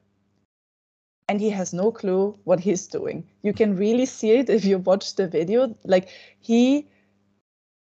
And 1.28 1.40
he 1.40 1.52
has 1.52 1.72
no 1.72 1.92
clue 1.92 2.36
what 2.46 2.60
he's 2.60 2.88
doing. 2.88 3.24
You 3.44 3.54
can 3.54 3.76
really 3.76 4.08
see 4.08 4.32
it 4.32 4.50
if 4.50 4.66
you 4.66 4.80
watch 4.80 5.16
the 5.16 5.28
video. 5.28 5.76
Like 5.84 6.10
he 6.40 6.88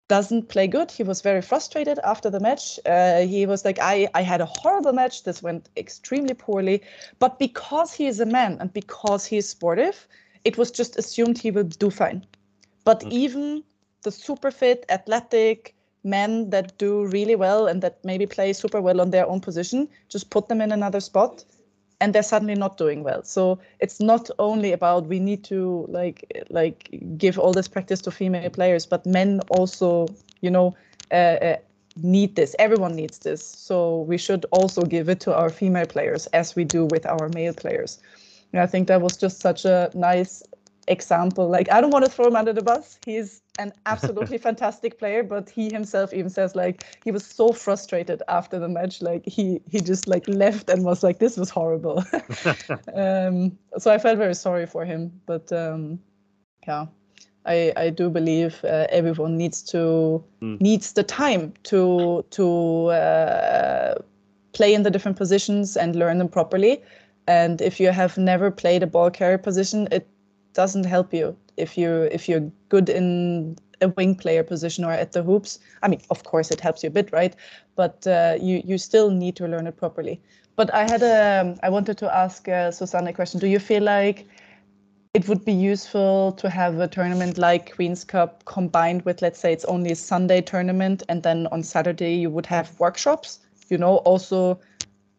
doesn't 0.09 0.48
play 0.48 0.66
good. 0.66 0.90
He 0.90 1.02
was 1.02 1.20
very 1.22 1.40
frustrated 1.40 1.98
after 2.05 2.30
the 2.30 2.40
match. 2.40 2.78
Uh, 2.84 3.20
he 3.20 3.46
was 3.46 3.64
like, 3.64 3.78
I, 3.80 4.09
I 4.14 4.22
had 4.22 4.40
a 4.40 4.46
horrible 4.46 4.92
match. 4.92 5.24
This 5.24 5.42
went 5.42 5.68
extremely 5.76 6.34
poorly. 6.34 6.82
But 7.18 7.38
because 7.38 7.92
he 7.94 8.07
is 8.07 8.20
a 8.20 8.26
man 8.26 8.59
and 8.61 8.72
because 8.72 9.26
he 9.26 9.38
is 9.38 9.48
sportive, 9.48 10.07
it 10.44 10.59
was 10.59 10.70
just 10.70 10.98
assumed 10.98 11.38
he 11.38 11.50
will 11.50 11.64
do 11.64 11.90
fine. 11.90 12.26
But 12.84 13.00
Mm. 13.00 13.12
even 13.12 13.64
the 14.02 14.11
super 14.11 14.50
fit, 14.50 14.84
athletic 14.88 15.74
men 16.05 16.50
that 16.50 16.76
do 16.78 17.07
really 17.07 17.34
well 17.34 17.66
and 17.66 17.82
that 17.82 18.05
maybe 18.05 18.26
play 18.26 18.52
super 18.52 18.80
well 18.80 19.00
on 19.00 19.11
their 19.11 19.26
own 19.26 19.40
position, 19.40 19.88
just 20.09 20.30
put 20.30 20.48
them 20.48 20.61
in 20.61 20.70
another 20.70 21.00
spot 21.00 21.44
and 22.05 22.14
they're 22.14 22.22
suddenly 22.22 22.55
not 22.55 22.76
doing 22.76 23.02
well. 23.02 23.22
So 23.22 23.59
it's 23.80 23.98
not 23.98 24.28
only 24.38 24.72
about 24.72 25.07
we 25.07 25.18
need 25.18 25.42
to 25.44 25.86
like 25.88 26.18
like 26.50 27.00
give 27.16 27.38
all 27.38 27.52
this 27.55 27.66
practice 27.66 28.02
to 28.02 28.11
female 28.11 28.50
players, 28.50 28.84
but 28.84 29.07
men 29.07 29.40
also, 29.48 30.09
you 30.42 30.50
know, 30.50 30.76
uh, 31.11 31.38
uh, 31.48 31.57
need 31.96 32.36
this. 32.36 32.55
Everyone 32.59 32.94
needs 32.94 33.20
this. 33.20 33.42
So 33.42 34.02
we 34.02 34.18
should 34.18 34.44
also 34.50 34.82
give 34.82 35.09
it 35.09 35.20
to 35.20 35.34
our 35.34 35.48
female 35.48 35.86
players 35.86 36.26
as 36.34 36.55
we 36.55 36.64
do 36.64 36.84
with 36.84 37.07
our 37.07 37.30
male 37.34 37.55
players. 37.55 37.98
And 38.52 38.61
I 38.61 38.66
think 38.66 38.86
that 38.88 39.00
was 39.00 39.16
just 39.16 39.40
such 39.40 39.64
a 39.64 39.90
nice 39.94 40.42
example. 40.89 41.49
Like 41.49 41.70
I 41.70 41.80
don't 41.80 41.91
want 41.91 42.05
to 42.05 42.11
throw 42.11 42.26
him 42.26 42.37
under 42.37 42.53
the 42.53 42.62
bus. 42.62 42.99
He's 43.05 43.43
an 43.59 43.72
absolutely 43.87 44.39
fantastic 44.39 44.99
player, 44.99 45.22
but 45.22 45.49
he 45.51 45.70
himself 45.70 46.12
even 46.12 46.30
says 46.30 46.55
like 46.55 46.85
he 47.05 47.11
was 47.11 47.24
so 47.24 47.53
frustrated 47.53 48.22
after 48.28 48.59
the 48.59 48.68
match. 48.68 49.03
Like 49.03 49.26
he 49.26 49.61
he 49.70 49.80
just 49.80 50.07
like 50.07 50.26
left 50.28 50.68
and 50.70 50.85
was 50.85 51.03
like 51.03 51.18
this 51.18 51.37
was 51.37 51.51
horrible. 51.51 52.05
um, 52.95 53.59
so 53.78 53.91
I 53.91 53.99
felt 53.99 54.18
very 54.18 54.35
sorry 54.35 54.66
for 54.66 54.85
him. 54.85 55.20
But 55.26 55.53
um, 55.53 55.99
yeah, 56.66 56.87
I 57.47 57.72
I 57.76 57.91
do 57.91 58.11
believe 58.11 58.64
uh, 58.64 58.87
everyone 58.91 59.37
needs 59.37 59.62
to 59.72 60.22
Mm. 60.43 60.61
needs 60.61 60.93
the 60.93 61.03
time 61.03 61.53
to 61.64 62.24
to 62.30 62.87
uh, 62.89 63.95
play 64.53 64.74
in 64.74 64.82
the 64.82 64.91
different 64.91 65.16
positions 65.16 65.76
and 65.76 65.97
learn 65.97 66.18
them 66.18 66.28
properly. 66.28 66.82
And 67.26 67.62
if 67.62 67.80
you 67.80 67.91
have 67.91 68.18
never 68.18 68.51
played 68.51 68.82
a 68.82 68.87
ball 68.87 69.11
carrier 69.11 69.39
position, 69.39 69.89
it 69.91 70.07
doesn't 70.55 70.84
help 70.84 71.12
you 71.12 71.36
if 71.57 71.76
you 71.76 72.09
if 72.12 72.28
you're 72.28 72.50
good 72.68 72.88
in 72.88 73.57
a 73.80 73.88
wing 73.88 74.14
player 74.14 74.42
position 74.42 74.84
or 74.84 74.92
at 74.92 75.12
the 75.12 75.22
hoops. 75.22 75.59
I 75.82 75.88
mean, 75.88 76.00
of 76.11 76.24
course, 76.24 76.50
it 76.50 76.61
helps 76.61 76.82
you 76.82 76.88
a 76.88 76.92
bit, 76.92 77.12
right? 77.12 77.34
But 77.76 78.07
uh, 78.07 78.38
you 78.40 78.62
you 78.64 78.78
still 78.78 79.11
need 79.11 79.36
to 79.36 79.46
learn 79.46 79.66
it 79.66 79.76
properly. 79.76 80.20
But 80.57 80.72
I 80.72 80.82
had 80.90 81.02
a 81.02 81.57
I 81.62 81.68
wanted 81.68 81.98
to 81.98 82.14
ask 82.14 82.48
uh, 82.48 82.70
Suzanne 82.70 83.07
a 83.07 83.12
question. 83.12 83.40
Do 83.40 83.46
you 83.46 83.59
feel 83.59 83.82
like 83.82 84.26
it 85.14 85.28
would 85.28 85.44
be 85.44 85.52
useful 85.52 86.32
to 86.32 86.50
have 86.50 86.80
a 86.80 86.88
tournament 86.88 87.38
like 87.38 87.74
Queen's 87.76 88.05
Cup 88.05 88.44
combined 88.46 89.02
with, 89.05 89.22
let's 89.22 89.38
say, 89.38 89.52
it's 89.52 89.64
only 89.66 89.92
a 89.92 89.96
Sunday 89.96 90.40
tournament, 90.40 91.05
and 91.09 91.22
then 91.22 91.46
on 91.52 91.62
Saturday 91.62 92.14
you 92.14 92.30
would 92.30 92.46
have 92.46 92.78
workshops? 92.80 93.38
You 93.68 93.78
know, 93.78 93.98
also 93.98 94.59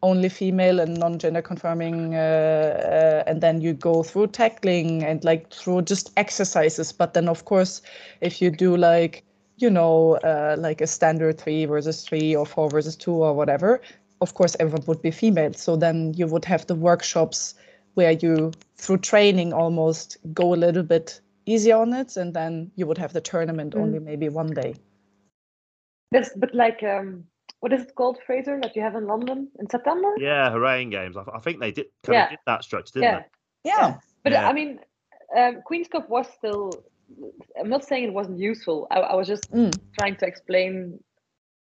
only 0.02 0.28
female 0.28 0.80
and 0.80 0.98
non-gender 0.98 1.42
confirming 1.42 2.14
uh, 2.14 2.18
uh, 2.18 3.30
and 3.30 3.40
then 3.40 3.60
you 3.60 3.72
go 3.72 4.02
through 4.02 4.28
tackling 4.28 5.02
and 5.02 5.24
like 5.24 5.52
through 5.52 5.82
just 5.82 6.12
exercises. 6.16 6.92
But 6.92 7.14
then 7.14 7.28
of 7.28 7.44
course 7.44 7.82
if 8.20 8.40
you 8.42 8.50
do 8.50 8.76
like 8.76 9.24
you 9.56 9.70
know 9.70 10.16
uh, 10.16 10.56
like 10.58 10.80
a 10.80 10.86
standard 10.86 11.38
three 11.38 11.64
versus 11.64 12.04
three 12.04 12.36
or 12.36 12.46
four 12.46 12.68
versus 12.70 12.96
two 12.96 13.14
or 13.14 13.32
whatever 13.34 13.80
of 14.20 14.34
course 14.34 14.56
everyone 14.60 14.84
would 14.86 15.02
be 15.02 15.10
female. 15.10 15.52
So 15.54 15.76
then 15.76 16.14
you 16.14 16.26
would 16.26 16.44
have 16.44 16.66
the 16.66 16.74
workshops 16.74 17.54
where 17.94 18.12
you 18.12 18.52
through 18.76 18.98
training 18.98 19.52
almost 19.52 20.18
go 20.34 20.54
a 20.54 20.56
little 20.56 20.82
bit 20.82 21.20
easier 21.46 21.76
on 21.76 21.92
it 21.94 22.16
and 22.16 22.34
then 22.34 22.70
you 22.76 22.86
would 22.86 22.98
have 22.98 23.12
the 23.12 23.20
tournament 23.20 23.74
Mm. 23.74 23.80
only 23.80 23.98
maybe 23.98 24.28
one 24.28 24.52
day. 24.52 24.74
This, 26.12 26.30
but 26.36 26.54
like, 26.54 26.82
um, 26.82 27.24
what 27.60 27.72
is 27.72 27.82
it 27.82 27.94
called, 27.94 28.18
Fraser, 28.26 28.58
that 28.62 28.76
you 28.76 28.82
have 28.82 28.94
in 28.94 29.06
London 29.06 29.48
in 29.58 29.68
September? 29.70 30.12
Yeah, 30.18 30.50
Heraean 30.50 30.90
Games. 30.90 31.16
I, 31.16 31.22
I 31.34 31.40
think 31.40 31.60
they 31.60 31.72
did 31.72 31.86
kind 32.04 32.14
Yeah. 32.16 32.24
of 32.24 32.30
did 32.30 32.38
that 32.46 32.64
stretch, 32.64 32.90
didn't 32.92 33.02
Yeah. 33.04 33.22
yeah 33.64 33.94
But 34.22 34.32
Yeah. 34.32 34.48
I 34.48 34.52
mean, 34.52 34.80
um, 35.36 35.62
Queen's 35.64 35.88
Cup 35.88 36.08
was 36.08 36.26
still. 36.38 36.70
I'm 37.58 37.68
not 37.68 37.84
saying 37.84 38.02
it 38.04 38.12
wasn't 38.12 38.38
useful. 38.40 38.88
I, 38.90 38.98
I 38.98 39.14
was 39.14 39.28
just 39.28 39.50
Mm. 39.52 39.72
trying 39.98 40.16
to 40.16 40.26
explain 40.26 40.98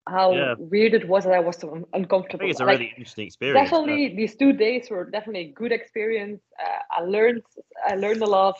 how 0.08 0.32
Yeah. 0.32 0.54
weird 0.58 0.92
it 0.94 1.06
was 1.08 1.24
that 1.24 1.32
I 1.32 1.38
was 1.40 1.56
so 1.56 1.70
un- 1.72 1.84
I 1.94 1.98
uncomfortable. 1.98 2.40
think 2.40 2.50
it's 2.50 2.60
a 2.60 2.64
Like, 2.64 2.78
really 2.80 2.90
interesting 2.96 3.26
experience. 3.26 3.56
but- 3.58 3.64
definitely 3.76 4.16
these 4.16 4.34
two 4.36 4.52
days 4.52 4.90
were 4.90 5.04
definitely 5.16 5.42
a 5.50 5.52
good 5.52 5.72
experience 5.80 6.40
uh, 6.64 6.80
i 6.98 7.00
learned 7.16 7.42
i 7.90 7.94
learned 8.04 8.22
a 8.22 8.30
lot 8.38 8.56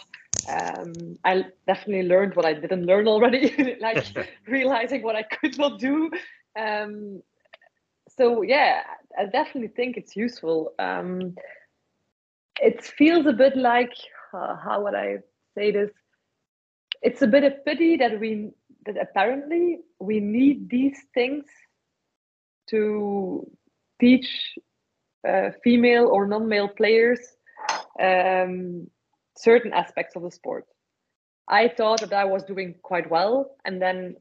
um, 0.48 1.18
i 1.24 1.44
definitely 1.66 2.08
learned 2.08 2.34
what 2.34 2.46
i 2.46 2.52
didn't 2.52 2.86
learn 2.86 3.06
already 3.06 3.76
like 3.80 4.04
realizing 4.46 5.02
what 5.02 5.16
i 5.16 5.22
could 5.22 5.58
not 5.58 5.78
do. 5.78 6.10
Um, 6.58 7.22
so 8.16 8.42
yeah 8.42 8.82
i 9.18 9.26
definitely 9.26 9.68
think 9.68 9.96
it's 9.96 10.16
useful. 10.16 10.72
Um, 10.78 11.34
it 12.60 12.84
feels 12.84 13.26
a 13.26 13.32
bit 13.32 13.56
like 13.56 13.92
uh, 14.32 14.56
how 14.56 14.84
would 14.84 14.94
i 14.94 15.18
say 15.54 15.70
this? 15.70 15.90
It's 17.02 17.22
a 17.22 17.26
bit 17.26 17.44
of 17.44 17.64
pity 17.64 17.96
that 17.96 18.20
we 18.20 18.50
that 18.86 18.96
apparently 19.00 19.80
we 19.98 20.20
need 20.20 20.68
these 20.70 20.98
things 21.14 21.44
to 22.68 23.46
teach 24.00 24.56
uh, 25.28 25.50
female 25.62 26.06
or 26.06 26.26
non-male 26.26 26.68
players. 26.68 27.20
Um, 28.00 28.88
certain 29.42 29.72
aspects 29.72 30.16
of 30.16 30.22
the 30.22 30.30
sport. 30.30 30.66
I 31.48 31.68
thought 31.68 32.00
that 32.00 32.12
I 32.12 32.24
was 32.24 32.44
doing 32.44 32.74
quite 32.82 33.10
well, 33.10 33.56
and 33.64 33.80
then 33.82 34.16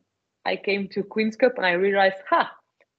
I 0.46 0.56
came 0.56 0.88
to 0.90 1.04
Queen's 1.04 1.36
Cup 1.36 1.54
and 1.58 1.66
I 1.66 1.74
realized, 1.74 2.18
ha, 2.30 2.52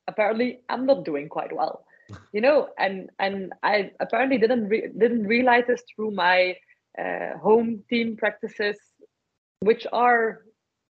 apparently 0.06 0.60
I'm 0.68 0.86
not 0.86 1.04
doing 1.04 1.28
quite 1.28 1.54
well, 1.54 1.84
you 2.32 2.40
know. 2.40 2.68
And 2.78 3.10
and 3.18 3.52
I 3.62 3.90
apparently 4.00 4.38
didn't 4.38 4.68
re- 4.68 4.90
didn't 4.96 5.26
realize 5.26 5.64
this 5.66 5.82
through 5.94 6.12
my 6.12 6.56
uh, 6.98 7.38
home 7.38 7.82
team 7.88 8.16
practices, 8.16 8.76
which 9.60 9.86
are 9.92 10.42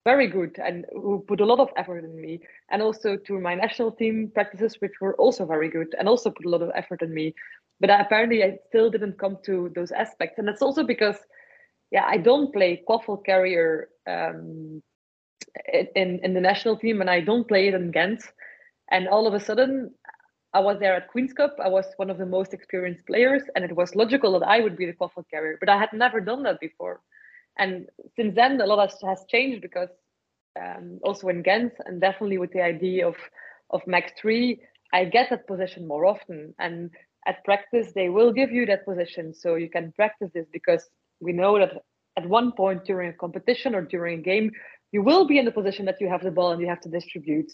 very 0.06 0.28
good 0.28 0.58
and 0.64 0.86
who 0.92 1.24
put 1.28 1.42
a 1.42 1.46
lot 1.46 1.60
of 1.60 1.70
effort 1.76 2.04
in 2.04 2.20
me 2.20 2.40
and 2.72 2.82
also 2.82 3.18
to 3.18 3.40
my 3.40 3.54
national 3.54 3.92
team 3.92 4.32
practices, 4.34 4.76
which 4.80 4.94
were 5.02 5.16
also 5.16 5.46
very 5.46 5.70
good 5.70 5.94
and 5.98 6.08
also 6.08 6.32
put 6.32 6.46
a 6.46 6.50
lot 6.50 6.62
of 6.62 6.72
effort 6.76 7.02
in 7.02 7.14
me. 7.14 7.34
But 7.80 7.90
apparently, 7.90 8.44
I 8.44 8.58
still 8.68 8.90
didn't 8.90 9.20
come 9.20 9.38
to 9.46 9.72
those 9.74 9.92
aspects, 9.92 10.38
and 10.38 10.48
that's 10.48 10.62
also 10.62 10.84
because, 10.84 11.18
yeah, 11.92 12.06
I 12.06 12.18
don't 12.18 12.52
play 12.52 12.84
quaffle 12.88 13.24
carrier 13.26 13.90
um, 14.08 14.82
in 15.96 16.20
in 16.24 16.34
the 16.34 16.42
national 16.42 16.78
team, 16.78 17.02
and 17.02 17.10
I 17.10 17.22
don't 17.22 17.48
play 17.48 17.70
it 17.70 17.74
in 17.74 17.92
Ghent. 17.92 18.22
And 18.92 19.08
all 19.08 19.28
of 19.28 19.34
a 19.34 19.40
sudden, 19.40 19.94
I 20.54 20.60
was 20.60 20.80
there 20.80 20.96
at 20.96 21.08
Queen's 21.08 21.34
Cup. 21.34 21.56
I 21.64 21.70
was 21.70 21.86
one 21.98 22.10
of 22.10 22.18
the 22.18 22.26
most 22.26 22.54
experienced 22.54 23.06
players, 23.06 23.44
and 23.56 23.64
it 23.64 23.76
was 23.76 23.96
logical 23.96 24.38
that 24.40 24.48
I 24.48 24.60
would 24.60 24.76
be 24.76 24.86
the 24.86 24.94
quaffle 24.94 25.26
carrier. 25.30 25.58
But 25.60 25.70
I 25.70 25.78
had 25.78 25.94
never 25.94 26.20
done 26.20 26.44
that 26.44 26.60
before, 26.60 27.02
and 27.58 27.88
since 28.16 28.36
then, 28.36 28.60
a 28.60 28.66
lot 28.66 28.90
has, 28.90 29.00
has 29.02 29.26
changed 29.30 29.62
because 29.62 29.90
um, 30.60 31.00
also 31.04 31.30
in 31.30 31.44
Ghent, 31.44 31.74
and 31.86 32.02
definitely 32.02 32.40
with 32.40 32.52
the 32.52 32.62
idea 32.62 33.08
of 33.08 33.16
of 33.70 33.86
Max 33.88 34.12
three, 34.20 34.62
I 34.92 35.06
get 35.06 35.30
that 35.30 35.48
position 35.48 35.88
more 35.88 36.06
often. 36.06 36.56
And 36.58 36.92
at 37.30 37.44
practice, 37.50 37.88
they 37.94 38.10
will 38.10 38.32
give 38.40 38.52
you 38.52 38.66
that 38.66 38.86
position, 38.86 39.26
so 39.34 39.48
you 39.64 39.70
can 39.70 39.86
practice 39.92 40.32
this 40.34 40.48
because 40.52 40.84
we 41.20 41.32
know 41.32 41.54
that 41.60 41.74
at 42.18 42.26
one 42.40 42.52
point 42.62 42.86
during 42.86 43.10
a 43.10 43.18
competition 43.26 43.76
or 43.76 43.84
during 43.96 44.20
a 44.20 44.22
game, 44.32 44.48
you 44.92 45.02
will 45.10 45.26
be 45.32 45.38
in 45.38 45.46
the 45.46 45.58
position 45.60 45.86
that 45.86 46.02
you 46.02 46.10
have 46.10 46.24
the 46.24 46.36
ball 46.38 46.52
and 46.52 46.62
you 46.62 46.68
have 46.68 46.82
to 46.82 46.90
distribute. 46.90 47.52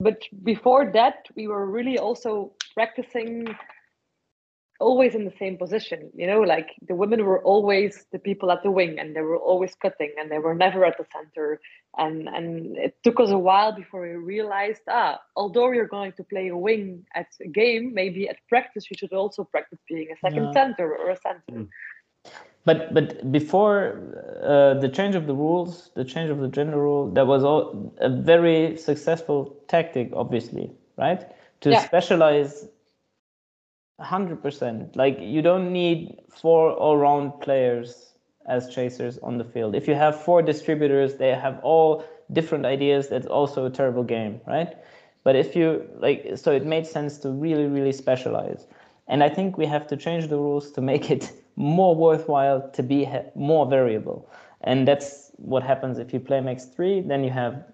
But 0.00 0.18
before 0.42 0.90
that, 0.98 1.16
we 1.36 1.46
were 1.46 1.66
really 1.78 1.98
also 1.98 2.30
practicing 2.72 3.32
always 4.88 5.14
in 5.18 5.24
the 5.24 5.36
same 5.42 5.56
position 5.64 6.00
you 6.20 6.26
know 6.30 6.40
like 6.54 6.68
the 6.88 6.94
women 7.02 7.20
were 7.28 7.42
always 7.52 7.92
the 8.12 8.18
people 8.28 8.48
at 8.54 8.62
the 8.62 8.70
wing 8.78 8.92
and 9.00 9.08
they 9.16 9.24
were 9.30 9.42
always 9.50 9.74
cutting 9.84 10.12
and 10.18 10.30
they 10.30 10.38
were 10.46 10.54
never 10.66 10.80
at 10.84 10.96
the 10.98 11.06
center 11.16 11.46
and 12.02 12.16
and 12.36 12.76
it 12.86 12.92
took 13.04 13.18
us 13.24 13.30
a 13.30 13.42
while 13.48 13.72
before 13.82 14.02
we 14.02 14.14
realized 14.34 14.82
ah 15.00 15.12
although 15.40 15.70
you're 15.74 15.94
going 15.98 16.12
to 16.18 16.24
play 16.32 16.46
a 16.48 16.56
wing 16.68 16.86
at 17.20 17.30
a 17.46 17.48
game 17.60 17.84
maybe 18.00 18.22
at 18.32 18.38
practice 18.54 18.84
you 18.90 18.96
should 19.00 19.12
also 19.22 19.40
practice 19.54 19.80
being 19.92 20.08
a 20.14 20.18
second 20.26 20.46
Yeah. 20.46 20.52
center 20.58 20.86
or 21.00 21.10
a 21.10 21.18
center 21.26 21.58
Mm. 21.58 21.68
But 22.64 22.94
but 22.94 23.30
before 23.30 23.76
uh, 24.42 24.74
the 24.84 24.88
change 24.88 25.14
of 25.14 25.26
the 25.26 25.34
rules, 25.34 25.90
the 25.94 26.04
change 26.04 26.30
of 26.30 26.38
the 26.38 26.48
gender 26.48 26.78
rule, 26.78 27.10
that 27.10 27.26
was 27.26 27.44
all 27.44 27.92
a 27.98 28.08
very 28.08 28.76
successful 28.76 29.38
tactic, 29.68 30.10
obviously, 30.14 30.70
right? 30.96 31.20
To 31.60 31.68
Yeah. 31.72 31.84
specialize 31.88 32.68
100%. 34.00 34.96
Like 34.96 35.18
you 35.20 35.42
don't 35.42 35.72
need 35.72 36.20
four 36.30 36.72
all-round 36.72 37.40
players 37.40 38.14
as 38.46 38.68
chasers 38.74 39.18
on 39.18 39.38
the 39.38 39.44
field. 39.44 39.74
If 39.74 39.88
you 39.88 39.94
have 39.94 40.20
four 40.20 40.42
distributors, 40.42 41.14
they 41.14 41.30
have 41.30 41.60
all 41.62 42.04
different 42.32 42.66
ideas. 42.66 43.08
That's 43.08 43.26
also 43.26 43.66
a 43.66 43.70
terrible 43.70 44.02
game, 44.02 44.40
right? 44.46 44.74
But 45.22 45.36
if 45.36 45.56
you 45.56 45.88
like, 45.96 46.32
so 46.36 46.52
it 46.52 46.66
made 46.66 46.86
sense 46.86 47.18
to 47.18 47.30
really, 47.30 47.66
really 47.66 47.92
specialize. 47.92 48.66
And 49.08 49.22
I 49.22 49.28
think 49.28 49.56
we 49.56 49.66
have 49.66 49.86
to 49.88 49.96
change 49.96 50.28
the 50.28 50.36
rules 50.36 50.70
to 50.72 50.80
make 50.80 51.10
it 51.10 51.32
more 51.56 51.94
worthwhile 51.94 52.68
to 52.70 52.82
be 52.82 53.04
ha- 53.04 53.30
more 53.34 53.66
variable. 53.66 54.28
And 54.62 54.88
that's 54.88 55.30
what 55.36 55.62
happens 55.62 55.98
if 55.98 56.12
you 56.12 56.20
play 56.20 56.40
Max 56.40 56.66
3. 56.66 57.02
Then 57.02 57.22
you 57.24 57.30
have 57.30 57.64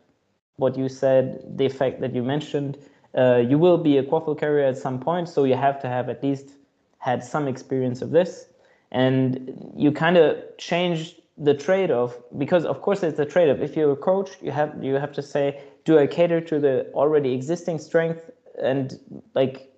what 0.57 0.77
you 0.77 0.89
said, 0.89 1.43
the 1.57 1.65
effect 1.65 2.01
that 2.01 2.15
you 2.15 2.23
mentioned. 2.23 2.79
Uh, 3.17 3.43
you 3.49 3.59
will 3.59 3.79
be 3.79 3.99
a 3.99 4.03
quaffle 4.03 4.39
carrier 4.39 4.67
at 4.67 4.79
some 4.79 5.01
point, 5.01 5.29
so 5.29 5.45
you 5.45 5.57
have 5.57 5.81
to 5.83 5.89
have 5.89 6.09
at 6.09 6.23
least 6.23 6.51
had 6.99 7.25
some 7.25 7.49
experience 7.49 8.03
of 8.03 8.11
this. 8.11 8.47
And 8.93 9.73
you 9.77 9.93
kind 9.93 10.17
of 10.17 10.37
change 10.59 11.17
the 11.37 11.55
trade-off 11.55 12.17
because, 12.39 12.65
of 12.65 12.83
course, 12.83 13.03
it's 13.03 13.19
a 13.19 13.25
trade-off. 13.25 13.59
If 13.59 13.77
you're 13.77 13.93
a 13.93 13.97
coach, 13.97 14.31
you 14.43 14.51
have 14.51 14.83
you 14.83 14.95
have 14.95 15.13
to 15.13 15.23
say, 15.23 15.61
do 15.85 15.99
I 15.99 16.07
cater 16.07 16.41
to 16.41 16.59
the 16.61 16.91
already 16.93 17.33
existing 17.33 17.79
strength 17.79 18.31
and 18.63 18.99
like 19.35 19.73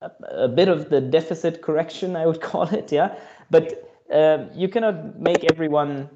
a, 0.00 0.10
a 0.30 0.48
bit 0.48 0.68
of 0.68 0.90
the 0.90 1.00
deficit 1.00 1.62
correction, 1.62 2.16
I 2.16 2.26
would 2.26 2.40
call 2.50 2.64
it, 2.64 2.92
yeah. 2.92 3.16
But 3.50 3.90
um, 4.10 4.50
you 4.54 4.68
cannot 4.68 5.18
make 5.18 5.44
everyone 5.44 6.08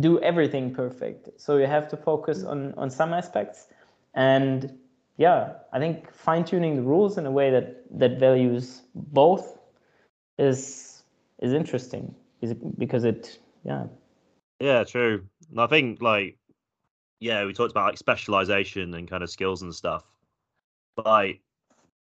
do 0.00 0.18
everything 0.20 0.74
perfect. 0.74 1.28
So 1.38 1.58
you 1.58 1.66
have 1.66 1.88
to 1.90 1.96
focus 1.96 2.42
on 2.44 2.74
on 2.76 2.90
some 2.90 3.12
aspects, 3.12 3.66
and 4.14 4.78
yeah, 5.20 5.52
I 5.70 5.78
think 5.78 6.10
fine 6.10 6.46
tuning 6.46 6.76
the 6.76 6.82
rules 6.82 7.18
in 7.18 7.26
a 7.26 7.30
way 7.30 7.50
that 7.50 7.84
that 7.98 8.18
values 8.18 8.80
both 8.94 9.58
is 10.38 11.02
is 11.40 11.52
interesting. 11.52 12.14
Is 12.40 12.52
it, 12.52 12.78
because 12.78 13.04
it 13.04 13.38
yeah 13.62 13.84
Yeah, 14.60 14.82
true. 14.84 15.26
I 15.58 15.66
think 15.66 16.00
like 16.00 16.38
yeah, 17.20 17.44
we 17.44 17.52
talked 17.52 17.70
about 17.70 17.84
like 17.90 17.98
specialization 17.98 18.94
and 18.94 19.10
kind 19.10 19.22
of 19.22 19.28
skills 19.28 19.60
and 19.60 19.74
stuff. 19.74 20.04
But 20.96 21.04
like 21.04 21.40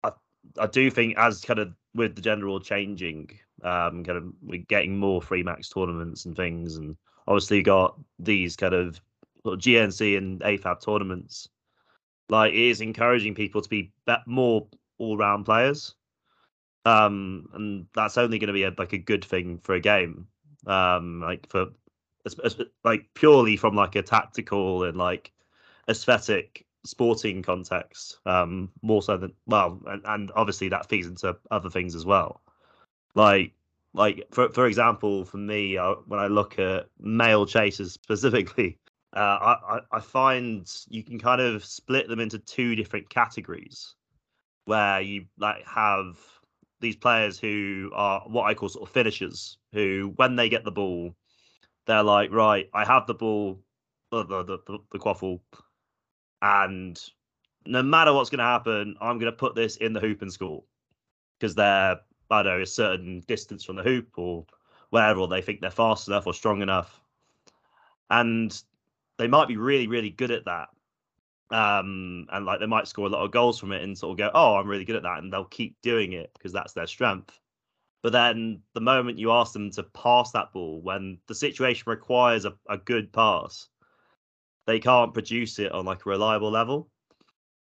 I 0.06 0.12
I 0.58 0.68
do 0.68 0.90
think 0.90 1.18
as 1.18 1.42
kind 1.42 1.60
of 1.60 1.74
with 1.94 2.16
the 2.16 2.22
general 2.22 2.62
changing, 2.62 3.38
um 3.64 4.06
kind 4.06 4.18
of 4.18 4.32
we're 4.42 4.64
getting 4.70 4.98
more 4.98 5.22
free 5.22 5.44
max 5.44 5.68
tournaments 5.68 6.24
and 6.24 6.38
things 6.38 6.78
and 6.78 6.96
obviously 7.28 7.58
you 7.58 7.64
got 7.64 8.00
these 8.18 8.56
kind 8.56 8.74
of 8.74 9.02
GNC 9.46 10.18
and 10.18 10.40
AFAB 10.40 10.80
tournaments. 10.80 11.50
Like 12.30 12.54
it 12.54 12.60
is 12.60 12.82
encouraging 12.82 13.36
people 13.36 13.62
to 13.62 13.70
be 13.70 13.92
more 14.26 14.68
all 14.98 15.18
round 15.18 15.46
players. 15.46 15.96
Um 16.86 17.48
and 17.54 17.86
that's 17.94 18.18
only 18.18 18.40
going 18.40 18.48
to 18.48 18.54
be 18.54 18.64
a, 18.64 18.74
like 18.78 18.94
a 18.94 18.98
good 18.98 19.24
thing 19.24 19.60
for 19.60 19.76
a 19.76 19.80
game. 19.80 20.28
Um 20.66 21.22
like 21.22 21.50
for 21.50 21.68
like 22.84 23.10
purely 23.14 23.58
from 23.58 23.76
like 23.76 23.96
a 23.96 24.02
tactical 24.02 24.84
and 24.84 24.98
like 24.98 25.32
aesthetic 25.90 26.66
sporting 26.86 27.42
context 27.42 28.20
um 28.26 28.70
more 28.82 29.02
so 29.02 29.18
than 29.18 29.34
well 29.46 29.80
and, 29.88 30.02
and 30.06 30.32
obviously 30.36 30.70
that 30.70 30.88
feeds 30.90 31.08
into 31.08 31.36
other 31.50 31.70
things 31.70 31.96
as 31.96 32.06
well 32.06 32.42
like 33.16 33.54
like 33.94 34.26
for 34.32 34.50
for 34.50 34.66
example 34.66 35.24
for 35.24 35.38
me 35.38 35.78
uh, 35.78 35.96
when 36.08 36.20
i 36.20 36.28
look 36.28 36.60
at 36.60 36.88
male 37.00 37.46
chasers 37.46 37.94
specifically 37.94 38.78
uh, 39.16 39.56
I, 39.70 39.80
I 39.92 40.00
find 40.00 40.70
you 40.90 41.04
can 41.04 41.20
kind 41.20 41.42
of 41.42 41.64
split 41.64 42.08
them 42.08 42.20
into 42.20 42.40
two 42.40 42.76
different 42.76 43.10
categories 43.10 43.96
where 44.66 45.02
you 45.02 45.26
like 45.38 45.66
have 45.68 46.18
these 46.80 46.96
players 46.96 47.38
who 47.38 47.92
are 47.94 48.22
what 48.22 48.44
I 48.44 48.54
call 48.54 48.70
sort 48.70 48.88
of 48.88 48.94
finishers, 48.94 49.58
who 49.72 50.14
when 50.16 50.36
they 50.36 50.50
get 50.50 50.64
the 50.64 50.72
ball, 50.72 51.16
they're 51.86 52.04
like, 52.04 52.32
right, 52.32 52.70
I 52.74 52.86
have 52.86 53.08
the 53.08 53.14
ball, 53.14 53.60
the 54.12 54.24
the 54.26 54.44
the, 54.44 54.80
the 54.92 55.00
quaffle, 55.00 55.42
and 56.42 57.00
no 57.66 57.84
matter 57.84 58.14
what's 58.14 58.30
going 58.30 58.40
to 58.40 58.46
happen, 58.46 58.96
I'm 59.00 59.20
going 59.20 59.32
to 59.32 59.38
put 59.38 59.56
this 59.56 59.78
in 59.78 59.94
the 59.94 60.00
hoop 60.00 60.22
and 60.22 60.32
score. 60.32 60.64
Because 61.40 61.56
they're 61.56 62.00
I 62.32 62.44
don't 62.44 62.58
know 62.58 62.62
a 62.62 62.66
certain 62.66 63.24
distance 63.28 63.64
from 63.64 63.76
the 63.76 63.84
hoop 63.84 64.18
or 64.18 64.46
wherever, 64.90 65.20
or 65.20 65.28
they 65.28 65.42
think 65.42 65.62
they're 65.62 65.72
fast 65.72 66.08
enough 66.08 66.26
or 66.26 66.34
strong 66.34 66.62
enough, 66.62 67.02
and 68.10 68.60
they 69.18 69.28
might 69.28 69.48
be 69.48 69.58
really 69.58 69.88
really 69.88 70.10
good 70.10 70.32
at 70.32 70.46
that. 70.46 70.70
Um, 71.52 72.26
and 72.32 72.46
like 72.46 72.60
they 72.60 72.66
might 72.66 72.88
score 72.88 73.06
a 73.06 73.10
lot 73.10 73.24
of 73.24 73.32
goals 73.32 73.60
from 73.60 73.74
it 73.74 73.84
and 73.84 73.98
sort 73.98 74.12
of 74.12 74.18
go, 74.18 74.32
oh, 74.34 74.56
I'm 74.56 74.68
really 74.68 74.86
good 74.86 74.96
at 74.96 75.04
that, 75.04 75.20
and 75.20 75.32
they'll 75.32 75.46
keep 75.46 75.76
doing 75.84 76.14
it 76.14 76.32
because 76.34 76.52
that's 76.52 76.74
their 76.74 76.88
strength. 76.88 77.40
But 78.02 78.12
then 78.12 78.62
the 78.74 78.82
moment 78.82 79.20
you 79.20 79.32
ask 79.32 79.54
them 79.54 79.72
to 79.72 79.84
pass 79.84 80.32
that 80.32 80.52
ball, 80.52 80.82
when 80.82 81.20
the 81.28 81.36
situation 81.36 81.84
requires 81.88 82.46
a, 82.46 82.54
a 82.68 82.78
good 82.78 83.14
pass, 83.14 83.70
they 84.68 84.80
can't 84.80 85.14
produce 85.14 85.60
it 85.60 85.72
on 85.72 85.86
like 85.86 86.06
a 86.06 86.10
reliable 86.10 86.52
level. 86.52 86.90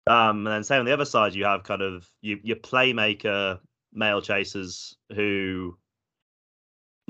Um, 0.07 0.47
and 0.47 0.55
then 0.55 0.65
same 0.65 0.81
on 0.81 0.87
the 0.87 0.93
other 0.93 1.05
side, 1.05 1.35
you 1.35 1.45
have 1.45 1.63
kind 1.63 1.83
of 1.83 2.09
you, 2.23 2.39
your 2.43 2.57
playmaker 2.57 3.59
male 3.93 4.23
chasers 4.23 4.97
who 5.15 5.77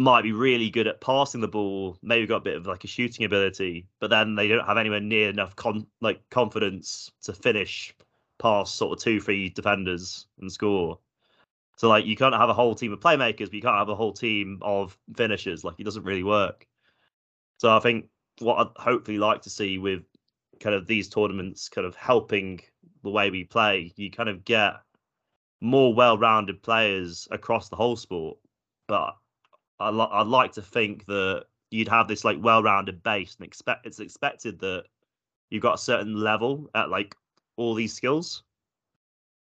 might 0.00 0.22
be 0.22 0.32
really 0.32 0.70
good 0.70 0.86
at 0.86 1.00
passing 1.02 1.42
the 1.42 1.48
ball, 1.48 1.94
maybe 2.02 2.26
got 2.26 2.36
a 2.36 2.40
bit 2.40 2.56
of 2.56 2.66
like 2.66 2.84
a 2.84 2.88
shooting 2.88 3.26
ability, 3.26 3.86
but 4.00 4.08
then 4.08 4.34
they 4.34 4.48
don't 4.48 4.66
have 4.66 4.78
anywhere 4.78 5.00
near 5.00 5.28
enough 5.28 5.54
con- 5.56 5.86
like 6.00 6.22
confidence 6.30 7.10
to 7.22 7.34
finish 7.34 7.94
past 8.38 8.76
sort 8.76 8.98
of 8.98 9.04
two, 9.04 9.20
three 9.20 9.50
defenders 9.50 10.26
and 10.40 10.50
score. 10.50 10.98
So 11.76 11.88
like 11.88 12.06
you 12.06 12.16
can't 12.16 12.34
have 12.34 12.48
a 12.48 12.54
whole 12.54 12.74
team 12.74 12.94
of 12.94 13.00
playmakers, 13.00 13.46
but 13.46 13.52
you 13.52 13.60
can't 13.60 13.76
have 13.76 13.90
a 13.90 13.94
whole 13.94 14.14
team 14.14 14.58
of 14.62 14.98
finishers. 15.14 15.64
Like 15.64 15.74
it 15.78 15.84
doesn't 15.84 16.04
really 16.04 16.24
work. 16.24 16.66
So 17.58 17.76
I 17.76 17.80
think 17.80 18.06
what 18.38 18.58
I'd 18.58 18.82
hopefully 18.82 19.18
like 19.18 19.42
to 19.42 19.50
see 19.50 19.76
with 19.76 20.02
kind 20.60 20.74
of 20.74 20.86
these 20.86 21.10
tournaments 21.10 21.68
kind 21.68 21.86
of 21.86 21.94
helping 21.94 22.60
the 23.02 23.10
way 23.10 23.30
we 23.30 23.44
play, 23.44 23.92
you 23.96 24.10
kind 24.10 24.30
of 24.30 24.46
get 24.46 24.76
more 25.60 25.92
well-rounded 25.92 26.62
players 26.62 27.28
across 27.30 27.68
the 27.68 27.76
whole 27.76 27.96
sport. 27.96 28.38
But 28.88 29.14
I 29.80 29.90
li- 29.90 30.08
I'd 30.10 30.26
like 30.26 30.52
to 30.52 30.62
think 30.62 31.06
that 31.06 31.46
you'd 31.70 31.88
have 31.88 32.06
this 32.06 32.24
like 32.24 32.38
well-rounded 32.40 33.02
base 33.02 33.36
and 33.38 33.46
expect 33.46 33.86
it's 33.86 34.00
expected 34.00 34.58
that 34.60 34.84
you've 35.48 35.62
got 35.62 35.74
a 35.74 35.78
certain 35.78 36.14
level 36.14 36.68
at 36.74 36.90
like 36.90 37.16
all 37.56 37.74
these 37.74 37.94
skills. 37.94 38.42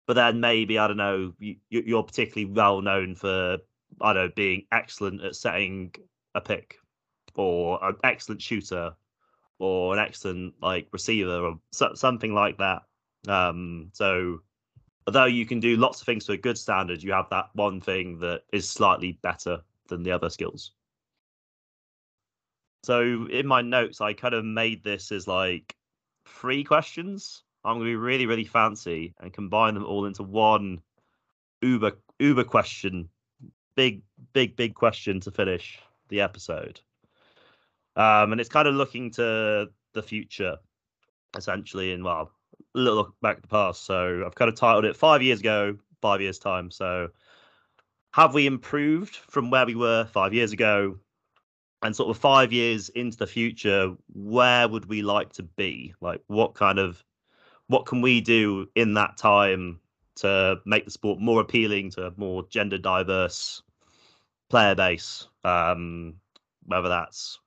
But 0.08 0.16
then 0.16 0.40
maybe 0.40 0.78
I 0.78 0.88
don't 0.88 0.98
know 0.98 1.34
you, 1.40 1.58
you're 1.70 2.04
particularly 2.04 2.52
well 2.54 2.82
known 2.82 3.16
for 3.16 3.58
I 4.02 4.14
don't 4.14 4.26
know 4.26 4.32
being 4.36 4.66
excellent 4.72 5.22
at 5.22 5.36
setting 5.36 5.94
a 6.36 6.42
pick 6.42 6.78
or 7.36 7.84
an 7.84 7.96
excellent 8.04 8.42
shooter 8.42 8.94
or 9.60 9.94
an 9.94 10.00
excellent 10.00 10.54
like 10.62 10.88
receiver 10.92 11.46
or 11.46 11.60
so, 11.72 11.94
something 11.96 12.34
like 12.34 12.58
that. 12.58 12.84
Um, 13.28 13.90
so 13.94 14.42
although 15.08 15.26
you 15.26 15.46
can 15.46 15.60
do 15.60 15.78
lots 15.78 16.02
of 16.02 16.06
things 16.06 16.26
to 16.26 16.34
a 16.34 16.38
good 16.38 16.58
standard, 16.58 17.04
you 17.04 17.12
have 17.12 17.30
that 17.30 17.50
one 17.54 17.82
thing 17.82 18.20
that 18.20 18.44
is 18.52 18.70
slightly 18.70 19.14
better 19.22 19.62
than 19.94 20.04
the 20.04 20.12
other 20.12 20.30
skills. 20.30 20.72
So 22.84 23.28
in 23.32 23.48
my 23.48 23.62
notes, 23.62 24.02
I 24.02 24.14
kind 24.14 24.34
of 24.34 24.44
made 24.44 24.84
this 24.84 25.12
as 25.12 25.28
like 25.28 25.76
three 26.28 26.64
questions. 26.64 27.44
I'm 27.64 27.76
going 27.76 27.86
to 27.86 27.91
be 27.91 27.96
really, 27.96 28.26
really 28.26 28.44
fancy 28.44 29.14
and 29.22 29.32
combine 29.32 29.74
them 29.74 29.86
all 29.86 30.06
into 30.06 30.24
one 30.24 30.82
uber 31.62 31.94
uber 32.20 32.44
question, 32.44 33.10
big, 33.76 34.02
big, 34.34 34.56
big 34.58 34.76
question 34.76 35.22
to 35.22 35.32
finish 35.32 35.80
the 36.10 36.22
episode. 36.22 36.82
Um, 37.96 38.32
and 38.32 38.41
it's 38.41 38.50
kind 38.50 38.68
of 38.68 38.76
looking 38.76 39.12
to 39.12 39.70
the 39.94 40.04
future, 40.04 40.58
essentially, 41.38 41.94
and 41.94 42.04
well, 42.04 42.32
a 42.76 42.80
little 42.80 42.98
look 42.98 43.16
back 43.22 43.38
at 43.38 43.44
the 43.44 43.48
past. 43.48 43.86
So 43.86 44.24
I've 44.26 44.36
kind 44.36 44.50
of 44.50 44.56
titled 44.56 44.86
it 44.86 44.98
five 44.98 45.22
years 45.22 45.39
ago, 45.39 45.78
five 46.02 46.20
years 46.20 46.39
time. 46.39 46.70
So 46.70 47.10
have 48.14 48.36
we 48.36 48.45
improved 48.45 49.16
from 49.16 49.49
where 49.49 49.66
we 49.66 49.76
were 49.76 50.05
five 50.05 50.34
years 50.34 50.51
ago? 50.51 50.97
And 51.82 51.95
sort 51.95 52.16
of 52.16 52.18
five 52.18 52.53
years 52.53 52.88
into 52.89 53.18
the 53.18 53.28
future, 53.28 53.93
where 54.14 54.70
would 54.70 54.86
we 54.86 55.01
like 55.01 55.34
to 55.34 55.43
be? 55.43 55.93
Like, 55.99 56.22
what 56.28 56.53
kind 56.53 56.80
of, 56.80 57.03
what 57.68 57.86
can 57.86 58.01
we 58.01 58.22
do 58.22 58.70
in 58.76 58.93
that 58.93 59.18
time 59.18 59.82
to 60.18 60.61
make 60.66 60.86
the 60.86 60.91
sport 60.91 61.20
more 61.20 61.41
appealing 61.41 61.89
to 61.91 62.05
a 62.05 62.14
more 62.16 62.43
gender 62.49 62.78
diverse 62.78 63.64
player 64.49 64.76
base? 64.76 65.28
Um, 65.43 66.14
whether 66.68 66.88
that's, 66.88 67.39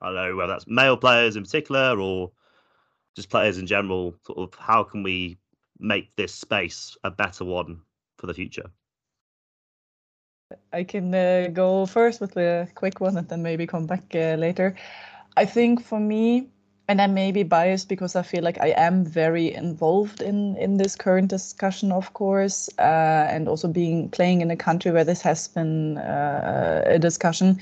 I 0.00 0.06
don't 0.06 0.14
know, 0.16 0.36
whether 0.36 0.54
that's 0.54 0.66
male 0.66 0.96
players 0.96 1.36
in 1.36 1.44
particular 1.44 2.00
or 2.00 2.32
just 3.14 3.30
players 3.30 3.58
in 3.58 3.66
general. 3.66 4.14
Sort 4.26 4.38
of, 4.38 4.58
how 4.58 4.82
can 4.82 5.02
we 5.02 5.38
make 5.78 6.16
this 6.16 6.34
space 6.34 6.96
a 7.04 7.10
better 7.10 7.44
one 7.44 7.82
for 8.16 8.26
the 8.26 8.34
future? 8.34 8.70
I 10.72 10.84
can 10.84 11.14
uh, 11.14 11.48
go 11.52 11.86
first 11.86 12.20
with 12.20 12.36
a 12.36 12.68
quick 12.74 13.00
one 13.00 13.16
and 13.16 13.28
then 13.28 13.42
maybe 13.42 13.66
come 13.66 13.86
back 13.86 14.04
uh, 14.14 14.36
later. 14.36 14.74
I 15.36 15.44
think 15.44 15.82
for 15.82 15.98
me, 16.00 16.48
and 16.88 17.00
I 17.00 17.06
may 17.06 17.32
be 17.32 17.42
biased 17.42 17.88
because 17.88 18.14
I 18.14 18.22
feel 18.22 18.42
like 18.44 18.60
I 18.60 18.68
am 18.76 19.04
very 19.04 19.54
involved 19.54 20.20
in 20.20 20.56
in 20.56 20.76
this 20.76 20.96
current 20.96 21.28
discussion, 21.28 21.92
of 21.92 22.12
course, 22.12 22.68
uh, 22.78 23.26
and 23.30 23.48
also 23.48 23.68
being 23.68 24.10
playing 24.10 24.42
in 24.42 24.50
a 24.50 24.56
country 24.56 24.90
where 24.92 25.04
this 25.04 25.22
has 25.22 25.48
been 25.48 25.98
uh, 25.98 26.82
a 26.86 26.98
discussion. 26.98 27.58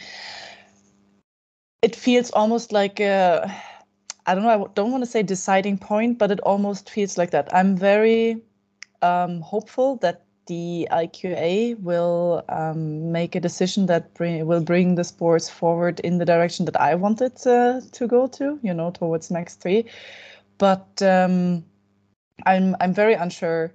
It 1.83 1.97
feels 1.97 2.31
almost 2.33 2.73
like 2.73 3.01
a, 3.01 3.51
I 4.27 4.35
don't 4.35 4.45
know. 4.45 4.65
I 4.65 4.67
don't 4.75 4.91
want 4.93 5.05
to 5.05 5.11
say 5.11 5.23
deciding 5.23 5.79
point, 5.79 6.19
but 6.19 6.31
it 6.31 6.41
almost 6.41 6.91
feels 6.91 7.19
like 7.19 7.31
that. 7.31 7.49
I'm 7.55 7.77
very 7.77 8.43
um, 9.03 9.41
hopeful 9.41 9.97
that 9.97 10.23
the 10.47 10.89
IQA 10.91 11.79
will 11.81 12.45
um, 12.49 13.13
make 13.13 13.35
a 13.35 13.41
decision 13.41 13.87
that 13.87 14.13
bring, 14.15 14.47
will 14.47 14.63
bring 14.63 14.95
the 14.97 15.05
sports 15.05 15.49
forward 15.49 16.01
in 16.01 16.19
the 16.19 16.25
direction 16.25 16.65
that 16.67 16.81
I 16.81 16.95
wanted 16.95 17.35
uh, 17.47 17.81
to 17.93 18.07
go 18.07 18.27
to, 18.29 18.59
you 18.63 18.75
know, 18.75 18.91
towards 18.91 19.31
Max 19.31 19.55
three. 19.55 19.85
But 20.59 21.03
um, 21.03 21.65
I'm 22.47 22.77
I'm 22.81 22.95
very 22.95 23.15
unsure 23.15 23.73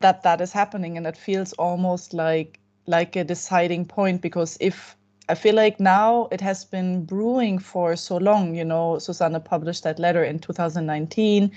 that 0.00 0.22
that 0.22 0.40
is 0.40 0.52
happening, 0.52 0.96
and 0.96 1.06
it 1.06 1.16
feels 1.16 1.52
almost 1.54 2.14
like 2.14 2.60
like 2.86 3.16
a 3.16 3.24
deciding 3.24 3.84
point 3.84 4.20
because 4.22 4.56
if 4.60 4.96
I 5.28 5.34
feel 5.34 5.54
like 5.54 5.78
now 5.78 6.28
it 6.32 6.40
has 6.40 6.64
been 6.64 7.04
brewing 7.04 7.58
for 7.58 7.96
so 7.96 8.16
long, 8.16 8.54
you 8.54 8.64
know, 8.64 8.98
Susanna 8.98 9.40
published 9.40 9.84
that 9.84 9.98
letter 9.98 10.24
in 10.24 10.38
2019 10.38 11.52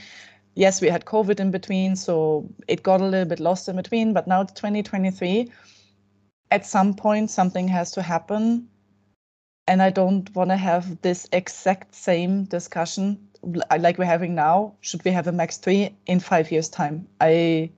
yes, 0.56 0.82
we 0.82 0.90
had 0.90 1.06
COVID 1.06 1.40
in 1.40 1.52
between, 1.52 1.96
so 1.96 2.50
it 2.68 2.84
got 2.84 3.02
a 3.02 3.06
little 3.06 3.28
bit 3.28 3.40
lost 3.40 3.70
in 3.70 3.76
between. 3.76 4.14
But 4.14 4.28
now 4.28 4.42
it's 4.42 4.54
2023. 4.54 5.52
At 6.52 6.66
some 6.66 6.94
point, 6.94 7.30
something 7.30 7.68
has 7.68 7.92
to 7.92 8.02
happen. 8.02 8.68
And 9.68 9.82
I 9.82 9.90
don't 9.90 10.34
want 10.36 10.50
to 10.50 10.58
have 10.58 11.02
this 11.02 11.28
exact 11.32 11.96
same 11.96 12.44
discussion 12.46 13.20
like 13.80 13.98
we're 13.98 14.06
having 14.06 14.36
now. 14.36 14.76
Should 14.82 15.04
we 15.06 15.12
have 15.12 15.28
a 15.28 15.32
max 15.32 15.58
three 15.58 15.96
in 16.06 16.20
five 16.20 16.52
years' 16.52 16.70
time? 16.70 17.08
I 17.20 17.72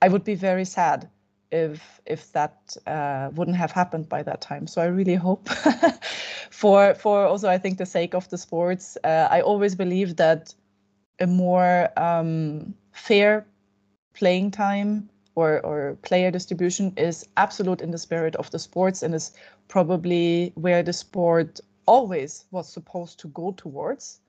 I 0.00 0.08
would 0.08 0.24
be 0.24 0.34
very 0.34 0.64
sad 0.64 1.08
if 1.50 2.00
if 2.06 2.32
that 2.32 2.76
uh, 2.86 3.30
wouldn't 3.34 3.56
have 3.56 3.72
happened 3.72 4.08
by 4.08 4.22
that 4.22 4.40
time. 4.40 4.66
So 4.66 4.80
I 4.82 4.86
really 4.86 5.14
hope 5.14 5.48
for 6.50 6.94
for 6.94 7.26
also 7.26 7.48
I 7.48 7.58
think 7.58 7.78
the 7.78 7.86
sake 7.86 8.14
of 8.14 8.28
the 8.28 8.38
sports. 8.38 8.96
Uh, 9.04 9.28
I 9.30 9.40
always 9.40 9.74
believe 9.74 10.16
that 10.16 10.54
a 11.20 11.26
more 11.26 11.88
um, 11.96 12.74
fair 12.92 13.46
playing 14.14 14.50
time 14.50 15.08
or, 15.34 15.64
or 15.64 15.96
player 16.02 16.30
distribution 16.30 16.92
is 16.96 17.26
absolute 17.36 17.80
in 17.80 17.90
the 17.90 17.98
spirit 17.98 18.36
of 18.36 18.50
the 18.50 18.58
sports 18.58 19.02
and 19.02 19.14
is 19.14 19.32
probably 19.68 20.52
where 20.54 20.82
the 20.82 20.92
sport 20.92 21.60
always 21.86 22.44
was 22.50 22.68
supposed 22.68 23.18
to 23.20 23.28
go 23.28 23.52
towards 23.52 24.20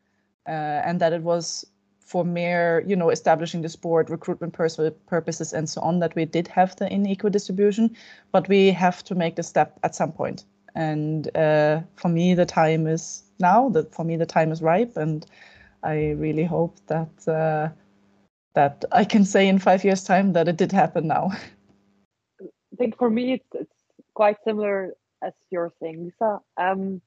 uh, 0.47 0.51
and 0.85 0.99
that 0.99 1.13
it 1.13 1.21
was 1.21 1.65
for 1.99 2.23
mere 2.23 2.83
you 2.85 2.95
know 2.95 3.09
establishing 3.09 3.61
the 3.61 3.69
sport 3.69 4.09
recruitment 4.09 4.53
purposes 4.53 5.53
and 5.53 5.69
so 5.69 5.81
on 5.81 5.99
that 5.99 6.13
we 6.15 6.25
did 6.25 6.47
have 6.47 6.75
the 6.75 6.85
unequal 6.85 7.29
distribution 7.29 7.95
but 8.31 8.47
we 8.49 8.71
have 8.71 9.03
to 9.03 9.15
make 9.15 9.35
the 9.35 9.43
step 9.43 9.79
at 9.83 9.95
some 9.95 10.11
point. 10.11 10.43
And 10.75 11.35
uh, 11.37 11.81
for 11.95 12.09
me 12.09 12.33
the 12.33 12.45
time 12.45 12.87
is 12.87 13.23
now 13.39 13.69
that 13.69 13.93
for 13.93 14.03
me 14.03 14.17
the 14.17 14.25
time 14.25 14.51
is 14.51 14.61
ripe 14.61 14.97
and 14.97 15.25
I 15.83 16.11
really 16.11 16.45
hope 16.45 16.77
that 16.87 17.27
uh, 17.27 17.69
that 18.55 18.85
I 18.91 19.03
can 19.03 19.25
say 19.25 19.47
in 19.47 19.59
five 19.59 19.83
years' 19.83 20.03
time 20.03 20.33
that 20.33 20.47
it 20.47 20.57
did 20.57 20.71
happen 20.71 21.07
now. 21.07 21.31
I 22.41 22.75
think 22.77 22.97
for 22.97 23.09
me 23.09 23.33
it's, 23.33 23.49
it's 23.53 23.75
quite 24.13 24.37
similar 24.45 24.93
as 25.23 25.33
your 25.51 25.71
thing, 25.79 26.05
Lisa. 26.05 26.39
Um, 26.57 27.01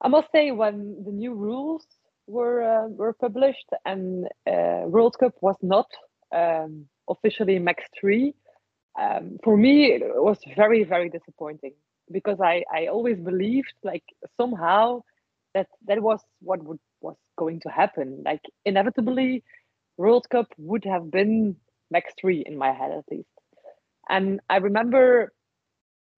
I 0.00 0.08
must 0.08 0.30
say 0.30 0.50
when 0.50 1.04
the 1.04 1.12
new 1.12 1.34
rules 1.34 1.86
were 2.26 2.62
uh, 2.62 2.88
were 2.88 3.12
published 3.12 3.68
and 3.84 4.26
uh, 4.46 4.82
World 4.86 5.16
Cup 5.18 5.34
was 5.40 5.56
not 5.62 5.86
um, 6.34 6.86
officially 7.08 7.58
max 7.58 7.84
three, 7.98 8.34
um, 9.00 9.38
for 9.42 9.56
me 9.56 9.92
it 9.92 10.02
was 10.04 10.38
very 10.56 10.84
very 10.84 11.08
disappointing 11.08 11.74
because 12.10 12.40
I 12.40 12.64
I 12.72 12.86
always 12.86 13.18
believed 13.18 13.72
like 13.82 14.04
somehow 14.36 15.02
that 15.54 15.68
that 15.86 16.02
was 16.02 16.20
what 16.40 16.62
would 16.62 16.78
was 17.00 17.16
going 17.36 17.60
to 17.60 17.68
happen. 17.68 18.22
Like 18.24 18.42
inevitably, 18.64 19.44
World 19.96 20.26
Cup 20.30 20.48
would 20.58 20.84
have 20.84 21.10
been 21.10 21.56
max 21.90 22.12
three 22.20 22.42
in 22.44 22.56
my 22.56 22.72
head 22.72 22.90
at 22.92 23.04
least. 23.10 23.28
And 24.08 24.40
I 24.48 24.56
remember 24.58 25.32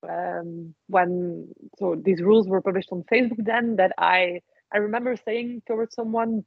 um, 0.08 0.74
when 0.88 1.48
so 1.78 1.96
these 2.02 2.22
rules 2.22 2.48
were 2.48 2.60
published 2.60 2.88
on 2.92 3.04
Facebook 3.12 3.44
then 3.44 3.76
that 3.76 3.92
I 3.98 4.40
I 4.72 4.78
remember 4.78 5.16
saying 5.24 5.62
towards 5.66 5.94
someone, 5.94 6.44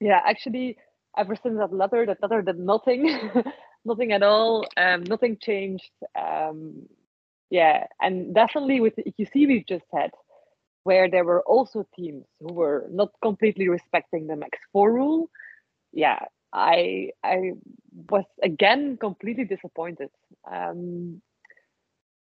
yeah, 0.00 0.20
actually 0.24 0.76
ever 1.16 1.34
since 1.36 1.58
that 1.58 1.72
letter, 1.72 2.04
that 2.06 2.22
letter 2.22 2.42
did 2.42 2.58
nothing, 2.58 3.18
nothing 3.84 4.12
at 4.12 4.22
all, 4.22 4.66
um, 4.76 5.04
nothing 5.04 5.38
changed. 5.40 5.90
Um, 6.18 6.86
yeah, 7.50 7.86
and 8.00 8.34
definitely 8.34 8.80
with 8.80 8.96
the 8.96 9.04
EQC 9.04 9.46
we've 9.46 9.66
just 9.66 9.84
had, 9.94 10.10
where 10.84 11.10
there 11.10 11.24
were 11.24 11.42
also 11.42 11.86
teams 11.96 12.24
who 12.40 12.52
were 12.54 12.86
not 12.90 13.10
completely 13.22 13.68
respecting 13.68 14.26
the 14.26 14.36
max 14.36 14.58
four 14.72 14.92
rule. 14.92 15.28
Yeah, 15.92 16.20
I 16.52 17.10
I 17.24 17.52
was 18.10 18.24
again 18.42 18.96
completely 18.98 19.44
disappointed. 19.44 20.10
Um, 20.50 21.20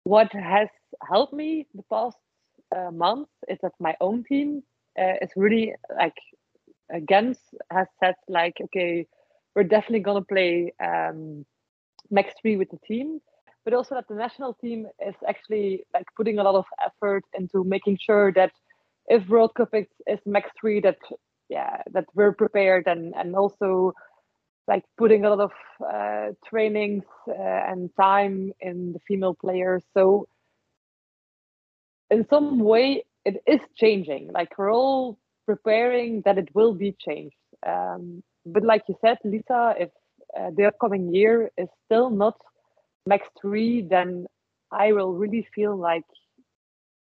what 0.05 0.32
has 0.32 0.68
helped 1.09 1.32
me 1.32 1.66
the 1.74 1.82
past 1.90 2.16
uh, 2.74 2.90
month 2.90 3.28
is 3.49 3.59
that 3.62 3.72
my 3.80 3.94
own 4.01 4.24
team 4.24 4.62
uh, 4.99 5.14
is 5.20 5.30
really 5.36 5.74
like 5.99 6.14
Gens 7.09 7.38
has 7.70 7.88
said 8.01 8.14
like 8.28 8.57
okay 8.62 9.07
we're 9.55 9.64
definitely 9.64 10.01
gonna 10.01 10.22
play 10.22 10.72
um, 10.82 11.44
max 12.11 12.32
three 12.40 12.57
with 12.57 12.70
the 12.70 12.78
team 12.86 13.20
but 13.67 13.75
also 13.75 13.97
that 13.97 14.07
the 14.09 14.14
national 14.14 14.55
team 14.55 14.87
is 15.07 15.17
actually 15.29 15.85
like 15.93 16.07
putting 16.17 16.39
a 16.39 16.43
lot 16.43 16.55
of 16.55 16.64
effort 16.87 17.25
into 17.37 17.64
making 17.64 17.99
sure 18.01 18.33
that 18.33 18.53
if 19.09 19.29
World 19.29 19.55
Cup 19.57 19.71
is, 19.75 19.87
is 20.07 20.21
max 20.25 20.49
three 20.59 20.81
that 20.81 20.99
yeah 21.49 21.83
that 21.93 22.07
we're 22.14 22.33
prepared 22.33 22.85
and 22.87 23.12
and 23.17 23.35
also 23.35 23.93
like 24.69 24.85
putting 24.97 25.25
a 25.25 25.31
lot 25.35 25.41
of 25.41 25.53
uh, 25.85 26.29
trainings 26.49 27.05
uh, 27.29 27.33
and 27.71 27.91
time 28.01 28.53
in 28.61 28.93
the 28.93 29.01
female 29.07 29.35
players. 29.35 29.83
So 29.95 30.27
in 32.11 32.27
some 32.31 32.61
way, 32.61 33.05
it 33.25 33.43
is 33.47 33.61
changing. 33.77 34.31
Like 34.33 34.57
we're 34.59 34.73
all 34.73 35.19
preparing 35.45 36.23
that 36.25 36.39
it 36.39 36.49
will 36.55 36.75
be 36.75 36.97
changed. 36.99 37.37
Um, 37.67 38.23
but 38.45 38.64
like 38.64 38.83
you 38.89 38.97
said, 39.01 39.19
Lisa, 39.25 39.75
if 39.79 39.91
uh, 40.39 40.51
the 40.57 40.67
upcoming 40.67 41.14
year 41.14 41.51
is 41.57 41.69
still 41.85 42.11
not 42.11 42.37
max 43.07 43.26
three, 43.40 43.82
then 43.88 44.26
I 44.70 44.92
will 44.92 45.12
really 45.12 45.46
feel 45.54 45.76
like 45.76 46.04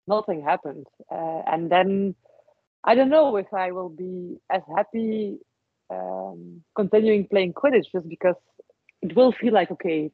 nothing 0.06 0.42
happened. 0.42 0.86
Uh, 1.10 1.42
and 1.46 1.70
then 1.70 2.14
I 2.84 2.94
don't 2.94 3.10
know 3.10 3.36
if 3.36 3.52
I 3.52 3.72
will 3.72 3.88
be 3.88 4.38
as 4.50 4.62
happy 4.76 5.38
um, 5.90 6.62
continuing 6.74 7.26
playing 7.28 7.52
Quidditch 7.52 7.86
just 7.92 8.08
because 8.08 8.36
it 9.02 9.14
will 9.14 9.32
feel 9.32 9.52
like 9.52 9.70
okay, 9.70 10.10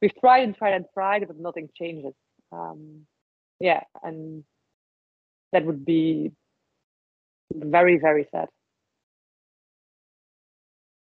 we've 0.00 0.18
tried 0.20 0.44
and 0.44 0.56
tried 0.56 0.74
and 0.74 0.84
tried, 0.94 1.26
but 1.26 1.38
nothing 1.38 1.68
changes. 1.76 2.14
Um, 2.52 3.06
yeah, 3.60 3.82
and 4.02 4.44
that 5.52 5.64
would 5.64 5.84
be 5.84 6.32
very 7.52 7.98
very 7.98 8.28
sad. 8.30 8.48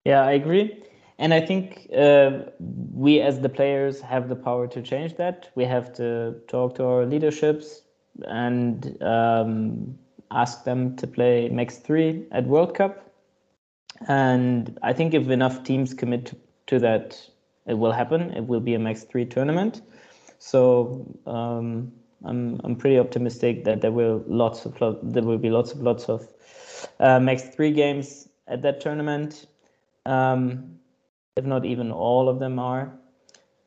Yeah, 0.05 0.21
I 0.21 0.33
agree. 0.33 0.83
And 1.17 1.33
I 1.33 1.39
think 1.39 1.87
uh, 1.95 2.39
we 2.59 3.21
as 3.21 3.39
the 3.39 3.49
players 3.49 4.01
have 4.01 4.27
the 4.27 4.35
power 4.35 4.67
to 4.67 4.81
change 4.81 5.15
that. 5.15 5.49
We 5.55 5.63
have 5.65 5.93
to 5.93 6.35
talk 6.47 6.75
to 6.75 6.85
our 6.85 7.05
leaderships 7.05 7.81
and 8.27 9.01
um, 9.01 9.97
ask 10.31 10.65
them 10.65 10.95
to 10.97 11.07
play 11.07 11.49
Max 11.49 11.77
3 11.77 12.27
at 12.31 12.45
World 12.45 12.75
Cup 12.75 13.05
and 14.07 14.77
I 14.83 14.93
think 14.93 15.13
if 15.13 15.29
enough 15.29 15.63
teams 15.63 15.93
commit 15.93 16.25
to, 16.27 16.35
to 16.67 16.79
that, 16.79 17.29
it 17.65 17.75
will 17.75 17.91
happen. 17.91 18.31
It 18.31 18.45
will 18.47 18.59
be 18.59 18.73
a 18.73 18.79
max 18.79 19.03
three 19.03 19.25
tournament. 19.25 19.81
So 20.39 21.05
um, 21.25 21.91
I'm 22.23 22.59
I'm 22.63 22.75
pretty 22.75 22.99
optimistic 22.99 23.63
that 23.63 23.81
there 23.81 23.91
will 23.91 24.23
lots 24.27 24.65
of 24.65 24.77
there 25.01 25.23
will 25.23 25.37
be 25.37 25.49
lots 25.49 25.71
of 25.71 25.81
lots 25.81 26.09
of 26.09 26.27
uh, 26.99 27.19
max 27.19 27.43
three 27.43 27.71
games 27.71 28.27
at 28.47 28.61
that 28.61 28.81
tournament. 28.81 29.47
Um, 30.05 30.74
if 31.35 31.43
not 31.45 31.65
even 31.65 31.91
all 31.91 32.29
of 32.29 32.39
them 32.39 32.59
are. 32.59 32.97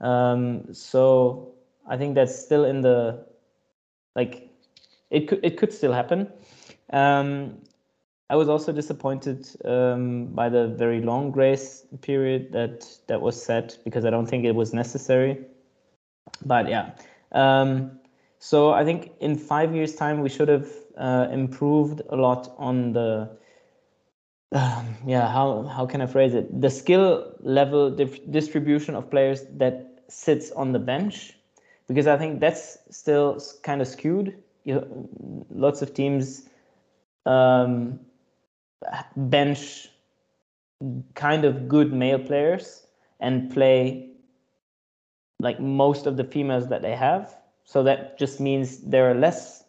Um, 0.01 0.73
so 0.73 1.53
I 1.87 1.99
think 1.99 2.15
that's 2.15 2.35
still 2.35 2.65
in 2.65 2.81
the 2.81 3.27
like 4.17 4.49
it 5.11 5.29
could 5.29 5.45
it 5.45 5.59
could 5.59 5.73
still 5.73 5.93
happen. 5.93 6.33
Um, 6.93 7.59
I 8.31 8.37
was 8.37 8.49
also 8.49 8.73
disappointed 8.73 9.49
um, 9.65 10.27
by 10.27 10.49
the 10.49 10.69
very 10.69 11.01
long 11.03 11.31
grace 11.31 11.87
period 12.01 12.53
that 12.53 12.87
that 13.07 13.21
was 13.21 13.43
set 13.43 13.79
because 13.85 14.05
I 14.05 14.11
don't 14.11 14.27
think 14.27 14.45
it 14.45 14.55
was 14.55 14.73
necessary. 14.73 15.45
But 16.45 16.69
yeah, 16.69 16.91
um, 17.33 17.99
so 18.39 18.73
I 18.73 18.85
think 18.85 19.13
in 19.21 19.37
five 19.37 19.75
years' 19.75 19.95
time 19.95 20.21
we 20.21 20.29
should 20.29 20.49
have 20.49 20.69
uh, 20.97 21.29
improved 21.31 22.01
a 22.09 22.17
lot 22.17 22.55
on 22.57 22.93
the 22.93 23.37
um, 24.53 24.97
yeah 25.07 25.31
how 25.31 25.63
how 25.65 25.87
can 25.87 26.01
I 26.01 26.07
phrase 26.07 26.35
it 26.35 26.61
the 26.61 26.71
skill 26.71 27.35
level 27.41 27.91
distribution 27.91 28.95
of 28.95 29.11
players 29.11 29.45
that 29.57 30.03
sits 30.09 30.51
on 30.53 30.73
the 30.73 30.79
bench 30.79 31.35
because 31.87 32.07
I 32.07 32.17
think 32.17 32.41
that's 32.41 32.79
still 32.91 33.41
kind 33.63 33.81
of 33.81 33.89
skewed. 33.89 34.43
You, 34.65 35.09
lots 35.51 35.81
of 35.83 35.95
teams 35.95 36.49
um, 37.25 37.99
bench 39.17 39.89
kind 41.15 41.45
of 41.45 41.69
good 41.69 41.93
male 41.93 42.19
players 42.19 42.87
and 43.21 43.51
play 43.51 44.11
like 45.41 45.59
most 45.61 46.07
of 46.07 46.17
the 46.17 46.25
females 46.25 46.69
that 46.69 46.83
they 46.83 46.95
have. 46.95 47.37
So 47.65 47.83
that 47.85 48.19
just 48.19 48.41
means 48.41 48.79
there 48.79 49.11
are 49.11 49.15
less 49.15 49.65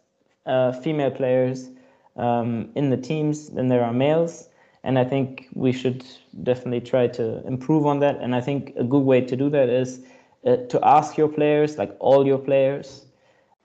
uh, 0.45 0.71
female 0.73 1.11
players 1.11 1.69
um, 2.15 2.69
in 2.75 2.89
the 2.89 2.97
teams 2.97 3.49
than 3.49 3.69
there 3.69 3.83
are 3.83 3.93
males. 3.93 4.48
And 4.83 4.97
I 4.97 5.03
think 5.03 5.47
we 5.53 5.71
should 5.71 6.05
definitely 6.43 6.81
try 6.81 7.07
to 7.07 7.45
improve 7.45 7.85
on 7.85 7.99
that. 7.99 8.17
And 8.21 8.35
I 8.35 8.41
think 8.41 8.73
a 8.77 8.83
good 8.83 9.03
way 9.03 9.21
to 9.21 9.35
do 9.35 9.49
that 9.49 9.69
is 9.69 10.01
uh, 10.45 10.57
to 10.69 10.79
ask 10.85 11.17
your 11.17 11.27
players, 11.27 11.77
like 11.77 11.95
all 11.99 12.25
your 12.25 12.37
players, 12.39 13.05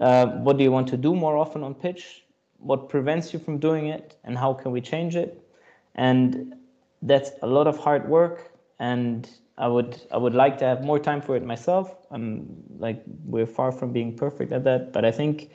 uh, 0.01 0.27
what 0.27 0.59
do 0.59 0.65
you 0.65 0.73
want 0.73 0.89
to 0.89 0.97
do 0.97 1.15
more 1.15 1.37
often 1.37 1.63
on 1.63 1.75
pitch? 1.75 2.25
what 2.65 2.89
prevents 2.89 3.33
you 3.33 3.39
from 3.39 3.59
doing 3.59 3.87
it? 3.89 4.17
And 4.25 4.39
how 4.39 4.55
can 4.55 4.73
we 4.73 4.81
change 4.81 5.17
it? 5.17 5.47
And 5.95 6.55
that's 7.03 7.31
a 7.43 7.47
lot 7.47 7.67
of 7.67 7.79
hard 7.79 8.09
work. 8.09 8.53
And 8.81 9.29
i 9.57 9.69
would 9.69 10.03
i 10.11 10.17
would 10.17 10.35
like 10.35 10.59
to 10.59 10.65
have 10.65 10.83
more 10.83 10.99
time 10.99 11.21
for 11.21 11.37
it 11.37 11.45
myself. 11.45 11.95
I'm 12.11 12.47
like 12.79 13.03
we're 13.25 13.47
far 13.47 13.71
from 13.71 13.93
being 13.93 14.17
perfect 14.17 14.53
at 14.53 14.65
that. 14.65 14.93
But 14.93 15.05
i 15.05 15.13
think 15.13 15.51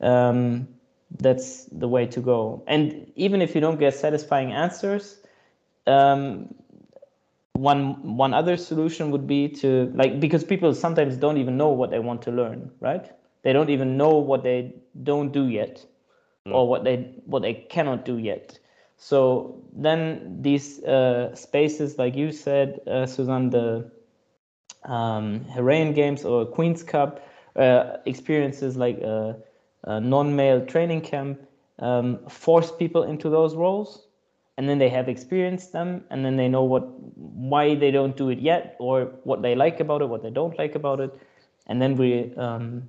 um, 0.00 0.66
that's 1.18 1.64
the 1.66 1.88
way 1.88 2.06
to 2.06 2.20
go 2.20 2.62
and 2.66 3.10
even 3.16 3.40
if 3.40 3.54
you 3.54 3.60
don't 3.60 3.78
get 3.78 3.94
satisfying 3.94 4.52
answers 4.52 5.18
um, 5.86 6.52
one 7.52 8.16
one 8.16 8.34
other 8.34 8.56
solution 8.56 9.10
would 9.10 9.26
be 9.26 9.48
to 9.48 9.90
like 9.94 10.20
because 10.20 10.44
people 10.44 10.74
sometimes 10.74 11.16
don't 11.16 11.38
even 11.38 11.56
know 11.56 11.68
what 11.68 11.90
they 11.90 11.98
want 11.98 12.20
to 12.20 12.30
learn 12.30 12.70
right 12.80 13.12
they 13.42 13.52
don't 13.52 13.70
even 13.70 13.96
know 13.96 14.16
what 14.16 14.42
they 14.42 14.74
don't 15.04 15.32
do 15.32 15.46
yet 15.46 15.86
mm. 16.46 16.52
or 16.54 16.68
what 16.68 16.84
they 16.84 17.14
what 17.26 17.42
they 17.42 17.54
cannot 17.54 18.04
do 18.04 18.18
yet. 18.18 18.58
So 18.96 19.62
then 19.72 20.38
these 20.40 20.82
uh, 20.82 21.34
spaces, 21.34 21.98
like 21.98 22.16
you 22.16 22.32
said, 22.32 22.80
uh, 22.86 23.06
Suzanne, 23.06 23.50
the 23.50 23.90
um, 24.84 25.44
Heraean 25.44 25.94
Games 25.94 26.24
or 26.24 26.46
Queen's 26.46 26.82
Cup 26.82 27.20
uh, 27.56 27.98
experiences 28.06 28.76
like 28.76 28.98
a, 28.98 29.36
a, 29.86 30.00
non-male 30.00 30.64
training 30.66 31.00
camp 31.00 31.40
um, 31.78 32.18
force 32.28 32.70
people 32.72 33.02
into 33.02 33.28
those 33.28 33.54
roles, 33.54 34.06
and 34.56 34.68
then 34.68 34.78
they 34.78 34.88
have 34.88 35.08
experienced 35.08 35.72
them, 35.72 36.04
and 36.10 36.24
then 36.24 36.36
they 36.36 36.48
know 36.48 36.64
what 36.64 36.84
why 37.16 37.74
they 37.74 37.90
don't 37.90 38.16
do 38.16 38.28
it 38.30 38.38
yet, 38.38 38.76
or 38.78 39.06
what 39.24 39.42
they 39.42 39.54
like 39.54 39.80
about 39.80 40.02
it, 40.02 40.08
what 40.08 40.22
they 40.22 40.30
don't 40.30 40.58
like 40.58 40.74
about 40.74 41.00
it, 41.00 41.18
and 41.66 41.80
then 41.80 41.96
we 41.96 42.34
um, 42.36 42.88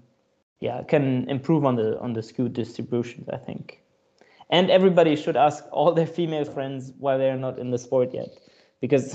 yeah 0.60 0.84
can 0.84 1.30
improve 1.30 1.66
on 1.66 1.76
the 1.76 2.00
on 2.00 2.14
the 2.14 2.24
skewed 2.24 2.54
distributions 2.54 3.28
i 3.30 3.38
think. 3.38 3.82
And 4.50 4.72
everybody 4.72 5.18
should 5.18 5.36
ask 5.36 5.66
all 5.72 5.92
their 5.94 6.08
female 6.08 6.46
friends 6.46 6.94
why 7.00 7.18
they're 7.18 7.38
not 7.38 7.60
in 7.60 7.72
the 7.72 7.78
sport 7.78 8.14
yet 8.14 8.30
because 8.80 9.14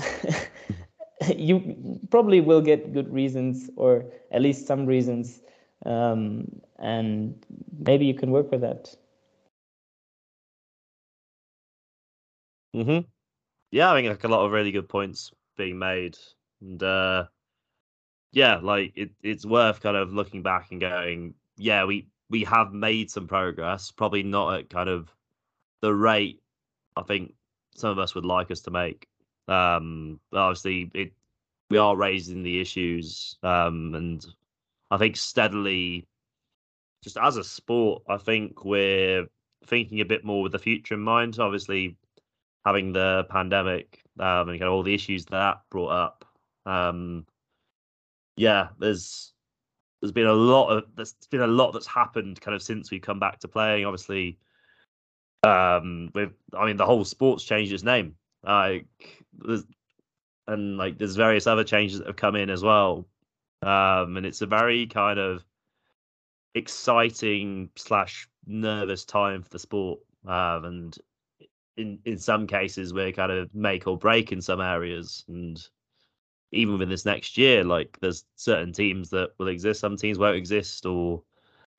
you 1.35 1.99
probably 2.11 2.39
will 2.39 2.61
get 2.61 2.93
good 2.93 3.11
reasons 3.11 3.69
or 3.75 4.05
at 4.31 4.41
least 4.41 4.67
some 4.67 4.85
reasons 4.85 5.41
um, 5.85 6.61
and 6.79 7.45
maybe 7.85 8.05
you 8.05 8.13
can 8.13 8.31
work 8.31 8.51
with 8.51 8.61
that. 8.61 8.95
Mm-hmm. 12.75 13.05
Yeah 13.69 13.91
i 13.91 13.95
think 13.95 14.07
like 14.09 14.23
a 14.23 14.27
lot 14.27 14.45
of 14.45 14.51
really 14.51 14.71
good 14.71 14.89
points 14.89 15.31
being 15.57 15.77
made. 15.77 16.17
And 16.61 16.81
uh, 16.81 17.25
yeah, 18.31 18.57
like 18.61 18.93
it, 18.95 19.11
it's 19.21 19.45
worth 19.45 19.81
kind 19.81 19.97
of 19.97 20.13
looking 20.13 20.41
back 20.41 20.71
and 20.71 20.81
going, 20.81 21.35
yeah, 21.57 21.85
we 21.85 22.07
we 22.29 22.43
have 22.45 22.73
made 22.73 23.11
some 23.11 23.27
progress, 23.27 23.91
probably 23.91 24.23
not 24.23 24.59
at 24.59 24.69
kind 24.69 24.89
of 24.89 25.13
the 25.81 25.93
rate 25.93 26.41
I 26.95 27.03
think 27.03 27.33
some 27.75 27.89
of 27.89 27.99
us 27.99 28.15
would 28.15 28.25
like 28.25 28.51
us 28.51 28.61
to 28.61 28.71
make. 28.71 29.07
Um, 29.47 30.19
obviously, 30.31 30.91
it 30.93 31.13
we 31.69 31.77
are 31.77 31.95
raising 31.95 32.43
the 32.43 32.59
issues, 32.59 33.37
um, 33.43 33.95
and 33.95 34.25
I 34.93 34.97
think 34.99 35.17
steadily, 35.17 36.07
just 37.03 37.17
as 37.17 37.37
a 37.37 37.43
sport, 37.43 38.03
I 38.07 38.17
think 38.17 38.63
we're 38.63 39.25
thinking 39.65 40.01
a 40.01 40.05
bit 40.05 40.23
more 40.23 40.43
with 40.43 40.51
the 40.51 40.59
future 40.59 40.93
in 40.93 40.99
mind. 40.99 41.39
Obviously, 41.39 41.97
having 42.63 42.93
the 42.93 43.25
pandemic 43.27 44.03
um, 44.19 44.49
and 44.49 44.59
kind 44.59 44.63
of 44.63 44.73
all 44.73 44.83
the 44.83 44.93
issues 44.93 45.25
that 45.25 45.61
brought 45.71 45.89
up. 45.89 46.25
Um, 46.67 47.25
yeah, 48.37 48.67
there's 48.77 49.33
there's 49.99 50.11
been 50.11 50.27
a 50.27 50.33
lot 50.33 50.69
of 50.69 50.83
there's 50.95 51.15
been 51.31 51.41
a 51.41 51.47
lot 51.47 51.71
that's 51.71 51.87
happened 51.87 52.39
kind 52.39 52.53
of 52.53 52.61
since 52.61 52.91
we've 52.91 53.01
come 53.01 53.19
back 53.19 53.39
to 53.39 53.47
playing. 53.47 53.85
Obviously, 53.85 54.37
um, 55.41 56.11
with 56.13 56.33
I 56.55 56.67
mean 56.67 56.77
the 56.77 56.85
whole 56.85 57.03
sport's 57.03 57.43
changed 57.43 57.73
its 57.73 57.83
name. 57.83 58.13
Like 58.43 58.85
there's 59.33 59.63
and 60.47 60.77
like 60.77 60.99
there's 60.99 61.15
various 61.15 61.47
other 61.47 61.63
changes 61.63 61.97
that 61.97 62.05
have 62.05 62.15
come 62.15 62.35
in 62.35 62.51
as 62.51 62.61
well. 62.61 63.07
Um, 63.63 64.17
and 64.17 64.25
it's 64.25 64.41
a 64.41 64.47
very 64.47 64.87
kind 64.87 65.19
of 65.19 65.45
exciting 66.55 67.69
slash 67.75 68.27
nervous 68.45 69.05
time 69.05 69.41
for 69.43 69.49
the 69.49 69.59
sport. 69.59 69.99
Um, 70.27 70.65
and 70.65 70.97
in 71.77 71.99
in 72.05 72.17
some 72.17 72.47
cases 72.47 72.93
we're 72.93 73.11
kind 73.11 73.31
of 73.31 73.53
make 73.53 73.87
or 73.87 73.97
break 73.97 74.31
in 74.31 74.41
some 74.41 74.61
areas 74.61 75.23
and 75.27 75.67
even 76.51 76.73
within 76.73 76.89
this 76.89 77.05
next 77.05 77.37
year 77.37 77.63
like 77.63 77.97
there's 77.99 78.25
certain 78.35 78.71
teams 78.71 79.09
that 79.09 79.31
will 79.39 79.47
exist 79.47 79.79
some 79.79 79.97
teams 79.97 80.19
won't 80.19 80.37
exist 80.37 80.85
or 80.85 81.21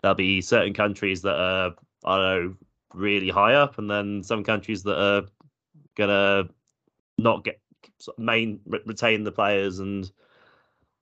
there'll 0.02 0.14
be 0.14 0.40
certain 0.40 0.74
countries 0.74 1.22
that 1.22 1.36
are 1.36 1.72
i 2.04 2.16
don't 2.16 2.44
know 2.44 2.54
really 2.92 3.28
high 3.28 3.54
up 3.54 3.78
and 3.78 3.90
then 3.90 4.22
some 4.22 4.42
countries 4.42 4.82
that 4.82 5.00
are 5.00 5.22
gonna 5.96 6.48
not 7.18 7.44
get 7.44 7.60
main 8.18 8.58
retain 8.66 9.22
the 9.22 9.32
players 9.32 9.78
and 9.78 10.10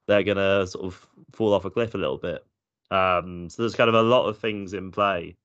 they're 0.08 0.22
gonna 0.22 0.66
sort 0.66 0.84
of 0.84 1.06
fall 1.32 1.52
off 1.52 1.64
a 1.64 1.70
cliff 1.70 1.94
a 1.94 1.98
little 1.98 2.18
bit 2.18 2.44
um 2.90 3.48
so 3.48 3.62
there's 3.62 3.74
kind 3.74 3.88
of 3.88 3.94
a 3.94 4.02
lot 4.02 4.26
of 4.26 4.38
things 4.38 4.74
in 4.74 4.90
play 4.90 5.36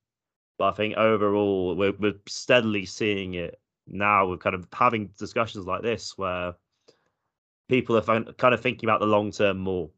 but 0.57 0.69
I 0.69 0.71
think 0.71 0.97
overall, 0.97 1.75
we're, 1.75 1.93
we're 1.93 2.19
steadily 2.27 2.85
seeing 2.85 3.35
it 3.35 3.59
now. 3.87 4.27
We're 4.27 4.37
kind 4.37 4.55
of 4.55 4.67
having 4.73 5.11
discussions 5.17 5.65
like 5.65 5.83
this 5.83 6.17
where 6.17 6.55
people 7.69 7.97
are 7.97 8.33
kind 8.33 8.53
of 8.53 8.61
thinking 8.61 8.89
about 8.89 8.99
the 8.99 9.05
long 9.05 9.31
term 9.31 9.59
more 9.59 9.89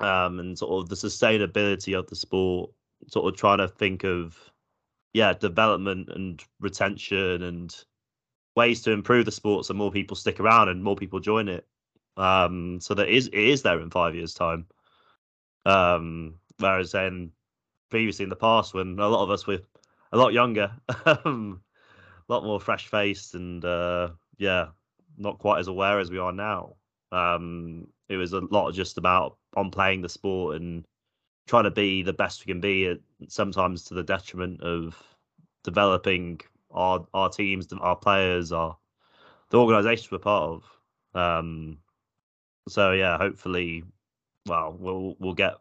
um, 0.00 0.40
and 0.40 0.58
sort 0.58 0.82
of 0.82 0.88
the 0.88 0.96
sustainability 0.96 1.96
of 1.96 2.08
the 2.08 2.16
sport, 2.16 2.70
sort 3.08 3.32
of 3.32 3.38
trying 3.38 3.58
to 3.58 3.68
think 3.68 4.04
of, 4.04 4.36
yeah, 5.12 5.32
development 5.34 6.08
and 6.08 6.42
retention 6.60 7.42
and 7.42 7.84
ways 8.56 8.82
to 8.82 8.90
improve 8.90 9.24
the 9.24 9.32
sport 9.32 9.64
so 9.64 9.72
more 9.72 9.90
people 9.90 10.16
stick 10.16 10.40
around 10.40 10.68
and 10.68 10.82
more 10.82 10.96
people 10.96 11.20
join 11.20 11.48
it. 11.48 11.66
Um, 12.16 12.80
so 12.80 12.94
that 12.94 13.08
is 13.08 13.28
it 13.28 13.34
is 13.34 13.62
there 13.62 13.80
in 13.80 13.90
five 13.90 14.14
years' 14.14 14.34
time. 14.34 14.66
Um, 15.64 16.34
whereas 16.58 16.92
then 16.92 17.32
previously 17.90 18.24
in 18.24 18.30
the 18.30 18.36
past, 18.36 18.74
when 18.74 18.98
a 18.98 19.08
lot 19.08 19.22
of 19.22 19.30
us 19.30 19.46
were 19.46 19.60
a 20.12 20.16
lot 20.16 20.32
younger, 20.32 20.72
a 20.88 21.54
lot 22.28 22.44
more 22.44 22.60
fresh 22.60 22.88
faced, 22.88 23.34
and 23.34 23.64
uh, 23.64 24.08
yeah, 24.38 24.68
not 25.16 25.38
quite 25.38 25.60
as 25.60 25.68
aware 25.68 25.98
as 25.98 26.10
we 26.10 26.18
are 26.18 26.32
now. 26.32 26.76
Um, 27.12 27.86
it 28.08 28.16
was 28.16 28.32
a 28.32 28.40
lot 28.40 28.72
just 28.72 28.98
about 28.98 29.36
on 29.56 29.70
playing 29.70 30.02
the 30.02 30.08
sport 30.08 30.56
and 30.56 30.84
trying 31.46 31.64
to 31.64 31.70
be 31.70 32.02
the 32.02 32.12
best 32.12 32.44
we 32.44 32.52
can 32.52 32.60
be, 32.60 32.98
sometimes 33.28 33.84
to 33.84 33.94
the 33.94 34.02
detriment 34.02 34.62
of 34.62 34.96
developing 35.64 36.40
our 36.70 37.06
our 37.14 37.28
teams, 37.28 37.68
our 37.72 37.96
players, 37.96 38.52
our 38.52 38.76
the 39.50 39.58
organisations 39.58 40.10
we're 40.10 40.18
part 40.18 40.44
of. 40.44 40.64
Um, 41.14 41.78
so 42.68 42.92
yeah, 42.92 43.18
hopefully, 43.18 43.84
well, 44.46 44.76
we'll 44.78 45.16
we'll 45.18 45.34
get 45.34 45.54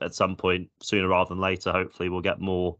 at 0.00 0.14
some 0.14 0.36
point 0.36 0.70
sooner 0.82 1.08
rather 1.08 1.30
than 1.30 1.40
later. 1.40 1.72
Hopefully, 1.72 2.08
we'll 2.08 2.20
get 2.20 2.40
more 2.40 2.76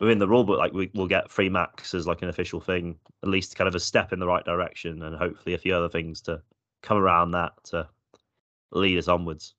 within 0.00 0.18
the 0.18 0.26
rulebook, 0.26 0.58
like 0.58 0.72
we, 0.72 0.90
will 0.94 1.08
get 1.08 1.30
free 1.30 1.48
max 1.48 1.94
as 1.94 2.06
like 2.06 2.22
an 2.22 2.28
official 2.28 2.60
thing, 2.60 2.96
at 3.22 3.28
least 3.28 3.56
kind 3.56 3.68
of 3.68 3.74
a 3.74 3.80
step 3.80 4.12
in 4.12 4.20
the 4.20 4.26
right 4.26 4.44
direction, 4.44 5.02
and 5.02 5.16
hopefully 5.16 5.54
a 5.54 5.58
few 5.58 5.74
other 5.74 5.88
things 5.88 6.20
to 6.22 6.40
come 6.82 6.98
around 6.98 7.32
that 7.32 7.52
to 7.64 7.88
lead 8.70 8.98
us 8.98 9.08
onwards. 9.08 9.54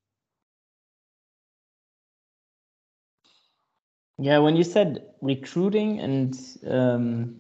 Yeah, 4.18 4.40
when 4.40 4.56
you 4.56 4.64
said 4.64 5.06
recruiting 5.22 6.00
and 6.00 6.38
um, 6.68 7.36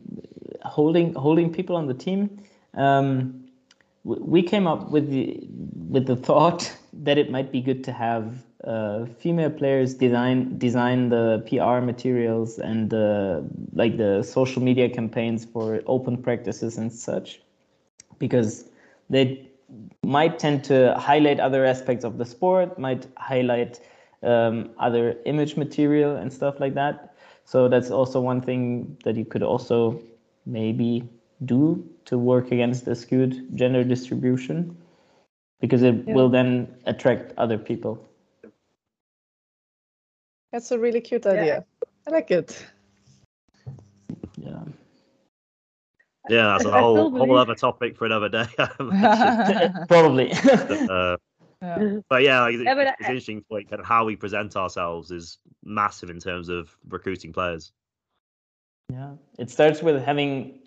holding 0.63 1.13
holding 1.13 1.51
people 1.51 1.75
on 1.75 1.87
the 1.87 1.93
team, 1.93 2.41
um, 2.73 3.48
we 4.17 4.41
came 4.41 4.67
up 4.67 4.89
with 4.89 5.09
the 5.09 5.47
with 5.89 6.05
the 6.05 6.15
thought 6.15 6.75
that 6.93 7.17
it 7.17 7.31
might 7.31 7.51
be 7.51 7.61
good 7.61 7.83
to 7.83 7.91
have 7.91 8.43
uh, 8.63 9.05
female 9.05 9.49
players 9.49 9.93
design 9.93 10.57
design 10.57 11.09
the 11.09 11.43
PR 11.47 11.83
materials 11.85 12.59
and 12.59 12.89
the 12.89 13.43
like 13.73 13.97
the 13.97 14.23
social 14.23 14.61
media 14.61 14.89
campaigns 14.89 15.45
for 15.45 15.81
open 15.85 16.21
practices 16.21 16.77
and 16.77 16.91
such, 16.91 17.41
because 18.17 18.65
they 19.09 19.47
might 20.03 20.39
tend 20.39 20.63
to 20.63 20.95
highlight 20.97 21.39
other 21.39 21.63
aspects 21.65 22.03
of 22.03 22.17
the 22.17 22.25
sport, 22.25 22.77
might 22.79 23.07
highlight 23.17 23.79
um, 24.23 24.69
other 24.77 25.15
image 25.25 25.55
material 25.55 26.15
and 26.15 26.33
stuff 26.33 26.59
like 26.59 26.73
that. 26.73 27.15
So 27.45 27.67
that's 27.67 27.91
also 27.91 28.19
one 28.19 28.41
thing 28.41 28.97
that 29.03 29.15
you 29.15 29.25
could 29.25 29.43
also 29.43 30.01
maybe 30.45 31.07
do 31.45 31.87
to 32.05 32.17
work 32.17 32.51
against 32.51 32.85
the 32.85 32.95
skewed 32.95 33.55
gender 33.55 33.83
distribution 33.83 34.77
because 35.59 35.83
it 35.83 36.03
yeah. 36.07 36.13
will 36.13 36.29
then 36.29 36.67
attract 36.85 37.33
other 37.37 37.57
people. 37.57 38.05
That's 40.51 40.71
a 40.71 40.79
really 40.79 41.01
cute 41.01 41.25
idea. 41.25 41.45
Yeah. 41.45 41.87
I 42.07 42.11
like 42.11 42.31
it. 42.31 42.65
Yeah. 44.37 44.63
Yeah, 46.27 46.43
that's 46.57 46.65
a 46.65 46.71
whole 46.71 47.09
whole 47.09 47.37
other 47.37 47.55
topic 47.55 47.97
for 47.97 48.05
another 48.05 48.29
day. 48.29 48.45
Probably. 49.87 50.31
uh, 50.43 51.17
yeah. 51.61 51.97
But 52.07 52.23
yeah, 52.23 52.41
like, 52.41 52.55
yeah 52.57 52.75
but 52.75 52.87
it's, 52.87 53.01
I, 53.01 53.05
interesting 53.05 53.43
point. 53.49 53.69
Kind 53.69 53.79
of 53.79 53.85
how 53.85 54.05
we 54.05 54.15
present 54.15 54.55
ourselves 54.55 55.11
is 55.11 55.39
massive 55.63 56.09
in 56.09 56.19
terms 56.19 56.49
of 56.49 56.75
recruiting 56.87 57.33
players. 57.33 57.71
Yeah, 58.91 59.13
it 59.37 59.49
starts 59.49 59.81
with 59.81 60.03
having 60.03 60.59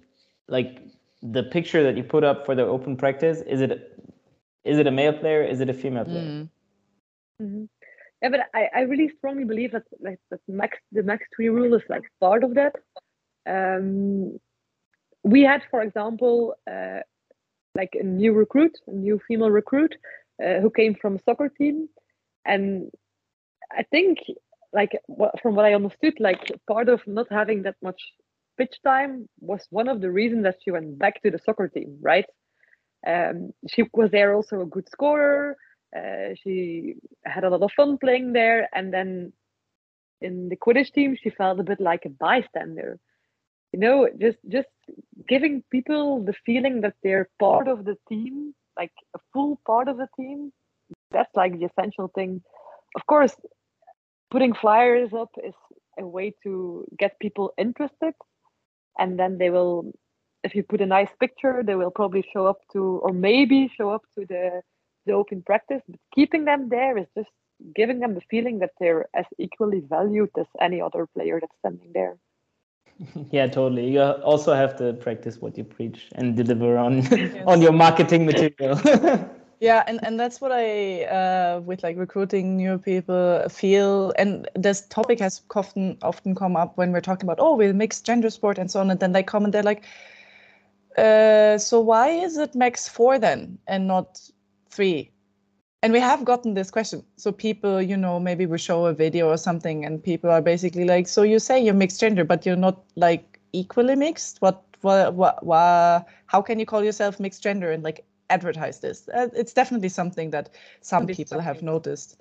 like 0.48 0.78
the 1.22 1.44
picture 1.44 1.82
that 1.82 1.96
you 1.96 2.02
put 2.02 2.24
up 2.24 2.44
for 2.46 2.54
the 2.54 2.62
open 2.62 2.96
practice. 2.96 3.40
Is 3.42 3.60
it 3.60 3.98
is 4.64 4.78
it 4.78 4.86
a 4.86 4.90
male 4.90 5.12
player? 5.12 5.42
Is 5.42 5.60
it 5.60 5.68
a 5.68 5.74
female 5.74 6.04
player? 6.04 6.20
Mm. 6.20 6.48
Mm-hmm. 7.40 7.64
Yeah, 8.22 8.28
but 8.28 8.40
I, 8.54 8.68
I 8.74 8.80
really 8.82 9.10
strongly 9.18 9.44
believe 9.44 9.72
that 9.72 9.82
like 10.00 10.20
that 10.30 10.40
max 10.48 10.78
the 10.92 11.02
max 11.02 11.24
three 11.34 11.48
rule 11.48 11.74
is 11.74 11.82
like 11.88 12.04
part 12.20 12.44
of 12.44 12.54
that. 12.54 12.74
Um, 13.46 14.38
we 15.24 15.42
had, 15.42 15.62
for 15.70 15.82
example, 15.82 16.54
uh, 16.70 17.00
like 17.74 17.90
a 17.94 18.04
new 18.04 18.32
recruit, 18.32 18.72
a 18.86 18.92
new 18.92 19.20
female 19.26 19.50
recruit, 19.50 19.94
uh, 20.44 20.60
who 20.60 20.70
came 20.70 20.94
from 20.94 21.16
a 21.16 21.22
soccer 21.24 21.48
team, 21.48 21.88
and 22.44 22.90
I 23.72 23.82
think 23.90 24.18
like 24.72 24.92
from 25.42 25.54
what 25.54 25.64
I 25.64 25.74
understood, 25.74 26.14
like 26.20 26.52
part 26.68 26.88
of 26.88 27.00
not 27.06 27.26
having 27.30 27.62
that 27.62 27.76
much 27.82 28.00
pitch 28.58 28.76
time 28.84 29.28
was 29.40 29.66
one 29.70 29.88
of 29.88 30.00
the 30.00 30.10
reasons 30.10 30.44
that 30.44 30.58
she 30.62 30.70
went 30.70 30.98
back 30.98 31.22
to 31.22 31.30
the 31.30 31.38
soccer 31.38 31.68
team, 31.68 31.98
right? 32.00 32.26
Um, 33.06 33.52
she 33.68 33.84
was 33.92 34.10
there 34.10 34.34
also 34.34 34.60
a 34.60 34.66
good 34.66 34.88
scorer. 34.88 35.56
Uh, 35.96 36.34
she 36.42 36.94
had 37.24 37.44
a 37.44 37.50
lot 37.50 37.62
of 37.62 37.72
fun 37.72 37.98
playing 37.98 38.32
there, 38.32 38.68
and 38.74 38.92
then 38.92 39.32
in 40.20 40.48
the 40.48 40.56
Quidditch 40.56 40.92
team, 40.92 41.16
she 41.20 41.30
felt 41.30 41.60
a 41.60 41.64
bit 41.64 41.80
like 41.80 42.04
a 42.04 42.10
bystander. 42.10 42.98
You 43.72 43.80
know, 43.80 44.08
just 44.18 44.38
just 44.48 44.68
giving 45.28 45.62
people 45.70 46.24
the 46.24 46.34
feeling 46.46 46.82
that 46.82 46.94
they're 47.02 47.28
part 47.38 47.68
of 47.68 47.84
the 47.84 47.96
team, 48.08 48.54
like 48.76 48.92
a 49.14 49.18
full 49.32 49.60
part 49.66 49.88
of 49.88 49.96
the 49.96 50.08
team. 50.16 50.52
That's 51.10 51.34
like 51.34 51.58
the 51.58 51.66
essential 51.66 52.08
thing. 52.14 52.42
Of 52.94 53.06
course, 53.06 53.34
putting 54.30 54.54
flyers 54.54 55.12
up 55.12 55.30
is 55.42 55.54
a 55.98 56.06
way 56.06 56.34
to 56.42 56.86
get 56.98 57.18
people 57.20 57.52
interested, 57.58 58.14
and 58.98 59.18
then 59.18 59.38
they 59.38 59.50
will. 59.50 59.92
If 60.44 60.56
you 60.56 60.64
put 60.64 60.80
a 60.80 60.86
nice 60.86 61.08
picture, 61.20 61.62
they 61.64 61.76
will 61.76 61.92
probably 61.92 62.24
show 62.32 62.46
up 62.46 62.58
to, 62.72 63.00
or 63.04 63.12
maybe 63.12 63.70
show 63.76 63.90
up 63.90 64.02
to 64.16 64.26
the 64.26 64.62
the 65.06 65.12
open 65.12 65.42
practice, 65.42 65.82
but 65.88 66.00
keeping 66.14 66.44
them 66.44 66.68
there 66.68 66.96
is 66.98 67.06
just 67.16 67.30
giving 67.74 68.00
them 68.00 68.14
the 68.14 68.20
feeling 68.30 68.58
that 68.60 68.70
they're 68.78 69.06
as 69.14 69.26
equally 69.38 69.80
valued 69.80 70.30
as 70.38 70.46
any 70.60 70.80
other 70.80 71.06
player 71.06 71.40
that's 71.40 71.56
standing 71.58 71.92
there. 71.92 72.16
Yeah, 73.30 73.46
totally. 73.48 73.90
You 73.90 74.00
also 74.00 74.52
have 74.54 74.76
to 74.76 74.92
practice 74.92 75.38
what 75.38 75.58
you 75.58 75.64
preach 75.64 76.08
and 76.14 76.36
deliver 76.36 76.78
on 76.78 77.02
yes. 77.02 77.44
on 77.46 77.60
your 77.60 77.72
marketing 77.72 78.26
material. 78.26 78.80
Yeah, 79.62 79.84
and, 79.86 80.00
and 80.02 80.18
that's 80.18 80.40
what 80.40 80.50
I 80.50 81.04
uh, 81.04 81.60
with 81.60 81.84
like 81.84 81.96
recruiting 81.96 82.56
new 82.56 82.78
people 82.78 83.48
feel, 83.48 84.12
and 84.18 84.48
this 84.56 84.84
topic 84.88 85.20
has 85.20 85.40
often 85.54 85.98
often 86.02 86.34
come 86.34 86.56
up 86.56 86.76
when 86.76 86.90
we're 86.90 87.00
talking 87.00 87.26
about 87.26 87.38
oh 87.38 87.54
we'll 87.54 87.72
mix 87.72 88.00
gender 88.00 88.28
sport 88.28 88.58
and 88.58 88.68
so 88.68 88.80
on, 88.80 88.90
and 88.90 88.98
then 88.98 89.12
they 89.12 89.22
come 89.22 89.44
and 89.44 89.54
they're 89.54 89.62
like, 89.62 89.84
uh, 90.98 91.58
so 91.58 91.78
why 91.78 92.08
is 92.08 92.38
it 92.38 92.56
max 92.56 92.88
four 92.88 93.20
then 93.20 93.56
and 93.68 93.86
not 93.86 94.20
three? 94.70 95.12
And 95.84 95.92
we 95.92 96.00
have 96.00 96.24
gotten 96.24 96.54
this 96.54 96.72
question. 96.72 97.04
So 97.16 97.30
people, 97.30 97.80
you 97.80 97.96
know, 97.96 98.18
maybe 98.18 98.46
we 98.46 98.58
show 98.58 98.86
a 98.86 98.92
video 98.92 99.28
or 99.28 99.36
something, 99.36 99.84
and 99.84 100.02
people 100.02 100.28
are 100.28 100.42
basically 100.42 100.86
like, 100.86 101.06
so 101.06 101.22
you 101.22 101.38
say 101.38 101.64
you're 101.64 101.72
mixed 101.72 102.00
gender, 102.00 102.24
but 102.24 102.44
you're 102.44 102.56
not 102.56 102.82
like 102.96 103.38
equally 103.52 103.94
mixed. 103.94 104.38
What 104.42 104.64
what 104.80 105.14
what? 105.14 105.46
what 105.46 106.08
how 106.26 106.42
can 106.42 106.58
you 106.58 106.66
call 106.66 106.82
yourself 106.82 107.20
mixed 107.20 107.44
gender? 107.44 107.70
And 107.70 107.84
like 107.84 108.04
advertise 108.30 108.80
this. 108.80 109.08
Uh, 109.08 109.28
it's 109.34 109.52
definitely 109.52 109.88
something 109.88 110.30
that 110.30 110.50
some 110.80 111.08
people 111.08 111.40
have 111.40 111.62
noticed. 111.62 112.16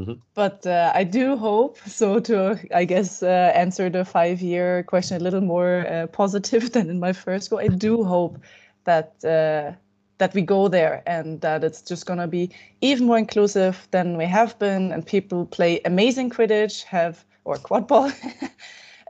Mhm. 0.00 0.20
But 0.34 0.66
uh, 0.66 0.90
I 0.94 1.04
do 1.04 1.36
hope 1.36 1.78
so 1.86 2.18
to, 2.20 2.58
I 2.74 2.84
guess, 2.84 3.22
uh, 3.22 3.52
answer 3.54 3.88
the 3.88 4.04
five-year 4.04 4.82
question 4.84 5.16
a 5.20 5.24
little 5.24 5.40
more 5.40 5.86
uh, 5.86 6.06
positive 6.08 6.72
than 6.72 6.90
in 6.90 6.98
my 6.98 7.12
first 7.12 7.50
go. 7.50 7.58
I 7.58 7.68
do 7.68 8.02
hope 8.04 8.38
that 8.84 9.14
uh, 9.24 9.72
that 10.18 10.34
we 10.34 10.42
go 10.42 10.68
there 10.68 11.02
and 11.06 11.40
that 11.40 11.64
it's 11.64 11.82
just 11.82 12.06
gonna 12.06 12.26
be 12.28 12.50
even 12.80 13.06
more 13.06 13.18
inclusive 13.18 13.86
than 13.90 14.16
we 14.16 14.26
have 14.26 14.58
been, 14.58 14.92
and 14.92 15.06
people 15.06 15.46
play 15.46 15.80
amazing 15.84 16.30
Quidditch, 16.30 16.84
have 16.84 17.24
or 17.44 17.56
Quadball. 17.56 18.12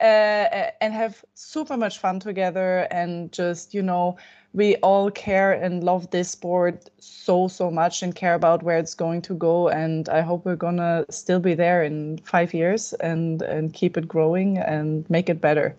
Uh, 0.00 0.70
and 0.80 0.92
have 0.92 1.24
super 1.34 1.76
much 1.76 1.98
fun 1.98 2.18
together 2.18 2.88
and 2.90 3.30
just 3.32 3.72
you 3.72 3.80
know 3.82 4.16
we 4.55 4.76
all 4.76 5.11
care 5.11 5.52
and 5.52 5.84
love 5.84 6.11
this 6.11 6.30
sport 6.30 6.88
so 6.98 7.48
so 7.48 7.70
much 7.70 8.02
and 8.02 8.14
care 8.14 8.34
about 8.34 8.62
where 8.62 8.78
it's 8.78 8.94
going 8.94 9.20
to 9.20 9.34
go 9.34 9.68
and 9.68 10.09
i 10.09 10.20
hope 10.20 10.44
we're 10.44 10.57
gonna 10.57 11.05
still 11.11 11.40
be 11.40 11.55
there 11.55 11.82
in 11.82 12.18
five 12.18 12.55
years 12.55 12.92
and 12.94 13.42
and 13.42 13.74
keep 13.74 13.96
it 13.96 14.09
growing 14.09 14.59
and 14.59 15.09
make 15.11 15.28
it 15.28 15.40
better 15.40 15.76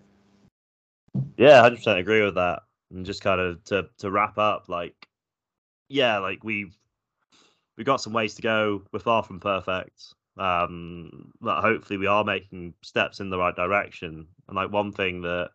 Yeah, 1.38 1.62
hundred 1.62 1.78
percent 1.78 2.00
agree 2.00 2.22
with 2.22 2.36
that. 2.36 2.64
And 2.92 3.06
just 3.06 3.22
kind 3.22 3.40
of 3.42 3.64
to 3.66 3.88
to 4.00 4.12
wrap 4.12 4.38
up, 4.38 4.70
like, 4.70 5.08
yeah, 5.90 6.18
like 6.20 6.44
we've 6.44 6.76
we've 7.78 7.86
got 7.86 8.02
some 8.02 8.14
ways 8.14 8.36
to 8.36 8.42
go. 8.42 8.84
We're 8.92 9.00
far 9.00 9.24
from 9.24 9.40
perfect. 9.40 10.14
Um, 10.38 11.32
but 11.42 11.62
hopefully 11.62 11.98
we 11.98 12.08
are 12.08 12.24
making 12.24 12.74
steps 12.84 13.20
in 13.20 13.30
the 13.30 13.38
right 13.38 13.56
direction. 13.56 14.28
And 14.48 14.56
like 14.56 14.72
one 14.72 14.92
thing 14.92 15.22
that 15.22 15.52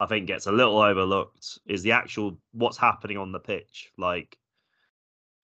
I 0.00 0.06
think 0.06 0.26
gets 0.26 0.46
a 0.46 0.52
little 0.52 0.78
overlooked 0.78 1.58
is 1.66 1.82
the 1.82 1.92
actual 1.92 2.38
what's 2.52 2.78
happening 2.78 3.18
on 3.18 3.32
the 3.32 3.38
pitch. 3.38 3.92
Like, 3.98 4.38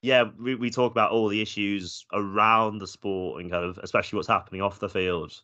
yeah, 0.00 0.24
we, 0.40 0.54
we 0.54 0.70
talk 0.70 0.90
about 0.90 1.10
all 1.10 1.28
the 1.28 1.42
issues 1.42 2.06
around 2.12 2.78
the 2.78 2.86
sport 2.86 3.42
and 3.42 3.50
kind 3.50 3.64
of 3.64 3.78
especially 3.82 4.16
what's 4.16 4.28
happening 4.28 4.62
off 4.62 4.80
the 4.80 4.88
field. 4.88 5.40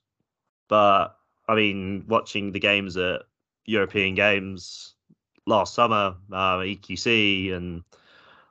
But 0.69 1.15
I 1.47 1.55
mean, 1.55 2.05
watching 2.09 2.53
the 2.53 2.61
games 2.61 2.97
at 2.97 3.23
European 3.67 4.15
Games 4.15 4.95
last 5.47 5.75
summer, 5.75 6.17
uh, 6.33 6.59
EQC, 6.59 7.53
and 7.53 7.83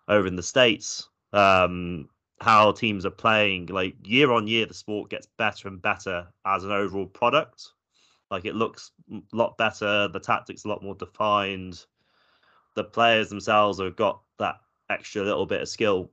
over 0.07 0.27
in 0.27 0.35
the 0.35 0.43
States, 0.43 1.09
um, 1.33 2.09
how 2.39 2.71
teams 2.71 3.05
are 3.05 3.11
playing, 3.11 3.67
like 3.67 3.95
year 4.03 4.31
on 4.31 4.47
year, 4.47 4.65
the 4.65 4.73
sport 4.73 5.09
gets 5.09 5.27
better 5.37 5.67
and 5.67 5.81
better 5.81 6.27
as 6.45 6.63
an 6.63 6.71
overall 6.71 7.05
product. 7.05 7.69
Like 8.31 8.45
it 8.45 8.55
looks 8.55 8.91
a 9.13 9.21
lot 9.33 9.57
better, 9.57 10.07
the 10.07 10.19
tactics 10.19 10.63
a 10.65 10.69
lot 10.69 10.81
more 10.81 10.95
defined. 10.95 11.85
The 12.75 12.85
players 12.85 13.29
themselves 13.29 13.79
have 13.81 13.97
got 13.97 14.21
that 14.39 14.55
extra 14.89 15.23
little 15.23 15.45
bit 15.45 15.61
of 15.61 15.67
skill. 15.69 16.09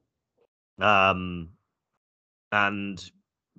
Um, 0.81 1.51
and 2.53 3.11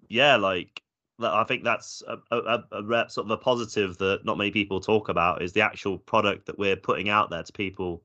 yeah, 0.10 0.36
like 0.36 0.82
I 1.20 1.44
think 1.46 1.64
that's 1.64 2.04
a, 2.08 2.18
a, 2.36 2.64
a- 2.72 3.10
sort 3.10 3.28
of 3.28 3.32
a 3.32 3.38
positive 3.38 3.98
that 3.98 4.26
not 4.26 4.38
many 4.38 4.52
people 4.52 4.80
talk 4.80 5.10
about 5.10 5.42
is 5.42 5.54
the 5.54 5.62
actual 5.62 5.98
product 5.98 6.46
that 6.48 6.60
we're 6.60 6.76
putting 6.76 7.10
out 7.10 7.30
there 7.30 7.44
to 7.44 7.54
people 7.54 8.04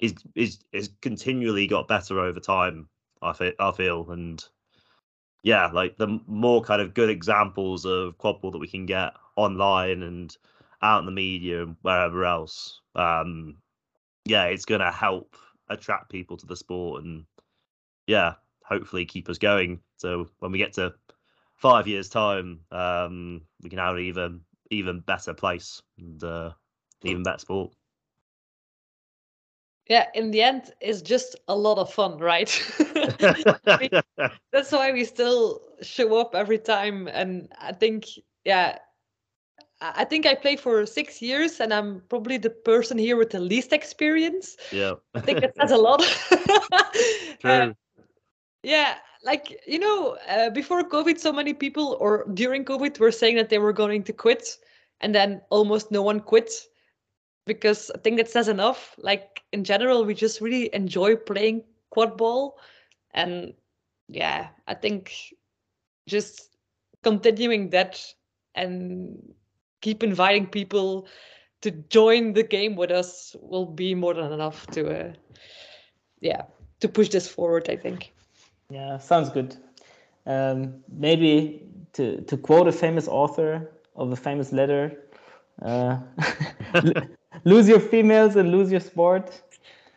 is 0.00 0.14
is 0.34 0.60
is 0.72 0.90
continually 1.02 1.66
got 1.66 1.88
better 1.88 2.20
over 2.20 2.40
time. 2.40 2.88
I 3.22 3.32
feel, 3.32 3.52
I 3.58 3.70
feel, 3.72 4.10
and 4.10 4.44
yeah, 5.42 5.66
like 5.68 5.96
the 5.96 6.20
more 6.26 6.62
kind 6.62 6.82
of 6.82 6.94
good 6.94 7.10
examples 7.10 7.84
of 7.84 8.18
Quadball 8.18 8.52
that 8.52 8.58
we 8.58 8.68
can 8.68 8.86
get 8.86 9.12
online 9.36 10.02
and 10.02 10.36
out 10.82 11.00
in 11.00 11.06
the 11.06 11.12
media 11.12 11.62
and 11.62 11.76
wherever 11.82 12.24
else. 12.24 12.80
Um, 12.94 13.56
yeah, 14.24 14.44
it's 14.44 14.64
gonna 14.64 14.92
help 14.92 15.36
attract 15.68 16.10
people 16.10 16.36
to 16.36 16.46
the 16.46 16.56
sport 16.56 17.04
and 17.04 17.24
yeah, 18.06 18.34
hopefully 18.64 19.04
keep 19.04 19.28
us 19.28 19.38
going. 19.38 19.80
So 19.96 20.28
when 20.38 20.52
we 20.52 20.58
get 20.58 20.74
to 20.74 20.94
five 21.56 21.86
years 21.86 22.08
time, 22.08 22.60
um, 22.70 23.42
we 23.62 23.70
can 23.70 23.78
have 23.78 23.96
an 23.96 24.02
even 24.02 24.40
even 24.70 25.00
better 25.00 25.34
place 25.34 25.82
and 25.98 26.22
uh, 26.22 26.50
even 27.02 27.22
better 27.22 27.38
sport. 27.38 27.72
Yeah, 29.88 30.06
in 30.14 30.30
the 30.30 30.42
end, 30.42 30.72
it's 30.80 31.02
just 31.02 31.36
a 31.46 31.54
lot 31.54 31.78
of 31.78 31.92
fun, 31.92 32.16
right? 32.18 32.48
That's 34.50 34.72
why 34.72 34.92
we 34.92 35.04
still 35.04 35.60
show 35.82 36.16
up 36.16 36.34
every 36.34 36.58
time. 36.58 37.06
And 37.08 37.52
I 37.60 37.72
think, 37.72 38.06
yeah, 38.44 38.78
I 39.96 40.04
think 40.04 40.26
I 40.26 40.34
played 40.34 40.60
for 40.60 40.86
six 40.86 41.20
years 41.20 41.60
and 41.60 41.72
I'm 41.72 42.02
probably 42.08 42.38
the 42.38 42.50
person 42.50 42.96
here 42.96 43.16
with 43.16 43.30
the 43.30 43.40
least 43.40 43.72
experience. 43.72 44.56
yeah, 44.72 44.94
I 45.14 45.20
think 45.20 45.40
that 45.40 45.54
says 45.56 45.70
a 45.70 45.76
lot. 45.76 46.02
Uh, 47.44 47.66
true. 47.66 47.74
yeah, 48.62 48.94
like, 49.24 49.60
you 49.66 49.78
know, 49.78 50.16
uh, 50.28 50.50
before 50.50 50.82
COVID, 50.82 51.18
so 51.18 51.32
many 51.32 51.52
people, 51.52 51.96
or 52.00 52.26
during 52.34 52.64
COVID, 52.64 52.98
were 52.98 53.10
saying 53.10 53.36
that 53.36 53.50
they 53.50 53.58
were 53.58 53.72
going 53.72 54.02
to 54.04 54.12
quit. 54.12 54.56
And 55.00 55.14
then 55.14 55.42
almost 55.50 55.90
no 55.90 56.02
one 56.02 56.20
quit 56.20 56.50
because 57.46 57.90
I 57.94 57.98
think 57.98 58.16
that 58.16 58.30
says 58.30 58.48
enough. 58.48 58.94
Like, 58.98 59.42
in 59.52 59.64
general, 59.64 60.04
we 60.04 60.14
just 60.14 60.40
really 60.40 60.74
enjoy 60.74 61.16
playing 61.16 61.64
Quadball. 61.94 62.52
And 63.12 63.52
yeah, 64.08 64.48
I 64.66 64.74
think 64.74 65.12
just 66.06 66.56
continuing 67.02 67.70
that 67.70 68.02
and 68.54 69.34
keep 69.84 70.02
inviting 70.02 70.46
people 70.46 71.06
to 71.60 71.70
join 71.96 72.32
the 72.32 72.42
game 72.42 72.74
with 72.74 72.90
us 72.90 73.36
will 73.40 73.66
be 73.66 73.94
more 73.94 74.14
than 74.14 74.32
enough 74.32 74.66
to, 74.68 74.80
uh, 75.00 75.12
yeah, 76.20 76.42
to 76.80 76.88
push 76.88 77.08
this 77.10 77.28
forward. 77.28 77.68
I 77.68 77.76
think. 77.76 78.12
Yeah, 78.70 78.98
sounds 78.98 79.28
good. 79.30 79.56
Um, 80.26 80.82
maybe 80.88 81.68
to, 81.92 82.22
to 82.22 82.36
quote 82.36 82.66
a 82.66 82.72
famous 82.72 83.06
author 83.08 83.70
of 83.94 84.10
a 84.10 84.16
famous 84.16 84.52
letter, 84.52 84.84
uh, 85.62 85.98
lose 87.44 87.68
your 87.68 87.80
females 87.80 88.36
and 88.36 88.50
lose 88.50 88.70
your 88.70 88.80
sport. 88.80 89.42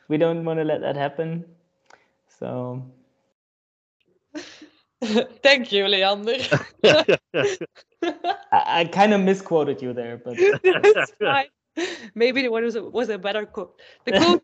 We 0.10 0.18
don't 0.18 0.44
want 0.44 0.60
to 0.60 0.66
let 0.66 0.82
that 0.82 0.98
happen. 0.98 1.46
So 2.40 2.84
Thank 5.44 5.72
you, 5.72 5.88
Leander. 5.88 6.38
I, 6.84 7.60
I 8.52 8.86
kind 8.86 9.14
of 9.14 9.22
misquoted 9.22 9.82
you 9.82 9.94
there, 9.94 10.18
but 10.18 10.38
That's 10.64 11.12
fine. 11.20 11.48
Maybe 12.16 12.42
the 12.42 12.50
one 12.50 12.64
was 12.64 12.76
a, 12.76 12.84
was 12.84 13.10
a 13.10 13.18
better 13.18 13.46
quote. 13.46 13.80
The 14.06 14.14
quote: 14.14 14.44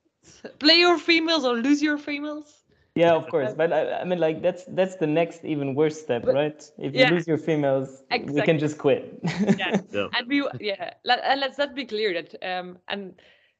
"Play 0.59 0.79
your 0.79 0.99
females 0.99 1.45
or 1.45 1.53
lose 1.55 1.81
your 1.81 1.97
females." 1.97 2.63
yeah, 2.95 3.13
of 3.13 3.27
course. 3.27 3.53
But 3.55 3.73
I, 3.73 4.01
I 4.01 4.03
mean, 4.03 4.19
like 4.19 4.43
that's 4.43 4.65
that's 4.65 4.95
the 4.97 5.07
next 5.07 5.43
even 5.43 5.73
worse 5.73 5.99
step, 5.99 6.23
But- 6.25 6.35
right? 6.35 6.71
If 6.77 6.93
yeah. 6.93 7.07
you 7.09 7.15
lose 7.15 7.27
your 7.27 7.39
females, 7.39 8.03
we 8.11 8.41
can 8.41 8.59
just 8.59 8.77
quit. 8.77 9.19
Yeah. 9.57 9.81
Yeah. 9.91 10.07
and 10.15 10.27
we 10.27 10.47
yeah 10.59 10.93
let, 11.03 11.23
and 11.23 11.39
let's 11.39 11.57
not 11.57 11.73
be 11.73 11.85
clear 11.85 12.13
that 12.13 12.35
um 12.43 12.77
and 12.87 13.13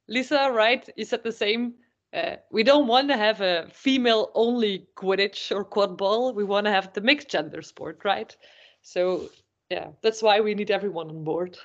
lisa 0.07 0.51
right 0.51 0.87
you 0.97 1.05
said 1.05 1.23
the 1.23 1.31
same 1.31 1.73
uh, 2.14 2.36
we 2.51 2.64
don't 2.64 2.88
want 2.88 3.07
to 3.09 3.18
have 3.18 3.41
a 3.41 3.68
female 3.72 4.32
only 4.36 4.88
quidditch 4.95 5.51
or 5.55 5.66
Quadball 5.66 6.34
we 6.34 6.43
want 6.43 6.66
to 6.66 6.72
have 6.72 6.93
the 6.93 7.01
mixed 7.01 7.30
gender 7.30 7.61
sport 7.61 7.99
right 8.03 8.36
so 8.82 9.30
yeah 9.70 9.88
that's 10.01 10.22
why 10.22 10.39
we 10.39 10.53
need 10.53 10.72
everyone 10.72 11.09
on 11.09 11.24
board 11.24 11.57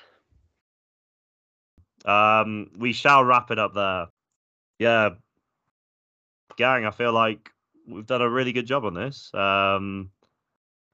Um, 2.05 2.71
we 2.77 2.93
shall 2.93 3.23
wrap 3.23 3.51
it 3.51 3.59
up 3.59 3.73
there. 3.73 4.07
Yeah, 4.79 5.09
gang, 6.55 6.85
I 6.85 6.91
feel 6.91 7.11
like 7.11 7.51
we've 7.87 8.05
done 8.05 8.21
a 8.21 8.29
really 8.29 8.53
good 8.53 8.65
job 8.65 8.85
on 8.85 8.93
this. 8.93 9.33
Um, 9.33 10.11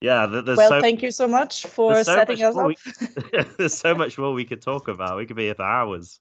yeah, 0.02 0.26
there's 0.26 0.58
well 0.58 0.70
so 0.70 0.82
thank 0.82 1.04
you 1.04 1.12
so 1.12 1.28
much 1.28 1.66
for 1.66 1.94
there's 1.94 2.06
so 2.08 2.16
setting 2.16 2.40
much 2.40 2.44
us 2.44 2.56
more 2.56 2.64
up 2.66 2.68
we- 2.68 3.44
there's 3.58 3.74
so 3.78 3.94
much 3.96 4.18
more 4.18 4.34
we 4.34 4.46
could 4.46 4.62
talk 4.62 4.88
about. 4.88 5.18
We 5.18 5.26
could 5.26 5.36
be 5.38 5.44
here 5.46 5.56
for 5.56 5.64
hours. 5.64 6.20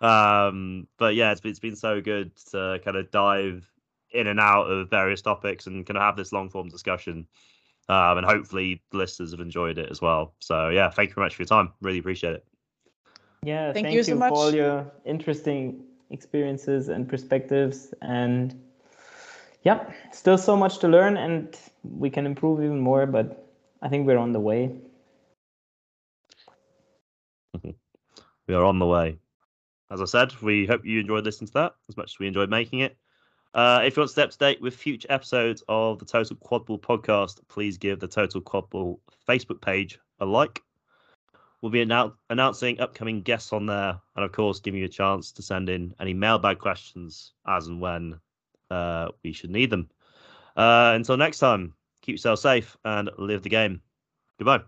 Um, 0.00 0.86
but 0.98 1.14
yeah, 1.14 1.32
it's 1.32 1.40
been, 1.40 1.50
it's 1.50 1.60
been 1.60 1.76
so 1.76 2.00
good 2.00 2.34
to 2.52 2.80
kind 2.84 2.96
of 2.96 3.10
dive 3.10 3.68
in 4.12 4.26
and 4.26 4.40
out 4.40 4.64
of 4.64 4.90
various 4.90 5.22
topics 5.22 5.66
and 5.66 5.86
kind 5.86 5.96
of 5.96 6.02
have 6.02 6.16
this 6.16 6.32
long 6.32 6.48
form 6.48 6.68
discussion. 6.68 7.26
Um, 7.88 8.18
and 8.18 8.26
hopefully 8.26 8.82
the 8.90 8.98
listeners 8.98 9.30
have 9.30 9.40
enjoyed 9.40 9.78
it 9.78 9.90
as 9.90 10.00
well. 10.00 10.34
So 10.40 10.68
yeah, 10.68 10.90
thank 10.90 11.10
you 11.10 11.14
very 11.14 11.26
much 11.26 11.36
for 11.36 11.42
your 11.42 11.48
time. 11.48 11.72
Really 11.80 11.98
appreciate 11.98 12.34
it. 12.34 12.44
Yeah, 13.42 13.72
Thank 13.72 13.92
you 13.92 14.02
so 14.02 14.16
much. 14.16 14.30
for 14.30 14.36
all 14.36 14.54
your 14.54 14.90
interesting 15.04 15.84
experiences 16.10 16.88
and 16.88 17.08
perspectives. 17.08 17.94
And 18.02 18.60
yeah, 19.62 19.90
still 20.12 20.36
so 20.38 20.56
much 20.56 20.78
to 20.78 20.88
learn, 20.88 21.16
and 21.16 21.56
we 21.82 22.10
can 22.10 22.26
improve 22.26 22.62
even 22.62 22.80
more. 22.80 23.06
But 23.06 23.46
I 23.80 23.88
think 23.88 24.06
we're 24.06 24.18
on 24.18 24.32
the 24.32 24.40
way. 24.40 24.74
we 27.62 28.54
are 28.54 28.64
on 28.64 28.78
the 28.78 28.86
way. 28.86 29.18
As 29.90 30.02
I 30.02 30.04
said, 30.04 30.34
we 30.42 30.66
hope 30.66 30.84
you 30.84 31.00
enjoyed 31.00 31.24
listening 31.24 31.48
to 31.48 31.54
that 31.54 31.74
as 31.88 31.96
much 31.96 32.12
as 32.12 32.18
we 32.18 32.26
enjoyed 32.26 32.50
making 32.50 32.80
it. 32.80 32.96
Uh, 33.54 33.80
if 33.84 33.96
you 33.96 34.00
want 34.02 34.08
to 34.08 34.12
stay 34.12 34.22
up 34.22 34.30
to 34.30 34.38
date 34.38 34.60
with 34.60 34.76
future 34.76 35.10
episodes 35.10 35.62
of 35.68 35.98
the 35.98 36.04
Total 36.04 36.36
Quadball 36.36 36.80
podcast, 36.80 37.40
please 37.48 37.78
give 37.78 37.98
the 37.98 38.06
Total 38.08 38.40
Quadball 38.40 38.98
Facebook 39.26 39.60
page 39.60 39.98
a 40.20 40.26
like. 40.26 40.62
We'll 41.60 41.72
be 41.72 41.84
annou- 41.84 42.14
announcing 42.30 42.80
upcoming 42.80 43.22
guests 43.22 43.52
on 43.52 43.66
there, 43.66 43.98
and 44.14 44.24
of 44.24 44.32
course, 44.32 44.60
giving 44.60 44.80
you 44.80 44.86
a 44.86 44.90
chance 44.90 45.32
to 45.32 45.42
send 45.42 45.68
in 45.68 45.94
any 45.98 46.14
mailbag 46.14 46.58
questions 46.58 47.32
as 47.46 47.66
and 47.66 47.80
when 47.80 48.20
uh, 48.70 49.08
we 49.24 49.32
should 49.32 49.50
need 49.50 49.70
them. 49.70 49.88
Uh, 50.56 50.92
until 50.94 51.16
next 51.16 51.38
time, 51.38 51.74
keep 52.02 52.14
yourself 52.14 52.38
safe 52.38 52.76
and 52.84 53.10
live 53.18 53.42
the 53.42 53.48
game. 53.48 53.80
Goodbye. 54.38 54.62